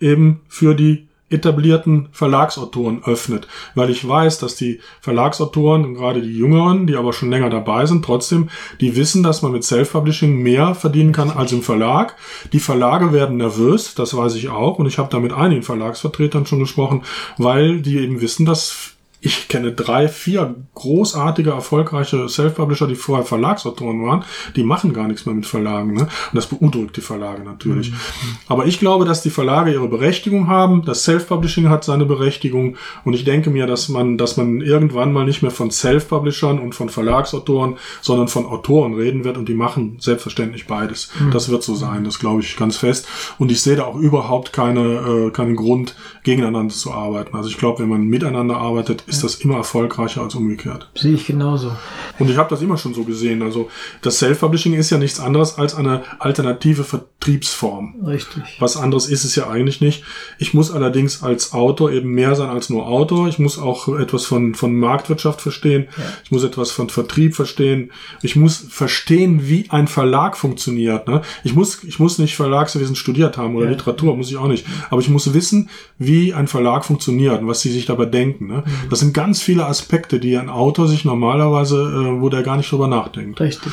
eben 0.00 0.40
für 0.48 0.74
die 0.74 1.06
etablierten 1.28 2.08
Verlagsautoren 2.12 3.02
öffnet, 3.04 3.48
weil 3.74 3.90
ich 3.90 4.06
weiß, 4.06 4.38
dass 4.38 4.54
die 4.54 4.80
Verlagsautoren, 5.00 5.94
gerade 5.94 6.22
die 6.22 6.36
Jüngeren, 6.36 6.86
die 6.86 6.94
aber 6.94 7.12
schon 7.12 7.30
länger 7.30 7.50
dabei 7.50 7.84
sind, 7.86 8.04
trotzdem, 8.04 8.48
die 8.80 8.94
wissen, 8.94 9.24
dass 9.24 9.42
man 9.42 9.50
mit 9.50 9.64
Self-Publishing 9.64 10.40
mehr 10.40 10.76
verdienen 10.76 11.12
kann 11.12 11.30
als 11.30 11.50
im 11.50 11.62
Verlag. 11.62 12.14
Die 12.52 12.60
Verlage 12.60 13.12
werden 13.12 13.38
nervös, 13.38 13.94
das 13.96 14.16
weiß 14.16 14.36
ich 14.36 14.50
auch, 14.50 14.78
und 14.78 14.86
ich 14.86 14.98
habe 14.98 15.10
da 15.10 15.18
mit 15.18 15.32
einigen 15.32 15.62
Verlagsvertretern 15.62 16.46
schon 16.46 16.60
gesprochen, 16.60 17.02
weil 17.38 17.80
die 17.80 17.98
eben 17.98 18.20
wissen, 18.20 18.46
dass 18.46 18.95
ich 19.20 19.48
kenne 19.48 19.72
drei, 19.72 20.08
vier 20.08 20.54
großartige, 20.74 21.50
erfolgreiche 21.50 22.28
Self-Publisher, 22.28 22.86
die 22.86 22.94
vorher 22.94 23.24
Verlagsautoren 23.24 24.04
waren, 24.04 24.24
die 24.54 24.62
machen 24.62 24.92
gar 24.92 25.08
nichts 25.08 25.26
mehr 25.26 25.34
mit 25.34 25.46
Verlagen. 25.46 25.94
Ne? 25.94 26.02
Und 26.02 26.34
das 26.34 26.46
beunruhigt 26.46 26.96
die 26.96 27.00
Verlage 27.00 27.42
natürlich. 27.42 27.90
Mhm. 27.90 27.96
Aber 28.48 28.66
ich 28.66 28.78
glaube, 28.78 29.04
dass 29.04 29.22
die 29.22 29.30
Verlage 29.30 29.72
ihre 29.72 29.88
Berechtigung 29.88 30.48
haben, 30.48 30.84
das 30.84 31.04
Self-Publishing 31.04 31.68
hat 31.68 31.84
seine 31.84 32.04
Berechtigung 32.04 32.76
und 33.04 33.14
ich 33.14 33.24
denke 33.24 33.50
mir, 33.50 33.66
dass 33.66 33.88
man, 33.88 34.18
dass 34.18 34.36
man 34.36 34.60
irgendwann 34.60 35.12
mal 35.12 35.24
nicht 35.24 35.42
mehr 35.42 35.50
von 35.50 35.70
Self-Publishern 35.70 36.58
und 36.58 36.74
von 36.74 36.88
Verlagsautoren, 36.88 37.76
sondern 38.02 38.28
von 38.28 38.46
Autoren 38.46 38.94
reden 38.94 39.24
wird 39.24 39.38
und 39.38 39.48
die 39.48 39.54
machen 39.54 39.96
selbstverständlich 39.98 40.66
beides. 40.66 41.10
Mhm. 41.18 41.30
Das 41.30 41.48
wird 41.48 41.62
so 41.62 41.74
sein, 41.74 42.04
das 42.04 42.18
glaube 42.18 42.42
ich 42.42 42.56
ganz 42.56 42.76
fest. 42.76 43.08
Und 43.38 43.50
ich 43.50 43.62
sehe 43.62 43.76
da 43.76 43.84
auch 43.84 43.96
überhaupt 43.96 44.52
keine, 44.52 44.80
äh, 44.80 45.30
keinen 45.30 45.56
Grund, 45.56 45.96
gegeneinander 46.22 46.74
zu 46.74 46.92
arbeiten. 46.92 47.36
Also 47.36 47.48
ich 47.48 47.56
glaube, 47.56 47.82
wenn 47.82 47.88
man 47.88 48.02
miteinander 48.02 48.56
arbeitet, 48.56 49.04
ist 49.06 49.22
das 49.22 49.36
immer 49.36 49.56
erfolgreicher 49.56 50.22
als 50.22 50.34
umgekehrt. 50.34 50.90
Sehe 50.94 51.14
ich 51.14 51.26
genauso. 51.26 51.72
Und 52.18 52.30
ich 52.30 52.36
habe 52.36 52.50
das 52.50 52.62
immer 52.62 52.76
schon 52.76 52.94
so 52.94 53.04
gesehen. 53.04 53.42
Also 53.42 53.70
das 54.02 54.18
Self-Publishing 54.18 54.74
ist 54.74 54.90
ja 54.90 54.98
nichts 54.98 55.20
anderes 55.20 55.58
als 55.58 55.74
eine 55.74 56.02
alternative 56.18 56.84
Vertriebsform. 56.84 57.94
Richtig. 58.06 58.42
Was 58.58 58.76
anderes 58.76 59.08
ist 59.08 59.24
es 59.24 59.36
ja 59.36 59.48
eigentlich 59.48 59.80
nicht. 59.80 60.04
Ich 60.38 60.54
muss 60.54 60.70
allerdings 60.70 61.22
als 61.22 61.52
Autor 61.52 61.92
eben 61.92 62.10
mehr 62.10 62.34
sein 62.34 62.48
als 62.48 62.70
nur 62.70 62.86
Autor. 62.86 63.28
Ich 63.28 63.38
muss 63.38 63.58
auch 63.58 63.88
etwas 63.98 64.26
von, 64.26 64.54
von 64.54 64.74
Marktwirtschaft 64.76 65.40
verstehen. 65.40 65.88
Ja. 65.96 66.04
Ich 66.24 66.30
muss 66.30 66.42
etwas 66.44 66.70
von 66.70 66.88
Vertrieb 66.88 67.34
verstehen. 67.34 67.92
Ich 68.22 68.36
muss 68.36 68.66
verstehen, 68.68 69.48
wie 69.48 69.66
ein 69.70 69.88
Verlag 69.88 70.36
funktioniert. 70.36 71.06
Ne? 71.06 71.22
Ich, 71.44 71.54
muss, 71.54 71.84
ich 71.84 71.98
muss 71.98 72.18
nicht 72.18 72.36
Verlagswesen 72.36 72.96
studiert 72.96 73.36
haben 73.36 73.54
oder 73.56 73.66
ja. 73.66 73.72
Literatur, 73.72 74.16
muss 74.16 74.30
ich 74.30 74.36
auch 74.36 74.48
nicht. 74.48 74.66
Aber 74.90 75.00
ich 75.00 75.08
muss 75.08 75.32
wissen, 75.32 75.70
wie 75.98 76.34
ein 76.34 76.48
Verlag 76.48 76.84
funktioniert 76.84 77.40
und 77.40 77.48
was 77.48 77.60
sie 77.60 77.70
sich 77.70 77.86
dabei 77.86 78.06
denken. 78.06 78.46
Ne? 78.46 78.64
Mhm. 78.66 78.90
Das 78.96 79.02
sind 79.02 79.12
ganz 79.12 79.42
viele 79.42 79.66
Aspekte, 79.66 80.18
die 80.18 80.38
ein 80.38 80.48
Autor 80.48 80.88
sich 80.88 81.04
normalerweise, 81.04 81.76
äh, 81.76 82.22
wo 82.22 82.30
der 82.30 82.42
gar 82.42 82.56
nicht 82.56 82.72
drüber 82.72 82.88
nachdenkt. 82.88 83.38
Richtig. 83.42 83.70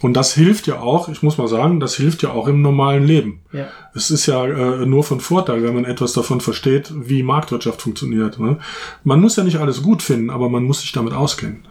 Und 0.00 0.14
das 0.14 0.34
hilft 0.34 0.66
ja 0.66 0.80
auch, 0.80 1.08
ich 1.08 1.22
muss 1.22 1.38
mal 1.38 1.46
sagen, 1.46 1.78
das 1.78 1.94
hilft 1.94 2.24
ja 2.24 2.32
auch 2.32 2.48
im 2.48 2.60
normalen 2.60 3.04
Leben. 3.04 3.42
Ja. 3.52 3.68
Es 3.94 4.10
ist 4.10 4.26
ja 4.26 4.44
äh, 4.44 4.86
nur 4.86 5.04
von 5.04 5.20
Vorteil, 5.20 5.62
wenn 5.62 5.76
man 5.76 5.84
etwas 5.84 6.14
davon 6.14 6.40
versteht, 6.40 6.92
wie 6.96 7.22
Marktwirtschaft 7.22 7.80
funktioniert. 7.80 8.40
Ne? 8.40 8.58
Man 9.04 9.20
muss 9.20 9.36
ja 9.36 9.44
nicht 9.44 9.58
alles 9.60 9.84
gut 9.84 10.02
finden, 10.02 10.30
aber 10.30 10.48
man 10.48 10.64
muss 10.64 10.80
sich 10.80 10.90
damit 10.90 11.12
auskennen. 11.12 11.62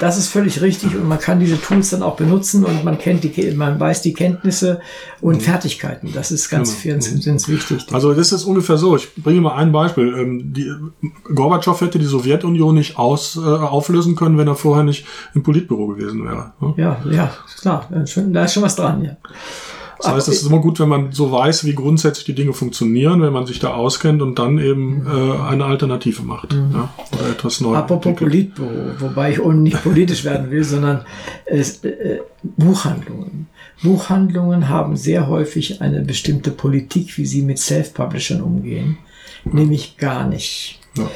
Das 0.00 0.16
ist 0.16 0.28
völlig 0.28 0.60
richtig 0.60 0.94
und 0.94 1.08
man 1.08 1.18
kann 1.18 1.40
diese 1.40 1.60
Tools 1.60 1.90
dann 1.90 2.02
auch 2.02 2.16
benutzen 2.16 2.64
und 2.64 2.84
man 2.84 2.98
kennt 2.98 3.24
die, 3.24 3.50
man 3.52 3.78
weiß 3.80 4.02
die 4.02 4.12
Kenntnisse 4.12 4.80
und 5.20 5.36
mhm. 5.36 5.40
Fertigkeiten. 5.40 6.12
Das 6.12 6.30
ist 6.30 6.48
ganz, 6.48 6.82
ganz, 6.82 7.24
ganz 7.24 7.48
wichtig. 7.48 7.86
Also 7.92 8.14
das 8.14 8.32
ist 8.32 8.44
ungefähr 8.44 8.76
so. 8.76 8.96
Ich 8.96 9.14
bringe 9.16 9.40
mal 9.40 9.56
ein 9.56 9.72
Beispiel. 9.72 10.14
Ähm, 10.16 10.52
die, 10.52 10.72
Gorbatschow 11.34 11.80
hätte 11.80 11.98
die 11.98 12.04
Sowjetunion 12.04 12.74
nicht 12.74 12.96
aus, 12.96 13.36
äh, 13.36 13.40
auflösen 13.40 14.14
können, 14.14 14.38
wenn 14.38 14.48
er 14.48 14.54
vorher 14.54 14.84
nicht 14.84 15.04
im 15.34 15.42
Politbüro 15.42 15.88
gewesen 15.88 16.24
wäre. 16.24 16.52
Ne? 16.60 16.74
Ja, 16.76 17.02
ja, 17.10 17.32
klar. 17.60 17.88
Da 17.90 18.44
ist 18.44 18.54
schon 18.54 18.62
was 18.62 18.76
dran, 18.76 19.04
ja. 19.04 19.16
Das 20.04 20.14
heißt, 20.14 20.28
es 20.28 20.42
ist 20.42 20.46
immer 20.48 20.60
gut, 20.60 20.80
wenn 20.80 20.88
man 20.88 21.12
so 21.12 21.32
weiß, 21.32 21.64
wie 21.64 21.74
grundsätzlich 21.74 22.24
die 22.24 22.34
Dinge 22.34 22.52
funktionieren, 22.52 23.22
wenn 23.22 23.32
man 23.32 23.46
sich 23.46 23.58
da 23.58 23.74
auskennt 23.74 24.22
und 24.22 24.38
dann 24.38 24.58
eben 24.58 25.06
äh, 25.06 25.42
eine 25.42 25.64
Alternative 25.64 26.22
macht. 26.22 26.52
Ja, 26.52 26.92
oder 27.12 27.30
etwas 27.30 27.60
Neues. 27.60 27.78
Apropos 27.78 28.14
Politbüro, 28.16 28.92
wobei 28.98 29.32
ich 29.32 29.40
ohne 29.40 29.60
nicht 29.60 29.82
politisch 29.82 30.24
werden 30.24 30.50
will, 30.50 30.64
sondern 30.64 31.04
es, 31.46 31.84
äh, 31.84 32.20
Buchhandlungen. 32.42 33.48
Buchhandlungen 33.82 34.68
haben 34.68 34.96
sehr 34.96 35.28
häufig 35.28 35.80
eine 35.80 36.00
bestimmte 36.02 36.50
Politik, 36.50 37.16
wie 37.18 37.26
sie 37.26 37.42
mit 37.42 37.58
Self-Publishern 37.58 38.40
umgehen, 38.40 38.98
nämlich 39.44 39.96
gar 39.96 40.28
nicht. 40.28 40.80
Ja. 40.96 41.10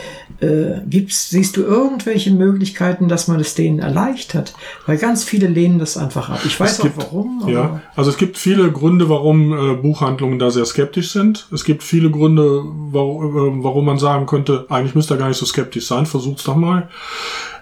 Äh, 0.46 0.82
gibt's, 0.88 1.30
siehst 1.30 1.56
du 1.56 1.62
irgendwelche 1.62 2.32
Möglichkeiten, 2.32 3.06
dass 3.08 3.28
man 3.28 3.38
es 3.40 3.54
denen 3.54 3.78
erleichtert? 3.78 4.54
Weil 4.86 4.98
ganz 4.98 5.22
viele 5.24 5.46
lehnen 5.46 5.78
das 5.78 5.96
einfach 5.96 6.30
ab. 6.30 6.40
Ich 6.44 6.58
weiß 6.58 6.72
Es 6.72 6.80
auch 6.80 6.84
gibt- 6.84 6.98
warum. 6.98 7.42
aber- 7.42 7.52
Ja, 7.52 7.80
also 7.94 8.10
es 8.10 8.16
gibt 8.16 8.38
viele 8.38 8.70
Gründe, 8.72 9.08
warum 9.08 9.52
äh, 9.52 9.74
Buchhandlungen 9.76 10.38
da 10.40 10.50
sehr 10.50 10.64
skeptisch 10.64 11.12
sind. 11.12 11.46
Es 11.52 11.64
gibt 11.64 11.82
viele 11.84 12.10
Gründe, 12.10 12.62
warum, 12.90 13.60
äh, 13.60 13.64
warum 13.64 13.84
man 13.86 13.98
sagen 13.98 14.26
könnte, 14.26 14.66
eigentlich 14.68 14.94
müsst 14.96 15.10
ihr 15.12 15.16
gar 15.16 15.28
nicht 15.28 15.38
so 15.38 15.46
skeptisch 15.46 15.86
sein, 15.86 16.06
versucht's 16.06 16.44
doch 16.44 16.56
mal. 16.56 16.88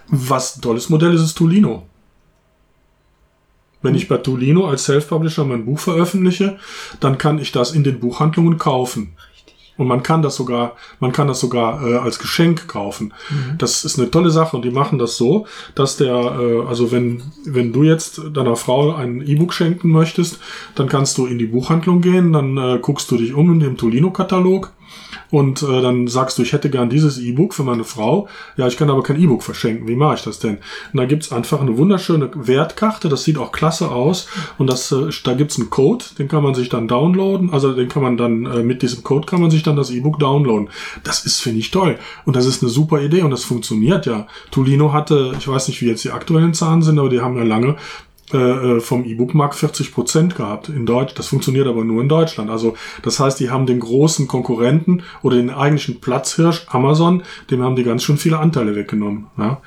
Was 0.08 0.56
ein 0.56 0.62
tolles 0.62 0.88
Modell 0.88 1.12
ist, 1.14 1.22
ist 1.22 1.36
Tolino. 1.36 1.82
Wenn 3.82 3.94
ich 3.94 4.08
bei 4.08 4.16
Tolino 4.16 4.66
als 4.66 4.84
Self-Publisher 4.84 5.44
mein 5.44 5.64
Buch 5.66 5.78
veröffentliche, 5.78 6.58
dann 7.00 7.18
kann 7.18 7.38
ich 7.38 7.52
das 7.52 7.72
in 7.72 7.84
den 7.84 8.00
Buchhandlungen 8.00 8.58
kaufen. 8.58 9.12
Und 9.77 9.89
man 9.89 10.03
kann 10.03 10.22
das 10.22 10.37
sogar, 10.37 10.77
man 11.01 11.12
kann 11.12 11.29
das 11.29 11.41
sogar 11.41 11.87
äh, 11.87 11.97
als 11.97 12.18
Geschenk 12.18 12.66
kaufen. 12.66 13.12
Das 13.59 13.85
ist 13.85 13.99
eine 13.99 14.11
tolle 14.11 14.31
Sache 14.31 14.57
und 14.57 14.64
die 14.64 14.70
machen 14.70 14.99
das 14.99 15.16
so, 15.16 15.47
dass 15.74 15.97
der, 15.97 16.14
äh, 16.14 16.66
also 16.66 16.93
wenn, 16.93 17.22
wenn 17.45 17.72
du 17.72 17.83
jetzt 17.83 18.20
deiner 18.33 18.57
Frau 18.57 18.95
ein 18.95 19.20
E-Book 19.20 19.53
schenken 19.53 19.91
möchtest, 19.91 20.39
dann 20.74 20.89
kannst 20.89 21.18
du 21.18 21.27
in 21.27 21.39
die 21.39 21.47
Buchhandlung 21.47 22.01
gehen, 22.01 22.33
dann 22.33 22.57
äh, 22.57 22.79
guckst 22.81 23.11
du 23.11 23.16
dich 23.16 23.35
um 23.35 23.53
in 23.53 23.61
dem 23.61 23.77
Tolino-Katalog 23.77 24.72
und 25.31 25.62
äh, 25.62 25.83
dann 25.83 26.07
sagst 26.07 26.39
du, 26.39 26.43
ich 26.43 26.53
hätte 26.53 26.70
gern 26.70 26.91
dieses 26.91 27.18
E-Book 27.18 27.55
für 27.55 27.64
meine 27.64 27.85
Frau. 27.85 28.29
Ja, 28.57 28.66
ich 28.66 28.77
kann 28.77 28.91
aber 28.91 29.03
kein 29.03 29.20
E-Book 29.20 29.43
verschenken. 29.43 29.89
Wie 29.89 29.97
mache 29.97 30.16
ich 30.16 30.22
das 30.22 30.39
denn? 30.39 30.59
Und 30.93 30.99
da 30.99 31.05
gibt's 31.05 31.33
einfach 31.33 31.61
eine 31.61 31.77
wunderschöne 31.77 32.31
Wertkarte, 32.35 33.09
das 33.09 33.24
sieht 33.24 33.39
auch 33.39 33.53
klasse 33.53 33.91
aus. 33.91 34.29
Und 34.59 34.68
das, 34.68 34.93
äh, 34.93 35.09
da 35.24 35.35
gibt's 35.35 35.59
einen 35.59 35.70
Code, 35.70 36.05
den 36.18 36.29
kann 36.29 36.43
man 36.43 36.55
sich 36.55 36.68
dann 36.68 36.89
downloaden. 36.89 37.51
Also 37.53 37.72
den 37.72 37.89
kann 37.89 38.03
man 38.03 38.16
dann, 38.16 38.47
äh, 38.47 38.62
mit 38.62 38.83
diesem 38.83 39.03
Code 39.03 39.27
kann 39.27 39.41
man 39.41 39.51
sich 39.51 39.62
dann 39.62 39.77
das 39.77 39.91
E-Book 39.91 40.18
downloaden. 40.18 40.68
Das 41.05 41.24
ist, 41.24 41.41
finde 41.41 41.61
ich, 41.61 41.70
toll. 41.70 41.99
Und 42.24 42.37
das 42.37 42.47
ist 42.47 42.62
eine 42.62 42.70
super 42.70 43.01
Idee 43.01 43.22
und 43.22 43.31
das 43.31 43.45
funktioniert 43.45 44.07
ja. 44.07 44.27
Tolino 44.51 44.93
hatte, 44.93 45.35
ich 45.39 45.49
weiß 45.49 45.68
nicht, 45.68 45.81
wie 45.83 45.87
jetzt 45.87 46.05
die 46.05 46.11
aktuellen 46.11 46.55
Zahlen 46.55 46.83
sind, 46.83 46.99
aber 46.99 47.09
die 47.09 47.20
haben 47.20 47.37
ja 47.37 47.43
lange 47.43 47.77
äh, 48.33 48.81
vom 48.81 49.05
E-Book-Markt 49.05 49.55
40 49.55 49.93
Prozent 49.93 50.35
gehabt 50.35 50.68
in 50.68 50.87
Deutsch. 50.87 51.14
Das 51.14 51.29
funktioniert 51.29 51.66
aber 51.66 51.85
nur 51.85 52.03
in 52.03 52.09
Deutschland. 52.09 52.51
Also 52.51 52.74
das 53.03 53.20
heißt, 53.20 53.39
die 53.39 53.51
haben 53.51 53.66
den 53.66 53.81
großen 53.81 54.27
Konkurrenten 54.27 55.03
oder 55.22 55.37
den 55.37 55.51
eigentlichen 55.51 56.01
Platzhirsch 56.01 56.66
Amazon, 56.68 57.22
dem 57.51 57.62
haben 57.62 57.77
die 57.77 57.85
ganz 57.85 58.03
schön 58.03 58.16
viele 58.16 58.39
Anteile 58.39 58.74
weggenommen. 58.74 59.27
Ja? 59.39 59.61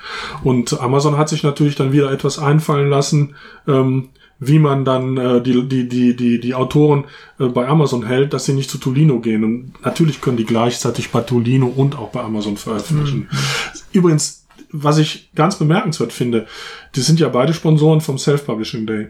Und 0.44 0.80
Amazon 0.80 1.16
hat 1.16 1.28
sich 1.28 1.42
natürlich 1.42 1.76
dann 1.76 1.92
wieder 1.92 2.12
etwas 2.12 2.38
einfallen 2.38 2.90
lassen, 2.90 3.34
ähm, 3.66 4.08
wie 4.40 4.58
man 4.58 4.84
dann 4.84 5.16
äh, 5.18 5.42
die, 5.42 5.68
die, 5.68 5.88
die, 5.88 6.16
die, 6.16 6.40
die 6.40 6.54
Autoren 6.54 7.04
äh, 7.38 7.46
bei 7.46 7.68
Amazon 7.68 8.06
hält, 8.06 8.32
dass 8.32 8.46
sie 8.46 8.54
nicht 8.54 8.70
zu 8.70 8.78
Tolino 8.78 9.20
gehen. 9.20 9.44
Und 9.44 9.84
natürlich 9.84 10.20
können 10.22 10.38
die 10.38 10.46
gleichzeitig 10.46 11.10
bei 11.10 11.20
Tolino 11.20 11.66
und 11.66 11.96
auch 11.96 12.08
bei 12.08 12.20
Amazon 12.20 12.56
veröffentlichen. 12.56 13.28
Übrigens, 13.92 14.39
was 14.72 14.98
ich 14.98 15.30
ganz 15.34 15.58
bemerkenswert 15.58 16.12
finde, 16.12 16.46
die 16.94 17.00
sind 17.00 17.20
ja 17.20 17.28
beide 17.28 17.54
Sponsoren 17.54 18.00
vom 18.00 18.18
Self-Publishing 18.18 18.86
Day. 18.86 19.08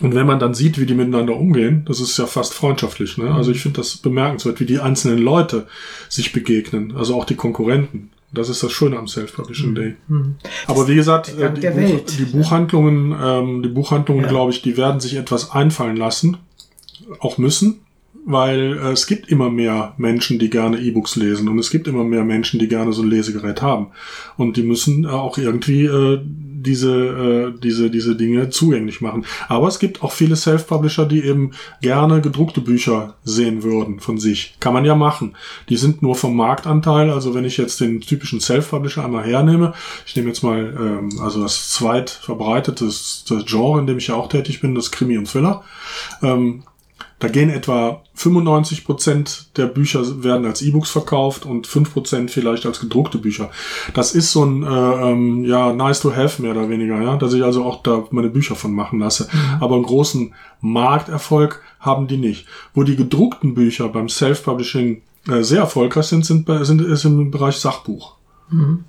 Und 0.00 0.14
wenn 0.14 0.26
man 0.26 0.40
dann 0.40 0.54
sieht, 0.54 0.80
wie 0.80 0.86
die 0.86 0.94
miteinander 0.94 1.36
umgehen, 1.36 1.84
das 1.86 2.00
ist 2.00 2.18
ja 2.18 2.26
fast 2.26 2.52
freundschaftlich. 2.52 3.16
Ne? 3.16 3.32
Also 3.32 3.52
ich 3.52 3.60
finde 3.60 3.76
das 3.78 3.96
bemerkenswert, 3.96 4.58
wie 4.58 4.66
die 4.66 4.80
einzelnen 4.80 5.18
Leute 5.18 5.68
sich 6.08 6.32
begegnen, 6.32 6.96
also 6.96 7.14
auch 7.14 7.24
die 7.24 7.36
Konkurrenten. 7.36 8.10
Das 8.32 8.48
ist 8.48 8.64
das 8.64 8.72
Schöne 8.72 8.98
am 8.98 9.06
Self-Publishing 9.06 9.76
Day. 9.76 9.94
Aber 10.66 10.88
wie 10.88 10.96
gesagt, 10.96 11.32
äh, 11.38 11.52
die, 11.52 11.68
Buch, 11.68 12.00
die 12.18 12.24
Buchhandlungen, 12.24 13.14
ähm, 13.22 13.62
die 13.62 13.68
Buchhandlungen, 13.68 14.24
Ja. 14.24 14.30
glaube 14.30 14.50
ich, 14.50 14.62
die 14.62 14.76
werden 14.76 14.98
sich 14.98 15.14
etwas 15.14 15.52
einfallen 15.52 15.96
lassen, 15.96 16.38
auch 17.20 17.38
müssen, 17.38 17.78
weil 18.24 18.78
äh, 18.78 18.92
es 18.92 19.06
gibt 19.06 19.28
immer 19.28 19.50
mehr 19.50 19.94
Menschen, 19.96 20.38
die 20.38 20.50
gerne 20.50 20.78
E-Books 20.78 21.16
lesen 21.16 21.48
und 21.48 21.58
es 21.58 21.70
gibt 21.70 21.86
immer 21.88 22.04
mehr 22.04 22.24
Menschen, 22.24 22.58
die 22.58 22.68
gerne 22.68 22.92
so 22.92 23.02
ein 23.02 23.10
Lesegerät 23.10 23.62
haben 23.62 23.88
und 24.36 24.56
die 24.56 24.62
müssen 24.62 25.04
äh, 25.04 25.08
auch 25.08 25.38
irgendwie 25.38 25.84
äh, 25.84 26.20
diese 26.64 27.52
äh, 27.54 27.60
diese 27.60 27.90
diese 27.90 28.16
Dinge 28.16 28.48
zugänglich 28.48 29.00
machen. 29.00 29.26
Aber 29.48 29.68
es 29.68 29.78
gibt 29.78 30.02
auch 30.02 30.12
viele 30.12 30.36
Self-Publisher, 30.36 31.06
die 31.06 31.22
eben 31.22 31.52
gerne 31.82 32.20
gedruckte 32.22 32.60
Bücher 32.60 33.14
sehen 33.22 33.62
würden 33.62 34.00
von 34.00 34.18
sich. 34.18 34.56
Kann 34.60 34.72
man 34.72 34.84
ja 34.84 34.94
machen. 34.94 35.36
Die 35.68 35.76
sind 35.76 36.02
nur 36.02 36.14
vom 36.14 36.34
Marktanteil. 36.34 37.10
Also 37.10 37.34
wenn 37.34 37.44
ich 37.44 37.58
jetzt 37.58 37.80
den 37.80 38.00
typischen 38.00 38.40
Self-Publisher 38.40 39.04
einmal 39.04 39.24
hernehme, 39.24 39.74
ich 40.06 40.16
nehme 40.16 40.28
jetzt 40.28 40.42
mal 40.42 40.74
ähm, 40.78 41.20
also 41.20 41.42
das 41.42 41.70
zweit 41.70 42.10
verbreitetes 42.10 43.24
das 43.28 43.44
Genre, 43.44 43.80
in 43.80 43.86
dem 43.86 43.98
ich 43.98 44.08
ja 44.08 44.14
auch 44.14 44.28
tätig 44.28 44.60
bin, 44.60 44.74
das 44.74 44.90
Krimi 44.90 45.18
und 45.18 45.28
Thriller. 45.28 45.62
Ähm, 46.22 46.62
da 47.18 47.28
gehen 47.28 47.50
etwa 47.50 48.02
95 48.14 48.84
Prozent 48.84 49.56
der 49.56 49.66
Bücher 49.66 50.22
werden 50.22 50.46
als 50.46 50.62
E-Books 50.62 50.90
verkauft 50.90 51.46
und 51.46 51.66
5% 51.66 52.28
vielleicht 52.28 52.66
als 52.66 52.80
gedruckte 52.80 53.18
Bücher. 53.18 53.50
Das 53.94 54.14
ist 54.14 54.32
so 54.32 54.44
ein 54.44 54.62
äh, 54.62 54.66
ähm, 54.66 55.44
ja 55.44 55.72
nice 55.72 56.00
to 56.00 56.14
have 56.14 56.42
mehr 56.42 56.52
oder 56.52 56.68
weniger, 56.68 57.00
ja, 57.00 57.16
dass 57.16 57.32
ich 57.32 57.42
also 57.42 57.64
auch 57.64 57.82
da 57.82 58.04
meine 58.10 58.30
Bücher 58.30 58.56
von 58.56 58.72
machen 58.72 58.98
lasse. 58.98 59.28
Aber 59.60 59.76
einen 59.76 59.84
großen 59.84 60.34
Markterfolg 60.60 61.62
haben 61.80 62.06
die 62.08 62.16
nicht. 62.16 62.46
Wo 62.74 62.82
die 62.82 62.96
gedruckten 62.96 63.54
Bücher 63.54 63.88
beim 63.88 64.08
Self-Publishing 64.08 65.02
äh, 65.28 65.42
sehr 65.42 65.60
erfolgreich 65.60 66.06
sind, 66.06 66.26
sind, 66.26 66.46
bei, 66.46 66.64
sind 66.64 66.80
ist 66.80 67.04
im 67.04 67.30
Bereich 67.30 67.56
Sachbuch. 67.56 68.16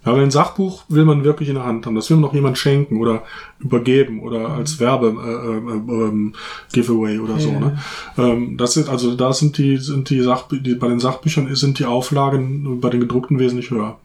Ja, 0.06 0.14
weil 0.14 0.24
ein 0.24 0.32
Sachbuch 0.32 0.84
will 0.90 1.06
man 1.06 1.24
wirklich 1.24 1.50
in 1.50 1.56
der 1.56 1.64
Hand 1.64 1.86
haben. 1.86 1.96
Das 1.96 2.10
will 2.10 2.18
man 2.18 2.26
noch 2.26 2.34
jemand 2.34 2.58
schenken 2.58 3.00
oder 3.00 3.24
übergeben 3.66 4.22
oder 4.22 4.50
als 4.50 4.80
Werbe 4.80 5.08
äh, 5.08 5.92
äh, 5.92 6.32
Giveaway 6.72 7.20
oder 7.20 7.40
so. 7.40 7.50
Ja. 7.50 7.60
Ne? 7.60 7.78
Ähm, 8.18 8.58
das 8.58 8.78
ist 8.78 8.88
also 8.90 9.16
da 9.16 9.34
sind 9.34 9.58
die 9.58 9.78
sind 9.78 10.10
die 10.10 10.22
Sachbü 10.22 10.60
die, 10.62 10.76
bei 10.76 10.88
den 10.88 11.00
Sachbüchern 11.00 11.54
sind 11.56 11.80
die 11.80 11.86
Auflagen 11.86 12.80
bei 12.80 12.90
den 12.90 13.00
gedruckten 13.02 13.40
wesentlich 13.40 13.72
höher. 13.72 13.98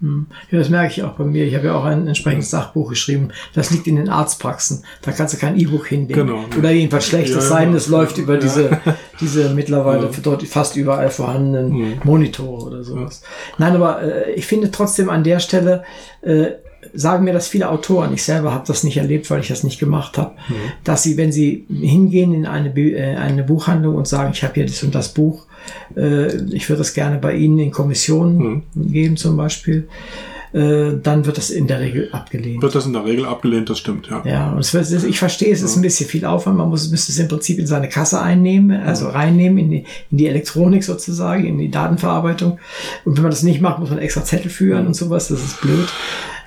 Ja, 0.51 0.59
das 0.59 0.69
merke 0.71 0.93
ich 0.93 1.03
auch 1.03 1.13
bei 1.13 1.25
mir. 1.25 1.45
Ich 1.45 1.55
habe 1.55 1.67
ja 1.67 1.75
auch 1.77 1.85
ein 1.85 2.07
entsprechendes 2.07 2.51
Sachbuch 2.51 2.89
geschrieben. 2.89 3.29
Das 3.55 3.71
liegt 3.71 3.87
in 3.87 3.97
den 3.97 4.09
Arztpraxen. 4.09 4.85
Da 5.03 5.13
kannst 5.13 5.35
du 5.35 5.39
kein 5.39 5.59
E-Book 5.59 5.87
hinlegen. 5.89 6.27
Genau. 6.27 6.45
Oder 6.59 6.71
jedenfalls 6.73 7.07
schlechtes 7.07 7.37
Ja, 7.37 7.43
ja, 7.43 7.49
sein. 7.49 7.69
ja. 7.69 7.75
Das 7.75 7.89
läuft 7.89 8.19
über 8.19 8.35
Ja. 8.35 8.41
diese, 8.41 8.81
diese 9.21 9.55
mittlerweile 9.55 10.11
dort 10.23 10.43
fast 10.45 10.77
überall 10.77 11.11
vorhandenen 11.11 11.71
Mhm. 11.71 11.93
Monitore 12.05 12.65
oder 12.67 12.83
sowas. 12.85 13.23
Nein, 13.59 13.75
aber 13.75 14.03
äh, 14.03 14.33
ich 14.33 14.47
finde 14.47 14.71
trotzdem 14.71 15.09
an 15.11 15.23
der 15.25 15.39
Stelle, 15.41 15.85
äh, 16.23 16.47
sagen 16.95 17.25
mir 17.25 17.33
das 17.33 17.49
viele 17.49 17.69
Autoren, 17.69 18.13
ich 18.15 18.23
selber 18.25 18.53
habe 18.53 18.65
das 18.67 18.85
nicht 18.85 18.97
erlebt, 18.97 19.31
weil 19.31 19.41
ich 19.41 19.49
das 19.49 19.63
nicht 19.65 19.79
gemacht 19.79 20.17
habe, 20.19 20.33
Mhm. 20.49 20.55
dass 20.85 21.03
sie, 21.03 21.17
wenn 21.17 21.31
sie 21.33 21.65
hingehen 21.69 22.33
in 22.33 22.47
eine, 22.47 22.71
äh, 22.77 23.17
eine 23.17 23.45
Buchhandlung 23.45 23.95
und 23.97 24.09
sagen, 24.09 24.31
ich 24.33 24.43
habe 24.43 24.55
hier 24.55 24.67
das 24.67 24.83
und 24.83 24.95
das 24.95 25.11
Buch, 25.11 25.47
äh, 25.97 26.35
ich 26.53 26.69
würde 26.69 26.79
das 26.79 26.95
gerne 26.95 27.19
bei 27.19 27.35
Ihnen 27.35 27.59
in 27.59 27.71
Kommission 27.71 28.63
Mhm. 28.75 28.93
geben 28.93 29.17
zum 29.17 29.37
Beispiel, 29.37 29.89
äh, 30.53 30.95
dann 31.01 31.27
wird 31.27 31.37
das 31.39 31.51
in 31.51 31.69
der 31.69 31.79
Regel 31.79 32.09
abgelehnt. 32.11 32.61
Wird 32.61 32.75
das 32.75 32.85
in 32.87 32.93
der 32.93 33.05
Regel 33.05 33.25
abgelehnt, 33.25 33.71
das 33.71 33.79
stimmt, 33.79 34.09
ja. 34.11 34.23
Ja, 34.25 34.51
und 34.53 34.75
wird, 34.75 35.05
ich 35.05 35.19
verstehe, 35.19 35.53
es 35.53 35.63
ist 35.63 35.77
ein 35.77 35.83
bisschen 35.83 36.09
viel 36.09 36.25
Aufwand. 36.25 36.57
Man 36.57 36.69
muss, 36.69 36.91
müsste 36.91 37.13
es 37.13 37.19
im 37.21 37.29
Prinzip 37.29 37.59
in 37.61 37.69
seine 37.69 37.89
Kasse 37.89 38.21
einnehmen, 38.21 38.81
also 38.81 39.09
reinnehmen 39.09 39.59
in 39.59 39.71
die, 39.71 39.85
in 40.11 40.19
die 40.19 40.27
Elektronik 40.27 40.83
sozusagen, 40.83 41.45
in 41.47 41.59
die 41.59 41.71
Datenverarbeitung. 41.71 42.59
Und 43.05 43.17
wenn 43.17 43.23
man 43.23 43.31
das 43.31 43.45
nicht 43.45 43.61
macht, 43.61 43.79
muss 43.79 43.91
man 43.91 44.01
extra 44.01 44.25
Zettel 44.25 44.51
führen 44.51 44.89
und 44.89 44.95
sowas. 44.95 45.29
Das 45.29 45.41
ist 45.45 45.61
blöd. 45.61 45.87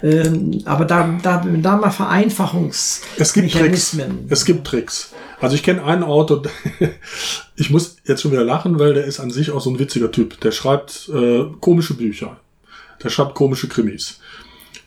Ähm, 0.04 0.62
aber 0.66 0.84
da, 0.84 1.18
da, 1.24 1.46
da 1.46 1.78
mal 1.78 1.90
Vereinfachungs 1.90 3.02
Es 3.18 3.32
gibt 3.32 3.54
Tricks. 3.54 3.98
Es 4.28 4.44
gibt 4.44 4.68
Tricks. 4.68 5.14
Also 5.40 5.56
ich 5.56 5.64
kenne 5.64 5.84
einen 5.84 6.04
Autor, 6.04 6.44
ich 7.56 7.70
muss 7.70 7.98
jetzt 8.06 8.22
schon 8.22 8.32
wieder 8.32 8.44
lachen, 8.44 8.80
weil 8.80 8.94
der 8.94 9.06
ist 9.06 9.22
an 9.22 9.32
sich 9.32 9.52
auch 9.52 9.62
so 9.62 9.70
ein 9.70 9.80
witziger 9.80 10.12
Typ. 10.12 10.40
Der 10.42 10.52
schreibt 10.52 11.10
äh, 11.14 11.46
komische 11.62 11.94
Bücher. 11.94 12.38
Der 13.02 13.10
schreibt 13.10 13.34
komische 13.34 13.70
Krimis. 13.70 14.20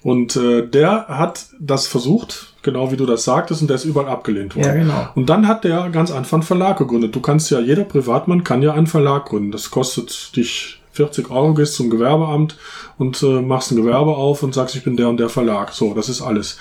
Und 0.02 0.36
äh, 0.36 0.66
der 0.66 1.08
hat 1.08 1.46
das 1.58 1.86
versucht, 1.86 2.54
genau 2.62 2.92
wie 2.92 2.96
du 2.96 3.06
das 3.06 3.24
sagtest, 3.24 3.62
und 3.62 3.68
der 3.68 3.74
ist 3.74 3.84
überall 3.84 4.08
abgelehnt 4.08 4.54
worden. 4.54 4.66
Ja, 4.66 4.74
genau. 4.74 5.08
Und 5.14 5.30
dann 5.30 5.48
hat 5.48 5.64
der 5.64 5.88
ganz 5.88 6.12
einfach 6.12 6.34
einen 6.34 6.42
Verlag 6.42 6.78
gegründet. 6.78 7.16
Du 7.16 7.20
kannst 7.20 7.50
ja, 7.50 7.58
jeder 7.58 7.84
Privatmann 7.84 8.44
kann 8.44 8.62
ja 8.62 8.72
einen 8.72 8.86
Verlag 8.86 9.26
gründen. 9.26 9.50
Das 9.50 9.70
kostet 9.70 10.36
dich 10.36 10.80
40 10.96 11.30
Euro, 11.30 11.54
gehst 11.54 11.74
zum 11.74 11.90
Gewerbeamt 11.90 12.56
und 12.98 13.22
äh, 13.22 13.40
machst 13.42 13.70
ein 13.70 13.76
Gewerbe 13.76 14.16
auf 14.16 14.42
und 14.42 14.54
sagst, 14.54 14.74
ich 14.74 14.82
bin 14.84 14.96
der 14.96 15.08
und 15.08 15.18
der 15.18 15.28
Verlag. 15.28 15.72
So, 15.72 15.94
das 15.94 16.08
ist 16.08 16.22
alles. 16.22 16.58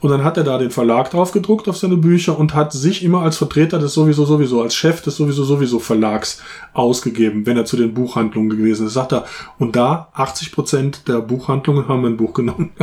Und 0.00 0.10
dann 0.10 0.22
hat 0.22 0.36
er 0.36 0.44
da 0.44 0.58
den 0.58 0.70
Verlag 0.70 1.10
drauf 1.10 1.32
gedruckt 1.32 1.68
auf 1.68 1.76
seine 1.76 1.96
Bücher 1.96 2.38
und 2.38 2.54
hat 2.54 2.72
sich 2.72 3.02
immer 3.02 3.22
als 3.22 3.36
Vertreter 3.38 3.78
des 3.78 3.94
sowieso 3.94 4.24
sowieso, 4.24 4.62
als 4.62 4.74
Chef 4.74 5.00
des 5.02 5.16
sowieso 5.16 5.44
sowieso 5.44 5.78
Verlags 5.78 6.40
ausgegeben, 6.74 7.46
wenn 7.46 7.56
er 7.56 7.64
zu 7.64 7.76
den 7.76 7.94
Buchhandlungen 7.94 8.50
gewesen 8.50 8.86
ist. 8.86 8.92
Sagt 8.94 9.12
er, 9.12 9.24
und 9.58 9.74
da 9.76 10.08
80 10.14 10.52
Prozent 10.52 11.08
der 11.08 11.20
Buchhandlungen 11.20 11.88
haben 11.88 12.04
ein 12.04 12.16
Buch 12.16 12.34
genommen. 12.34 12.70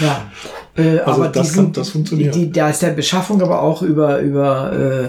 Ja. 0.00 0.30
Äh, 0.76 0.98
Also 1.00 1.22
aber 1.22 1.28
das 1.30 1.50
die 1.50 1.54
kann- 1.56 1.72
das 1.72 1.88
funktioniert. 1.90 2.34
Die, 2.34 2.50
da 2.52 2.68
ist 2.70 2.82
der 2.82 2.90
Beschaffung 2.90 3.40
aber 3.42 3.62
auch 3.62 3.82
über, 3.82 4.18
über 4.20 4.72
äh, 4.72 5.08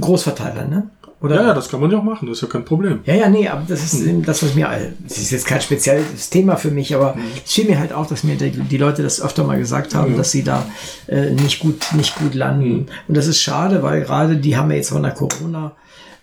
Großverteiler, 0.00 0.66
ne? 0.66 0.90
Oder? 1.26 1.36
Ja, 1.36 1.46
ja, 1.48 1.54
das 1.54 1.68
kann 1.68 1.80
man 1.80 1.90
ja 1.90 1.98
auch 1.98 2.02
machen, 2.02 2.26
das 2.28 2.38
ist 2.38 2.42
ja 2.42 2.48
kein 2.48 2.64
Problem. 2.64 3.00
Ja, 3.04 3.14
ja, 3.14 3.28
nee, 3.28 3.46
aber 3.48 3.62
das 3.68 3.82
ist 3.84 4.04
Hm. 4.06 4.24
das, 4.24 4.42
was 4.42 4.54
mir, 4.54 4.68
das 5.06 5.18
ist 5.18 5.30
jetzt 5.30 5.46
kein 5.46 5.60
spezielles 5.60 6.30
Thema 6.30 6.56
für 6.56 6.70
mich, 6.70 6.94
aber 6.94 7.14
Hm. 7.14 7.22
es 7.44 7.52
fiel 7.52 7.66
mir 7.66 7.78
halt 7.78 7.92
auch, 7.92 8.06
dass 8.06 8.24
mir 8.24 8.36
die, 8.36 8.50
die 8.50 8.78
Leute 8.78 9.02
das 9.02 9.20
öfter 9.20 9.44
mal 9.44 9.58
gesagt 9.58 9.94
haben, 9.94 10.16
dass 10.16 10.30
sie 10.30 10.42
da 10.42 10.66
äh, 11.08 11.30
nicht 11.30 11.58
gut, 11.60 11.82
nicht 11.94 12.14
gut 12.16 12.34
landen. 12.34 12.64
Hm. 12.64 12.86
Und 13.08 13.16
das 13.16 13.26
ist 13.26 13.40
schade, 13.40 13.82
weil 13.82 14.02
gerade 14.02 14.36
die 14.36 14.56
haben 14.56 14.70
ja 14.70 14.76
jetzt 14.76 14.90
von 14.90 15.02
der 15.02 15.12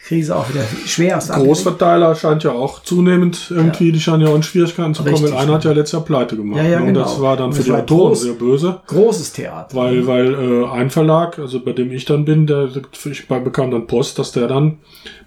Corona-Krise 0.03 0.35
auch 0.35 0.49
wieder 0.49 0.63
schwer 0.85 1.17
aus 1.17 1.29
Großverteiler 1.29 2.15
scheint 2.15 2.43
ja 2.43 2.51
auch 2.51 2.83
zunehmend 2.83 3.47
irgendwie, 3.49 3.91
die 3.91 3.99
scheinen 3.99 4.21
ja 4.21 4.29
auch 4.29 4.35
in 4.35 4.43
Schwierigkeiten 4.43 4.93
zu 4.93 5.03
kommen, 5.03 5.15
Richtig. 5.15 5.33
weil 5.33 5.41
einer 5.41 5.53
hat 5.53 5.63
ja 5.63 5.71
letztes 5.71 5.93
Jahr 5.93 6.03
pleite 6.03 6.35
gemacht. 6.35 6.61
Ja, 6.61 6.69
ja, 6.69 6.79
ne? 6.79 6.87
Und 6.87 6.93
das 6.93 7.15
genau. 7.15 7.23
war 7.23 7.37
dann 7.37 7.47
Und 7.47 7.53
für 7.53 7.59
das 7.59 7.65
die 7.65 7.71
Autoren 7.71 8.09
groß. 8.09 8.21
sehr 8.21 8.33
böse. 8.33 8.79
Großes 8.87 9.33
Theater. 9.33 9.75
Weil, 9.75 10.05
weil 10.07 10.33
äh, 10.33 10.67
ein 10.69 10.89
Verlag, 10.89 11.39
also 11.39 11.59
bei 11.59 11.73
dem 11.73 11.91
ich 11.91 12.05
dann 12.05 12.25
bin, 12.25 12.47
der 12.47 12.69
ich 13.05 13.27
bekam 13.27 13.71
dann 13.71 13.87
Post, 13.87 14.19
dass 14.19 14.31
der 14.31 14.47
dann 14.47 14.77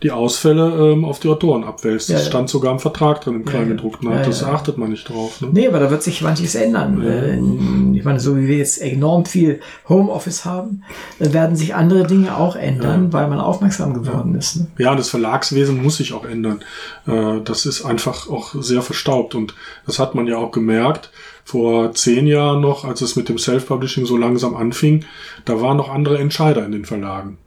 die 0.03 0.11
Ausfälle 0.11 0.93
ähm, 0.93 1.05
auf 1.05 1.21
die 1.21 1.29
Autoren 1.29 1.65
abwälzt. 1.65 2.09
Ja, 2.09 2.17
das 2.17 2.25
ja. 2.25 2.31
stand 2.31 2.49
sogar 2.49 2.73
im 2.73 2.79
Vertrag 2.79 3.23
drin, 3.23 3.35
im 3.35 3.45
Kleingedruckten. 3.45 4.11
Ja, 4.11 4.23
das 4.23 4.43
ja. 4.43 4.49
achtet 4.49 4.79
man 4.79 4.91
nicht 4.91 5.09
drauf. 5.09 5.41
Ne? 5.41 5.49
Nee, 5.53 5.69
aber 5.69 5.81
da 5.81 5.91
wird 5.91 6.03
sich 6.03 6.23
manches 6.23 6.55
ändern. 6.55 7.03
Äh, 7.03 7.39
Ich 7.97 8.05
meine, 8.05 8.21
so 8.21 8.37
wie 8.37 8.47
wir 8.47 8.59
jetzt 8.59 8.81
enorm 8.81 9.25
viel 9.25 9.61
Homeoffice 9.89 10.45
haben, 10.45 10.83
äh, 11.19 11.33
werden 11.33 11.57
sich 11.57 11.75
andere 11.75 12.07
Dinge 12.07 12.37
auch 12.37 12.57
ändern, 12.57 13.13
weil 13.13 13.29
man 13.29 13.41
aufmerksam 13.41 13.95
geworden 13.95 14.35
ist. 14.35 14.57
Ne? 14.57 14.66
Ja, 14.79 14.95
das 14.95 15.11
Verlagswesen 15.11 15.83
muss 15.83 15.97
sich 15.97 16.13
auch 16.13 16.25
ändern. 16.25 16.61
Äh, 17.07 17.41
Das 17.45 17.67
ist 17.67 17.85
einfach 17.85 18.29
auch 18.29 18.55
sehr 18.61 18.83
verstaubt 18.83 19.35
und 19.35 19.55
das 19.87 19.99
hat 19.99 20.15
man 20.15 20.27
ja 20.27 20.37
auch 20.37 20.51
gemerkt. 20.53 21.11
Vor 21.45 21.93
zehn 21.95 22.27
Jahren 22.27 22.61
noch, 22.61 22.85
als 22.85 23.01
es 23.01 23.17
mit 23.17 23.29
dem 23.29 23.39
Self-Publishing 23.39 24.05
so 24.07 24.17
langsam 24.17 24.57
anfing, 24.57 25.05
da 25.45 25.61
waren 25.61 25.77
noch 25.77 25.89
andere 25.89 26.19
Entscheider 26.19 26.65
in 26.65 26.73
den 26.73 26.85
Verlagen. 26.85 27.39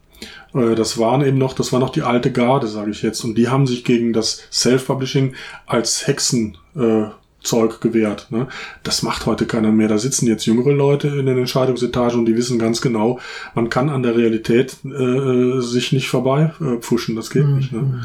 Äh, 0.54 0.76
Das 0.76 0.98
waren 0.98 1.26
eben 1.26 1.38
noch, 1.38 1.54
das 1.54 1.72
war 1.74 1.80
noch 1.80 1.90
die 1.92 2.04
alte 2.04 2.32
Garde, 2.32 2.68
sage 2.68 2.92
ich 2.92 3.02
jetzt, 3.02 3.24
und 3.24 3.36
die 3.36 3.50
haben 3.50 3.68
sich 3.68 3.84
gegen 3.84 4.14
das 4.14 4.42
Self-Publishing 4.52 5.36
als 5.66 6.08
Hexen 6.08 6.58
äh, 6.76 7.06
Zeug 7.42 7.80
gewährt. 7.80 8.28
Ne? 8.32 8.48
Das 8.84 9.02
macht 9.02 9.26
heute 9.26 9.46
keiner 9.46 9.72
mehr. 9.72 9.88
Da 9.88 9.98
sitzen 9.98 10.28
jetzt 10.28 10.46
jüngere 10.46 10.74
Leute 10.74 11.08
in 11.08 11.26
den 11.26 11.38
Entscheidungsetagen 11.38 12.20
und 12.20 12.26
die 12.26 12.36
wissen 12.36 12.60
ganz 12.60 12.82
genau, 12.82 13.20
man 13.56 13.70
kann 13.70 13.90
an 13.90 14.04
der 14.04 14.18
Realität 14.18 14.78
äh, 14.84 15.62
sich 15.62 15.92
nicht 15.94 16.10
vorbei 16.10 16.52
äh, 16.60 16.78
pfuschen. 16.78 17.16
Das 17.16 17.30
geht 17.30 17.48
nicht. 17.48 17.72
Ne? 17.72 18.02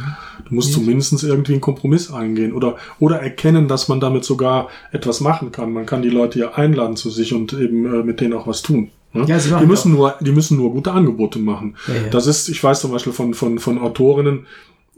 Du 0.49 0.55
musst 0.55 0.73
zumindest 0.73 1.23
irgendwie 1.25 1.53
einen 1.53 1.61
Kompromiss 1.61 2.13
eingehen 2.13 2.53
oder, 2.53 2.77
oder 3.01 3.21
erkennen, 3.21 3.67
dass 3.67 3.89
man 3.89 4.01
damit 4.01 4.25
sogar 4.25 4.69
etwas 4.93 5.21
machen 5.21 5.51
kann. 5.51 5.73
Man 5.73 5.87
kann 5.87 6.03
die 6.03 6.11
Leute 6.11 6.39
ja 6.39 6.55
einladen 6.55 6.97
zu 6.97 7.11
sich 7.11 7.35
und 7.35 7.53
eben 7.53 7.87
äh, 7.87 8.03
mit 8.05 8.21
denen 8.21 8.35
auch 8.35 8.47
was 8.47 8.63
tun. 8.63 8.91
Ne? 9.13 9.25
Ja, 9.27 9.39
sie 9.39 9.55
die 9.59 9.67
müssen 9.67 9.93
nur, 9.93 10.15
die 10.21 10.33
müssen 10.33 10.57
nur 10.57 10.73
gute 10.73 10.93
Angebote 10.93 11.39
machen. 11.39 11.77
Ja, 11.89 11.95
ja. 11.95 12.01
Das 12.11 12.27
ist, 12.27 12.49
ich 12.49 12.63
weiß 12.63 12.81
zum 12.81 12.93
Beispiel 12.93 13.13
von, 13.13 13.35
von, 13.35 13.59
von 13.59 13.79
Autorinnen, 13.79 14.47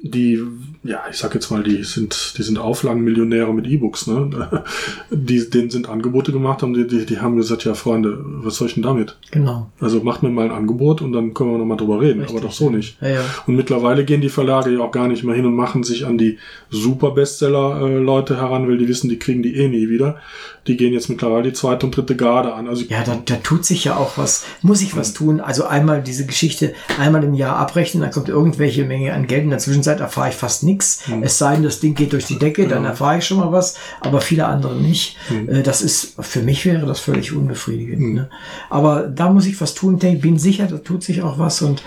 die, 0.02 0.42
ja, 0.82 1.04
ich 1.10 1.16
sag 1.16 1.34
jetzt 1.34 1.50
mal, 1.50 1.62
die 1.62 1.82
sind, 1.84 2.34
die 2.38 2.42
sind 2.42 2.58
Auflagenmillionäre 2.58 3.52
mit 3.52 3.66
E-Books, 3.66 4.06
ne? 4.06 4.64
Die, 5.10 5.48
denen 5.50 5.70
sind 5.70 5.88
Angebote 5.88 6.32
gemacht 6.32 6.62
haben, 6.62 6.74
die, 6.74 6.86
die, 6.86 7.06
die 7.06 7.18
haben 7.20 7.36
gesagt, 7.36 7.64
ja, 7.64 7.74
Freunde, 7.74 8.18
was 8.24 8.56
soll 8.56 8.68
ich 8.68 8.74
denn 8.74 8.82
damit? 8.82 9.16
Genau. 9.30 9.70
Also 9.80 10.00
macht 10.02 10.22
mir 10.22 10.30
mal 10.30 10.46
ein 10.46 10.50
Angebot 10.50 11.02
und 11.02 11.12
dann 11.12 11.34
können 11.34 11.52
wir 11.52 11.58
nochmal 11.58 11.76
drüber 11.76 12.00
reden, 12.00 12.20
Richtig. 12.20 12.36
aber 12.36 12.46
doch 12.46 12.52
so 12.52 12.70
nicht. 12.70 13.00
Ja, 13.00 13.08
ja. 13.08 13.20
Und 13.46 13.56
mittlerweile 13.56 14.04
gehen 14.04 14.20
die 14.20 14.28
Verlage 14.28 14.70
ja 14.70 14.80
auch 14.80 14.90
gar 14.90 15.08
nicht 15.08 15.24
mehr 15.24 15.34
hin 15.34 15.46
und 15.46 15.54
machen 15.54 15.82
sich 15.82 16.06
an 16.06 16.18
die 16.18 16.38
Super-Bestseller-Leute 16.70 18.36
heran, 18.36 18.68
weil 18.68 18.78
die 18.78 18.88
wissen, 18.88 19.08
die 19.08 19.18
kriegen 19.18 19.42
die 19.42 19.56
eh 19.56 19.68
nie 19.68 19.88
wieder. 19.88 20.16
Die 20.66 20.76
gehen 20.76 20.92
jetzt 20.92 21.08
mittlerweile 21.08 21.44
die 21.44 21.52
zweite 21.52 21.86
und 21.86 21.96
dritte 21.96 22.16
Garde 22.16 22.54
an. 22.54 22.68
Also 22.68 22.84
Ja, 22.88 23.04
da, 23.04 23.18
da 23.24 23.36
tut 23.36 23.64
sich 23.64 23.84
ja 23.84 23.96
auch 23.96 24.18
was, 24.18 24.44
muss 24.62 24.82
ich 24.82 24.96
was 24.96 25.12
tun. 25.12 25.40
Also 25.40 25.64
einmal 25.64 26.02
diese 26.02 26.26
Geschichte 26.26 26.74
einmal 26.98 27.22
im 27.22 27.34
Jahr 27.34 27.56
abrechnen, 27.56 28.02
dann 28.02 28.10
kommt 28.10 28.28
irgendwelche 28.28 28.84
Menge 28.84 29.12
an 29.12 29.26
Geld. 29.26 29.44
In 29.44 29.50
der 29.50 29.58
Zwischenzeit 29.60 30.00
erfahre 30.00 30.30
ich 30.30 30.34
fast 30.34 30.64
nichts. 30.66 31.04
Es 31.22 31.38
sei 31.38 31.54
denn, 31.54 31.62
das 31.64 31.80
Ding 31.80 31.94
geht 31.94 32.12
durch 32.12 32.26
die 32.26 32.38
Decke, 32.38 32.68
dann 32.68 32.84
erfahre 32.84 33.18
ich 33.18 33.24
schon 33.24 33.38
mal 33.38 33.50
was, 33.52 33.76
aber 34.00 34.20
viele 34.20 34.44
andere 34.46 34.74
nicht. 34.76 35.16
Äh, 35.46 35.62
Das 35.62 35.80
ist, 35.80 36.14
für 36.20 36.42
mich 36.42 36.66
wäre 36.66 36.84
das 36.86 37.00
völlig 37.00 37.32
unbefriedigend. 37.32 38.14
Ne? 38.14 38.28
Aber 38.68 39.02
da 39.04 39.30
muss 39.32 39.46
ich 39.46 39.58
was 39.60 39.72
tun. 39.74 39.98
Ich 40.02 40.20
bin 40.20 40.38
sicher, 40.38 40.66
da 40.66 40.76
tut 40.78 41.02
sich 41.02 41.22
auch 41.22 41.38
was. 41.38 41.62
Und 41.62 41.82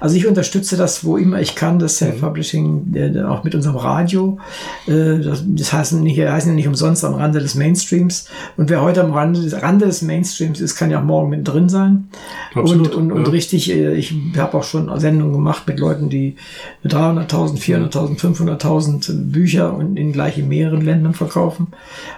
also 0.00 0.16
ich 0.16 0.26
unterstütze 0.26 0.76
das, 0.78 1.04
wo 1.04 1.18
immer 1.18 1.40
ich 1.40 1.54
kann, 1.54 1.78
das 1.78 1.98
Self-Publishing, 1.98 2.94
äh, 2.94 3.22
auch 3.24 3.44
mit 3.44 3.54
unserem 3.54 3.76
Radio. 3.76 4.38
Äh, 4.86 5.18
Das, 5.18 5.42
das 5.46 5.72
heißt 5.72 5.92
nicht, 5.94 6.18
heißen 6.18 6.50
ja 6.50 6.54
nicht 6.54 6.68
umsonst 6.68 7.04
am 7.04 7.14
Rande 7.14 7.40
des 7.40 7.54
Mainstreams. 7.54 8.26
Und 8.56 8.70
wer 8.70 8.80
heute 8.80 9.02
am 9.02 9.12
Rande 9.12 9.42
des, 9.42 9.60
Rande 9.60 9.86
des 9.86 10.00
Mainstreams 10.02 10.60
ist, 10.60 10.76
kann 10.76 10.90
ja 10.90 11.00
auch 11.00 11.04
morgen 11.04 11.28
mit 11.30 11.46
drin 11.46 11.68
sein. 11.68 12.08
Absolut, 12.54 12.94
und 12.94 13.10
und, 13.10 13.12
und 13.12 13.26
ja. 13.26 13.30
richtig, 13.32 13.70
äh, 13.70 13.94
ich 13.94 14.14
habe 14.36 14.56
auch 14.56 14.64
schon 14.64 14.88
Sendungen 15.00 15.32
gemacht 15.32 15.64
mit 15.66 15.80
Leuten, 15.80 16.08
die 16.08 16.36
300.000, 16.84 17.58
400.000, 17.58 18.18
500.000 18.20 19.30
Bücher 19.30 19.74
und 19.74 19.96
in 19.96 20.12
gleich 20.12 20.38
in 20.38 20.48
mehreren 20.48 20.82
Ländern 20.82 21.14
verkaufen. 21.14 21.68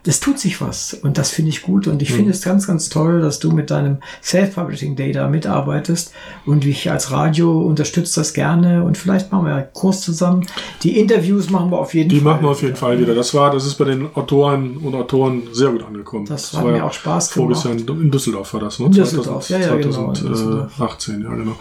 Das 0.04 0.20
tut 0.20 0.38
sich 0.38 0.60
was 0.60 0.94
und 0.94 1.18
das 1.18 1.30
finde 1.30 1.50
ich 1.50 1.62
gut 1.62 1.86
und 1.86 2.02
ich 2.02 2.12
finde 2.12 2.30
es 2.30 2.42
ganz, 2.42 2.66
ganz 2.66 2.88
toll, 2.88 3.20
dass 3.20 3.38
du 3.38 3.50
mit 3.50 3.70
deinem 3.70 3.98
Self-Publishing 4.22 4.96
Data 4.96 5.28
mitarbeitest 5.28 6.12
und 6.46 6.64
ich 6.64 6.90
als 6.90 7.10
Radio 7.10 7.60
unterstütze 7.62 8.20
das 8.20 8.34
gerne 8.34 8.84
und 8.84 8.98
vielleicht 8.98 9.32
machen 9.32 9.46
wir 9.46 9.54
einen 9.54 9.72
Kurs 9.72 10.00
zusammen. 10.00 10.46
Die 10.82 10.98
Interviews 10.98 11.50
machen 11.50 11.70
wir 11.70 11.78
auf 11.78 11.94
jeden 11.94 12.08
Die 12.08 12.20
Fall. 12.20 12.32
machen 12.32 12.44
wir 12.44 12.50
auf 12.50 12.62
jeden 12.62 12.76
Fall 12.76 12.98
wieder. 12.98 13.14
Das 13.14 13.34
war, 13.34 13.50
das 13.50 13.66
ist 13.66 13.74
bei 13.74 13.84
den 13.84 14.14
Autoren 14.14 14.76
und 14.78 14.94
Autoren 14.94 15.42
sehr 15.52 15.70
gut 15.70 15.84
angekommen. 15.84 16.26
Das 16.26 16.52
hat 16.52 16.64
war 16.64 16.70
mir 16.70 16.78
ja 16.78 16.84
auch 16.84 16.92
Spaß 16.92 17.32
gemacht. 17.32 17.64
Jahr 17.64 17.74
in, 17.74 18.10
Düsseldorf 18.10 18.54
war 18.54 18.60
das, 18.60 18.78
ne? 18.78 18.90
Düsseldorf, 18.90 19.48
ja, 19.48 19.58
ja, 19.58 19.74
genau, 19.76 20.08
in 20.08 20.14
2018, 20.14 21.22
ja, 21.22 21.34
genau. 21.34 21.56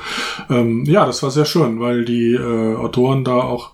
Ähm, 0.49 0.85
ja, 0.85 1.05
das 1.05 1.21
war 1.23 1.31
sehr 1.31 1.45
schön, 1.45 1.79
weil 1.79 2.05
die 2.05 2.33
äh, 2.33 2.75
Autoren 2.75 3.23
da 3.23 3.35
auch 3.41 3.71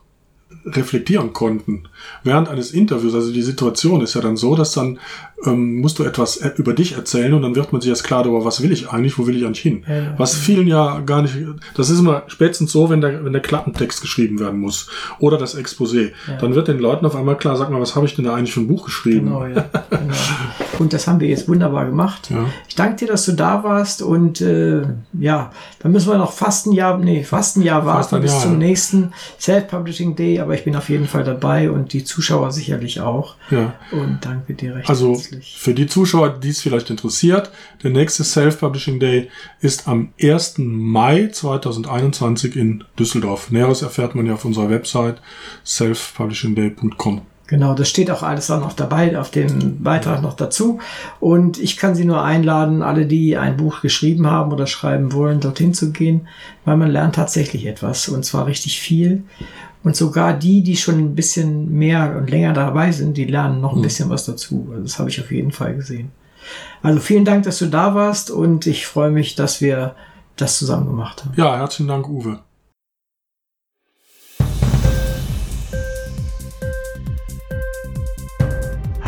reflektieren 0.68 1.34
konnten. 1.34 1.84
Während 2.24 2.50
eines 2.50 2.72
Interviews, 2.72 3.16
also 3.16 3.32
die 3.32 3.42
Situation 3.42 4.02
ist 4.02 4.14
ja 4.14 4.22
dann 4.22 4.38
so, 4.38 4.56
dass 4.56 4.74
dann 4.74 5.00
ähm, 5.46 5.82
musst 5.82 6.00
du 6.00 6.04
etwas 6.04 6.38
äh, 6.38 6.52
über 6.58 6.74
dich 6.74 6.94
erzählen 6.94 7.34
und 7.34 7.42
dann 7.44 7.56
wird 7.56 7.72
man 7.72 7.82
sich 7.82 7.90
erst 7.90 8.04
klar 8.04 8.24
darüber, 8.24 8.44
was 8.44 8.62
will 8.62 8.72
ich 8.72 8.90
eigentlich, 8.90 9.18
wo 9.18 9.28
will 9.28 9.38
ich 9.38 9.46
eigentlich 9.46 9.62
hin. 9.62 9.84
Ja, 9.88 9.96
ja. 9.96 10.14
Was 10.18 10.36
vielen 10.36 10.68
ja 10.68 11.00
gar 11.02 11.22
nicht, 11.22 11.36
das 11.76 11.90
ist 11.90 12.00
immer 12.00 12.24
spätestens 12.28 12.72
so, 12.72 12.90
wenn 12.90 13.02
der, 13.02 13.24
wenn 13.24 13.34
der 13.34 13.42
Klappentext 13.42 14.02
geschrieben 14.02 14.40
werden 14.40 14.60
muss 14.60 14.90
oder 15.20 15.38
das 15.38 15.58
Exposé. 15.58 16.12
Dann 16.40 16.56
wird 16.56 16.68
den 16.68 16.80
Leuten 16.80 17.06
auf 17.06 17.16
einmal 17.16 17.38
klar, 17.38 17.56
sag 17.56 17.70
mal, 17.70 17.82
was 17.82 17.96
habe 17.96 18.06
ich 18.06 18.16
denn 18.16 18.26
da 18.26 18.34
eigentlich 18.34 18.54
für 18.54 18.62
ein 18.62 18.68
Buch 18.68 18.86
geschrieben? 18.86 19.28
Genau, 19.28 19.46
ja. 19.46 19.70
Genau. 19.90 20.14
Und 20.80 20.94
das 20.94 21.08
haben 21.08 21.20
wir 21.20 21.28
jetzt 21.28 21.48
wunderbar 21.48 21.86
gemacht. 21.86 22.30
Ja. 22.30 22.46
Ich 22.68 22.76
danke 22.76 22.98
dir, 22.98 23.08
dass 23.08 23.26
du 23.26 23.32
da 23.32 23.64
warst 23.64 24.02
und 24.02 24.42
äh, 24.42 24.84
ja, 25.20 25.52
dann 25.80 25.92
müssen 25.92 26.10
wir 26.10 26.18
noch 26.18 26.32
fast 26.32 26.68
ein 26.68 26.72
Jahr, 26.72 26.98
nee, 26.98 27.24
fast 27.24 27.58
ein 27.58 27.62
Jahr 27.62 27.84
Fast 27.84 28.12
warten 28.12 28.16
ein 28.16 28.22
bis 28.22 28.34
Jahr, 28.34 28.42
zum 28.42 28.52
ja. 28.54 28.58
nächsten 28.58 29.14
Self-Publishing 29.40 30.16
Day, 30.16 30.40
aber 30.40 30.54
ich 30.54 30.64
bin 30.64 30.76
auf 30.76 30.90
jeden 30.90 31.08
Fall 31.08 31.24
dabei 31.24 31.72
und 31.72 31.94
die 31.94 32.04
Zuschauer 32.04 32.52
sicherlich 32.52 33.02
auch. 33.02 33.36
Ja. 33.50 33.74
Und 33.92 34.20
danke 34.22 34.54
dir 34.54 34.76
recht 34.76 34.90
Also 34.90 35.12
herzlich. 35.14 35.56
für 35.60 35.74
die 35.74 35.88
Zuschauer, 35.88 36.30
die 36.30 36.50
es 36.50 36.62
vielleicht 36.62 36.90
interessiert, 36.90 37.52
der 37.84 37.92
nächste 37.92 38.24
Self-Publishing 38.24 39.00
Day 39.00 39.30
ist 39.62 39.88
am 39.88 40.10
1. 40.22 40.56
Mai 40.58 41.28
2021 41.32 42.56
in 42.56 42.84
Düsseldorf. 43.00 43.52
Näheres 43.52 43.82
erfährt 43.82 44.16
man 44.16 44.26
ja 44.26 44.34
auf 44.34 44.46
unserer 44.46 44.70
Website 44.70 45.22
selfpublishingday.com. 45.64 47.22
Genau, 47.48 47.74
das 47.74 47.88
steht 47.88 48.12
auch 48.12 48.24
alles 48.24 48.52
auch 48.52 48.60
noch 48.60 48.74
dabei, 48.74 49.18
auf 49.18 49.32
dem 49.32 49.82
Beitrag 49.82 50.22
noch 50.22 50.34
dazu. 50.34 50.80
Und 51.22 51.58
ich 51.58 51.78
kann 51.78 51.96
Sie 51.96 52.04
nur 52.04 52.22
einladen, 52.22 52.82
alle, 52.82 53.06
die 53.06 53.38
ein 53.38 53.56
Buch 53.56 53.82
geschrieben 53.82 54.28
haben 54.28 54.52
oder 54.52 54.68
schreiben 54.68 55.14
wollen, 55.14 55.40
dorthin 55.40 55.74
zu 55.74 55.92
gehen, 55.92 56.28
weil 56.66 56.76
man 56.76 56.92
lernt 56.92 57.16
tatsächlich 57.16 57.66
etwas 57.66 58.10
und 58.10 58.26
zwar 58.26 58.48
richtig 58.48 58.82
viel. 58.82 59.24
Und 59.84 59.96
sogar 59.96 60.34
die, 60.34 60.62
die 60.62 60.76
schon 60.76 61.00
ein 61.00 61.16
bisschen 61.16 61.72
mehr 61.74 62.18
und 62.18 62.30
länger 62.30 62.52
dabei 62.52 62.92
sind, 62.92 63.16
die 63.16 63.24
lernen 63.24 63.62
noch 63.62 63.74
ein 63.74 63.82
bisschen 63.82 64.10
was 64.10 64.26
dazu. 64.26 64.68
Also 64.72 64.84
das 64.84 65.00
habe 65.00 65.10
ich 65.10 65.22
auf 65.22 65.32
jeden 65.32 65.54
Fall 65.54 65.76
gesehen. 65.76 66.12
Also 66.82 67.00
vielen 67.00 67.24
Dank, 67.24 67.44
dass 67.44 67.60
du 67.60 67.68
da 67.68 67.96
warst 67.96 68.30
und 68.30 68.68
ich 68.68 68.86
freue 68.86 69.12
mich, 69.12 69.36
dass 69.36 69.62
wir 69.62 69.96
das 70.36 70.58
zusammen 70.58 70.88
gemacht 70.88 71.24
haben. 71.24 71.34
Ja, 71.38 71.56
herzlichen 71.56 71.88
Dank, 71.88 72.10
Uwe. 72.10 72.40